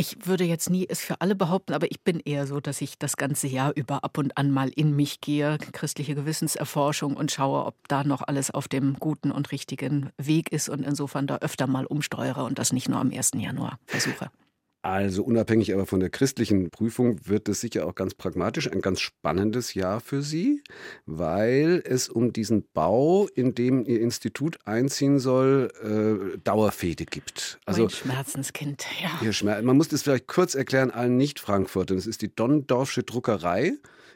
Ich 0.00 0.16
würde 0.26 0.44
jetzt 0.44 0.70
nie 0.70 0.86
es 0.88 1.00
für 1.00 1.20
alle 1.20 1.34
behaupten, 1.34 1.74
aber 1.74 1.90
ich 1.90 2.00
bin 2.00 2.20
eher 2.20 2.46
so, 2.46 2.58
dass 2.58 2.80
ich 2.80 2.96
das 2.96 3.18
ganze 3.18 3.48
Jahr 3.48 3.72
über 3.76 4.02
ab 4.02 4.16
und 4.16 4.34
an 4.38 4.50
mal 4.50 4.70
in 4.70 4.96
mich 4.96 5.20
gehe, 5.20 5.58
christliche 5.72 6.14
Gewissenserforschung 6.14 7.18
und 7.18 7.30
schaue, 7.30 7.66
ob 7.66 7.86
da 7.86 8.02
noch 8.02 8.22
alles 8.22 8.50
auf 8.50 8.66
dem 8.66 8.94
guten 8.94 9.30
und 9.30 9.52
richtigen 9.52 10.08
Weg 10.16 10.52
ist 10.52 10.70
und 10.70 10.86
insofern 10.86 11.26
da 11.26 11.36
öfter 11.36 11.66
mal 11.66 11.84
umsteuere 11.84 12.44
und 12.44 12.58
das 12.58 12.72
nicht 12.72 12.88
nur 12.88 12.98
am 12.98 13.10
1. 13.10 13.32
Januar 13.36 13.78
versuche. 13.84 14.30
Also 14.82 15.24
unabhängig 15.24 15.74
aber 15.74 15.84
von 15.84 16.00
der 16.00 16.08
christlichen 16.08 16.70
Prüfung 16.70 17.20
wird 17.26 17.48
es 17.50 17.60
sicher 17.60 17.86
auch 17.86 17.94
ganz 17.94 18.14
pragmatisch 18.14 18.70
ein 18.70 18.80
ganz 18.80 19.00
spannendes 19.00 19.74
Jahr 19.74 20.00
für 20.00 20.22
Sie, 20.22 20.62
weil 21.04 21.82
es 21.84 22.08
um 22.08 22.32
diesen 22.32 22.64
Bau, 22.72 23.28
in 23.34 23.54
dem 23.54 23.84
Ihr 23.84 24.00
Institut 24.00 24.58
einziehen 24.64 25.18
soll, 25.18 25.70
äh, 25.82 26.38
Dauerfehde 26.38 27.04
gibt. 27.04 27.60
Also 27.66 27.82
mein 27.82 27.90
Schmerzenskind, 27.90 28.86
ja. 29.02 29.10
Ihr 29.20 29.34
Schmerz, 29.34 29.62
man 29.62 29.76
muss 29.76 29.88
das 29.88 30.02
vielleicht 30.02 30.28
kurz 30.28 30.54
erklären 30.54 30.90
allen 30.90 31.18
Nicht-Frankfurtern. 31.18 31.98
Es 31.98 32.06
ist 32.06 32.22
die 32.22 32.34
Donnendorfsche 32.34 33.02
Druckerei 33.02 33.74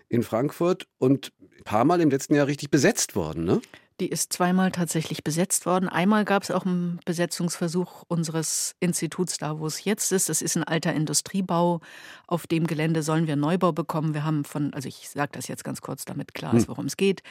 in 0.09 0.23
Frankfurt 0.23 0.87
und 0.97 1.33
ein 1.59 1.65
paar 1.65 1.85
Mal 1.85 2.01
im 2.01 2.09
letzten 2.09 2.35
Jahr 2.35 2.47
richtig 2.47 2.71
besetzt 2.71 3.17
worden, 3.17 3.45
ne? 3.45 3.61
Die 4.01 4.09
ist 4.09 4.33
zweimal 4.33 4.73
tatsächlich 4.73 5.23
besetzt 5.23 5.67
worden. 5.67 5.89
Einmal 5.89 6.25
gab 6.25 6.43
es 6.43 6.51
auch 6.51 6.67
einen 6.67 6.99
Besetzungsversuch 7.05 8.03
unseres 8.09 8.75
Instituts 8.81 9.39
da, 9.39 9.61
wo 9.61 9.67
es 9.67 9.85
jetzt 9.85 10.11
ist. 10.11 10.29
Das 10.29 10.43
ist 10.43 10.57
ein 10.57 10.65
alter 10.65 10.93
Industriebau. 10.93 11.81
Auf 12.27 12.49
dem 12.49 12.67
Gelände 12.67 13.05
sollen 13.05 13.29
wir 13.29 13.37
Neubau 13.37 13.71
bekommen. 13.71 14.13
Wir 14.13 14.25
haben 14.25 14.45
von, 14.45 14.75
also 14.75 14.89
ich 14.89 15.09
sage 15.09 15.31
das 15.33 15.47
jetzt 15.47 15.63
ganz 15.63 15.81
kurz, 15.81 16.05
damit 16.05 16.35
klar 16.35 16.55
ist, 16.55 16.69
worum 16.69 16.87
es 16.87 16.97
geht. 16.97 17.23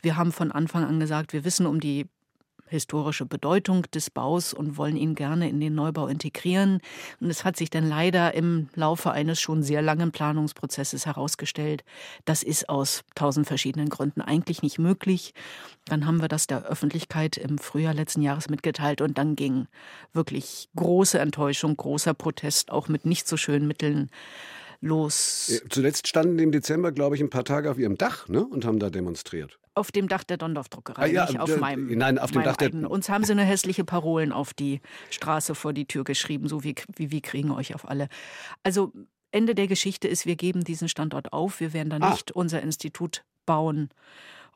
Wir 0.00 0.16
haben 0.16 0.32
von 0.32 0.52
Anfang 0.52 0.84
an 0.84 1.00
gesagt, 1.00 1.34
wir 1.34 1.44
wissen 1.44 1.66
um 1.66 1.80
die 1.80 2.06
historische 2.68 3.26
Bedeutung 3.26 3.82
des 3.92 4.10
Baus 4.10 4.52
und 4.52 4.76
wollen 4.76 4.96
ihn 4.96 5.14
gerne 5.14 5.48
in 5.48 5.60
den 5.60 5.74
Neubau 5.74 6.06
integrieren. 6.06 6.80
Und 7.20 7.30
es 7.30 7.44
hat 7.44 7.56
sich 7.56 7.70
dann 7.70 7.88
leider 7.88 8.34
im 8.34 8.68
Laufe 8.74 9.10
eines 9.10 9.40
schon 9.40 9.62
sehr 9.62 9.82
langen 9.82 10.12
Planungsprozesses 10.12 11.06
herausgestellt, 11.06 11.84
das 12.24 12.42
ist 12.42 12.68
aus 12.68 13.04
tausend 13.14 13.46
verschiedenen 13.46 13.88
Gründen 13.88 14.20
eigentlich 14.20 14.62
nicht 14.62 14.78
möglich. 14.78 15.34
Dann 15.86 16.06
haben 16.06 16.20
wir 16.20 16.28
das 16.28 16.46
der 16.46 16.64
Öffentlichkeit 16.64 17.36
im 17.36 17.58
Frühjahr 17.58 17.94
letzten 17.94 18.22
Jahres 18.22 18.48
mitgeteilt 18.48 19.00
und 19.00 19.18
dann 19.18 19.36
ging 19.36 19.66
wirklich 20.12 20.68
große 20.76 21.18
Enttäuschung, 21.18 21.76
großer 21.76 22.14
Protest, 22.14 22.70
auch 22.70 22.88
mit 22.88 23.06
nicht 23.06 23.28
so 23.28 23.36
schönen 23.36 23.66
Mitteln 23.66 24.10
los. 24.80 25.48
Äh, 25.48 25.68
Zuletzt 25.68 26.08
standen 26.08 26.38
im 26.38 26.52
Dezember, 26.52 26.92
glaube 26.92 27.16
ich, 27.16 27.22
ein 27.22 27.30
paar 27.30 27.44
Tage 27.44 27.70
auf 27.70 27.78
ihrem 27.78 27.96
Dach 27.96 28.28
ne? 28.28 28.44
und 28.44 28.64
haben 28.64 28.78
da 28.78 28.90
demonstriert. 28.90 29.58
Auf 29.76 29.92
dem 29.92 30.08
Dach 30.08 30.24
der 30.24 30.38
Dondorf-Druckerei, 30.38 31.02
Ah, 31.02 31.06
ja, 31.06 31.26
nicht 31.26 31.38
auf 31.38 31.50
der- 31.50 31.58
meinem. 31.58 31.86
nein, 31.98 32.18
auf 32.18 32.30
dem 32.30 32.42
Dach 32.42 32.56
der- 32.56 32.68
eigenen. 32.68 32.86
Uns 32.86 33.10
haben 33.10 33.24
sie 33.24 33.34
nur 33.34 33.44
hässliche 33.44 33.84
Parolen 33.84 34.32
auf 34.32 34.54
die 34.54 34.80
Straße 35.10 35.54
vor 35.54 35.74
die 35.74 35.84
Tür 35.84 36.02
geschrieben, 36.02 36.48
so 36.48 36.64
wie, 36.64 36.74
wie 36.96 37.10
wir 37.10 37.20
kriegen 37.20 37.50
euch 37.50 37.74
auf 37.74 37.86
alle. 37.86 38.08
Also 38.62 38.92
Ende 39.32 39.54
der 39.54 39.66
Geschichte 39.66 40.08
ist, 40.08 40.24
wir 40.24 40.36
geben 40.36 40.64
diesen 40.64 40.88
Standort 40.88 41.34
auf. 41.34 41.60
Wir 41.60 41.74
werden 41.74 41.90
dann 41.90 42.02
Ah. 42.02 42.10
nicht 42.12 42.32
unser 42.32 42.62
Institut 42.62 43.22
bauen 43.44 43.90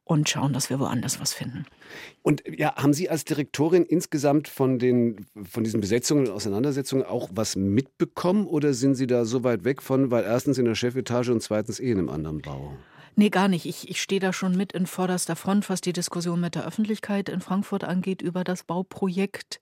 und 0.04 0.26
schauen, 0.30 0.54
dass 0.54 0.70
wir 0.70 0.80
woanders 0.80 1.20
was 1.20 1.34
finden. 1.34 1.66
Und 2.22 2.42
ja, 2.48 2.74
haben 2.76 2.94
Sie 2.94 3.10
als 3.10 3.26
Direktorin 3.26 3.84
insgesamt 3.84 4.48
von, 4.48 4.78
den, 4.78 5.26
von 5.44 5.64
diesen 5.64 5.82
Besetzungen 5.82 6.28
und 6.28 6.32
Auseinandersetzungen 6.32 7.04
auch 7.04 7.28
was 7.34 7.56
mitbekommen 7.56 8.46
oder 8.46 8.72
sind 8.72 8.94
Sie 8.94 9.06
da 9.06 9.26
so 9.26 9.44
weit 9.44 9.64
weg 9.64 9.82
von, 9.82 10.10
weil 10.10 10.24
erstens 10.24 10.56
in 10.56 10.64
der 10.64 10.74
Chefetage 10.76 11.28
und 11.30 11.42
zweitens 11.42 11.78
eh 11.78 11.90
in 11.90 11.98
einem 11.98 12.08
anderen 12.08 12.40
Bau? 12.40 12.72
Nee, 13.16 13.30
gar 13.30 13.48
nicht. 13.48 13.66
Ich, 13.66 13.88
ich 13.90 14.00
stehe 14.00 14.20
da 14.20 14.32
schon 14.32 14.56
mit 14.56 14.72
in 14.72 14.86
vorderster 14.86 15.36
Front, 15.36 15.68
was 15.68 15.80
die 15.80 15.92
Diskussion 15.92 16.40
mit 16.40 16.54
der 16.54 16.66
Öffentlichkeit 16.66 17.28
in 17.28 17.40
Frankfurt 17.40 17.84
angeht 17.84 18.22
über 18.22 18.44
das 18.44 18.64
Bauprojekt. 18.64 19.60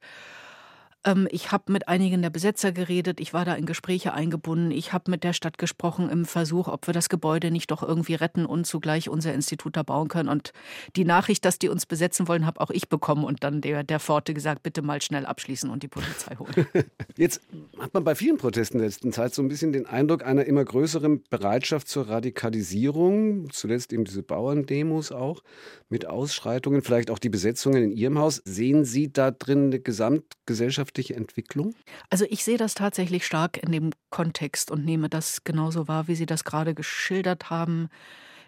Ähm, 1.05 1.29
ich 1.31 1.53
habe 1.53 1.73
mit 1.73 1.89
einigen 1.89 2.23
der 2.23 2.31
Besetzer 2.31 2.73
geredet, 2.73 3.21
ich 3.21 3.33
war 3.33 3.45
da 3.45 3.55
in 3.55 3.67
Gespräche 3.67 4.13
eingebunden, 4.13 4.71
ich 4.71 4.93
habe 4.93 5.11
mit 5.11 5.23
der 5.23 5.33
Stadt 5.33 5.59
gesprochen 5.59 6.11
im 6.11 6.25
Versuch, 6.25 6.69
ob 6.69 6.87
wir 6.87 6.95
das 6.95 7.09
Gebäude 7.09 7.51
nicht 7.51 7.71
doch 7.71 7.83
irgendwie 7.83 8.15
retten 8.15 8.45
und 8.45 8.67
zugleich 8.67 9.09
unser 9.09 9.33
Institut 9.33 9.77
da 9.77 9.83
bauen 9.83 10.09
können. 10.09 10.29
Und 10.29 10.53
die 10.97 11.05
Nachricht, 11.05 11.45
dass 11.45 11.59
die 11.59 11.69
uns 11.69 11.87
besetzen 11.87 12.27
wollen, 12.27 12.47
habe 12.47 12.61
auch 12.61 12.71
ich 12.71 12.89
bekommen 12.89 13.25
und 13.25 13.45
dann 13.45 13.61
der, 13.61 13.85
der 13.85 14.01
Pforte 14.01 14.35
gesagt, 14.35 14.63
bitte 14.63 14.83
mal 14.83 15.01
schnell 15.01 15.25
abschließen 15.25 15.71
und 15.71 15.83
die 15.83 15.89
Polizei 15.89 16.37
holen. 16.37 16.67
Jetzt 17.17 17.43
hat 17.79 17.95
man 17.95 18.03
bei 18.03 18.15
vielen 18.15 18.37
Protesten 18.37 18.79
in 18.79 18.81
der 18.81 18.89
letzten 18.89 19.13
Zeit 19.13 19.35
so 19.35 19.43
ein 19.43 19.49
bisschen 19.49 19.73
den 19.73 19.87
Eindruck 19.87 20.25
einer 20.25 20.45
immer 20.47 20.65
größeren 20.65 21.23
Bereitschaft 21.31 21.89
zur 21.89 22.09
Radikalisierung. 22.09 23.51
Zuletzt 23.51 23.93
eben 23.93 24.05
diese 24.05 24.23
Bauerndemos 24.23 25.13
auch 25.13 25.43
mit 25.89 26.07
Ausschreitungen, 26.07 26.83
vielleicht 26.83 27.11
auch 27.11 27.19
die 27.19 27.29
Besetzungen 27.29 27.83
in 27.85 27.93
Ihrem 27.93 28.19
Haus. 28.19 28.43
Sehen 28.45 28.85
Sie 28.85 29.13
da 29.13 29.31
drin 29.31 29.67
eine 29.67 29.81
gesamtgesellschaftliche 29.81 30.88
Entwicklung? 30.97 31.75
Also 32.11 32.25
ich 32.29 32.45
sehe 32.45 32.59
das 32.59 32.75
tatsächlich 32.75 33.27
stark 33.27 33.57
in 33.57 33.73
dem 33.73 33.91
Kontext 34.11 34.71
und 34.71 34.85
nehme 34.85 35.09
das 35.09 35.45
genauso 35.45 35.89
wahr, 35.89 36.09
wie 36.09 36.15
Sie 36.15 36.27
das 36.27 36.45
gerade 36.45 36.75
geschildert 36.75 37.51
haben. 37.51 37.89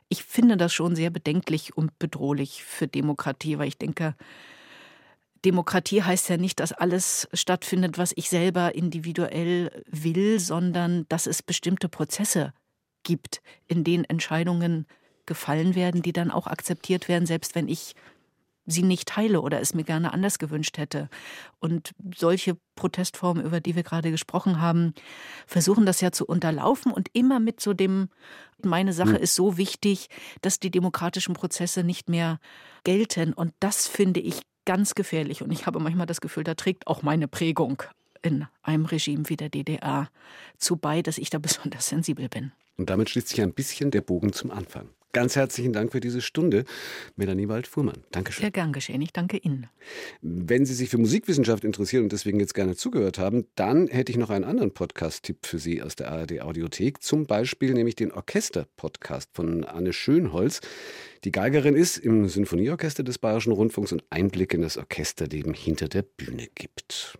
Ich 0.08 0.24
finde 0.24 0.56
das 0.56 0.72
schon 0.72 0.96
sehr 0.96 1.10
bedenklich 1.10 1.76
und 1.76 1.98
bedrohlich 1.98 2.64
für 2.64 2.88
Demokratie, 2.88 3.58
weil 3.58 3.68
ich 3.68 3.78
denke, 3.78 4.14
Demokratie 5.44 6.02
heißt 6.02 6.28
ja 6.28 6.36
nicht, 6.36 6.60
dass 6.60 6.72
alles 6.72 7.28
stattfindet, 7.32 7.96
was 7.96 8.12
ich 8.14 8.28
selber 8.28 8.74
individuell 8.74 9.84
will, 9.86 10.38
sondern 10.38 11.06
dass 11.08 11.26
es 11.26 11.42
bestimmte 11.42 11.88
Prozesse 11.88 12.52
gibt, 13.04 13.40
in 13.66 13.84
denen 13.84 14.04
Entscheidungen 14.04 14.86
gefallen 15.26 15.74
werden, 15.74 16.02
die 16.02 16.12
dann 16.12 16.30
auch 16.30 16.46
akzeptiert 16.46 17.08
werden, 17.08 17.24
selbst 17.24 17.54
wenn 17.54 17.68
ich 17.68 17.94
sie 18.66 18.82
nicht 18.82 19.08
teile 19.08 19.40
oder 19.40 19.60
es 19.60 19.74
mir 19.74 19.84
gerne 19.84 20.12
anders 20.12 20.38
gewünscht 20.38 20.78
hätte. 20.78 21.08
Und 21.58 21.92
solche 22.14 22.56
Protestformen, 22.74 23.44
über 23.44 23.60
die 23.60 23.74
wir 23.74 23.82
gerade 23.82 24.10
gesprochen 24.10 24.60
haben, 24.60 24.94
versuchen 25.46 25.86
das 25.86 26.00
ja 26.00 26.12
zu 26.12 26.26
unterlaufen 26.26 26.92
und 26.92 27.08
immer 27.12 27.40
mit 27.40 27.60
so 27.60 27.72
dem, 27.72 28.08
meine 28.62 28.92
Sache 28.92 29.14
hm. 29.14 29.22
ist 29.22 29.34
so 29.34 29.56
wichtig, 29.56 30.08
dass 30.42 30.60
die 30.60 30.70
demokratischen 30.70 31.34
Prozesse 31.34 31.82
nicht 31.82 32.08
mehr 32.08 32.38
gelten. 32.84 33.32
Und 33.32 33.52
das 33.60 33.86
finde 33.86 34.20
ich 34.20 34.42
ganz 34.64 34.94
gefährlich. 34.94 35.42
Und 35.42 35.50
ich 35.50 35.66
habe 35.66 35.80
manchmal 35.80 36.06
das 36.06 36.20
Gefühl, 36.20 36.44
da 36.44 36.54
trägt 36.54 36.86
auch 36.86 37.02
meine 37.02 37.28
Prägung 37.28 37.82
in 38.22 38.46
einem 38.62 38.84
Regime 38.84 39.28
wie 39.28 39.36
der 39.36 39.48
DDR 39.48 40.08
zu 40.58 40.76
bei, 40.76 41.02
dass 41.02 41.18
ich 41.18 41.30
da 41.30 41.38
besonders 41.40 41.88
sensibel 41.88 42.28
bin. 42.28 42.52
Und 42.76 42.88
damit 42.88 43.10
schließt 43.10 43.28
sich 43.28 43.42
ein 43.42 43.52
bisschen 43.52 43.90
der 43.90 44.00
Bogen 44.00 44.32
zum 44.32 44.50
Anfang. 44.50 44.88
Ganz 45.12 45.34
herzlichen 45.34 45.72
Dank 45.72 45.90
für 45.90 46.00
diese 46.00 46.20
Stunde, 46.20 46.64
Melanie 47.16 47.48
Wald-Fuhrmann. 47.48 48.04
Dankeschön. 48.12 48.42
Sehr 48.42 48.50
gern 48.52 48.72
geschehen. 48.72 49.02
Ich 49.02 49.12
danke 49.12 49.38
Ihnen. 49.38 49.66
Wenn 50.22 50.64
Sie 50.64 50.74
sich 50.74 50.88
für 50.88 50.98
Musikwissenschaft 50.98 51.64
interessieren 51.64 52.04
und 52.04 52.12
deswegen 52.12 52.38
jetzt 52.38 52.54
gerne 52.54 52.76
zugehört 52.76 53.18
haben, 53.18 53.46
dann 53.56 53.88
hätte 53.88 54.12
ich 54.12 54.18
noch 54.18 54.30
einen 54.30 54.44
anderen 54.44 54.72
Podcast-Tipp 54.72 55.46
für 55.46 55.58
Sie 55.58 55.82
aus 55.82 55.96
der 55.96 56.12
ARD-Audiothek. 56.12 57.02
Zum 57.02 57.26
Beispiel 57.26 57.74
nämlich 57.74 57.96
den 57.96 58.12
Orchester-Podcast 58.12 59.30
von 59.32 59.64
Anne 59.64 59.92
Schönholz. 59.92 60.60
Die 61.24 61.32
Geigerin 61.32 61.74
ist 61.74 61.98
im 61.98 62.28
Sinfonieorchester 62.28 63.02
des 63.02 63.18
Bayerischen 63.18 63.52
Rundfunks 63.52 63.92
und 63.92 64.04
Einblick 64.10 64.54
in 64.54 64.62
das 64.62 64.78
Orchesterleben 64.78 65.54
hinter 65.54 65.88
der 65.88 66.02
Bühne 66.02 66.48
gibt. 66.54 67.18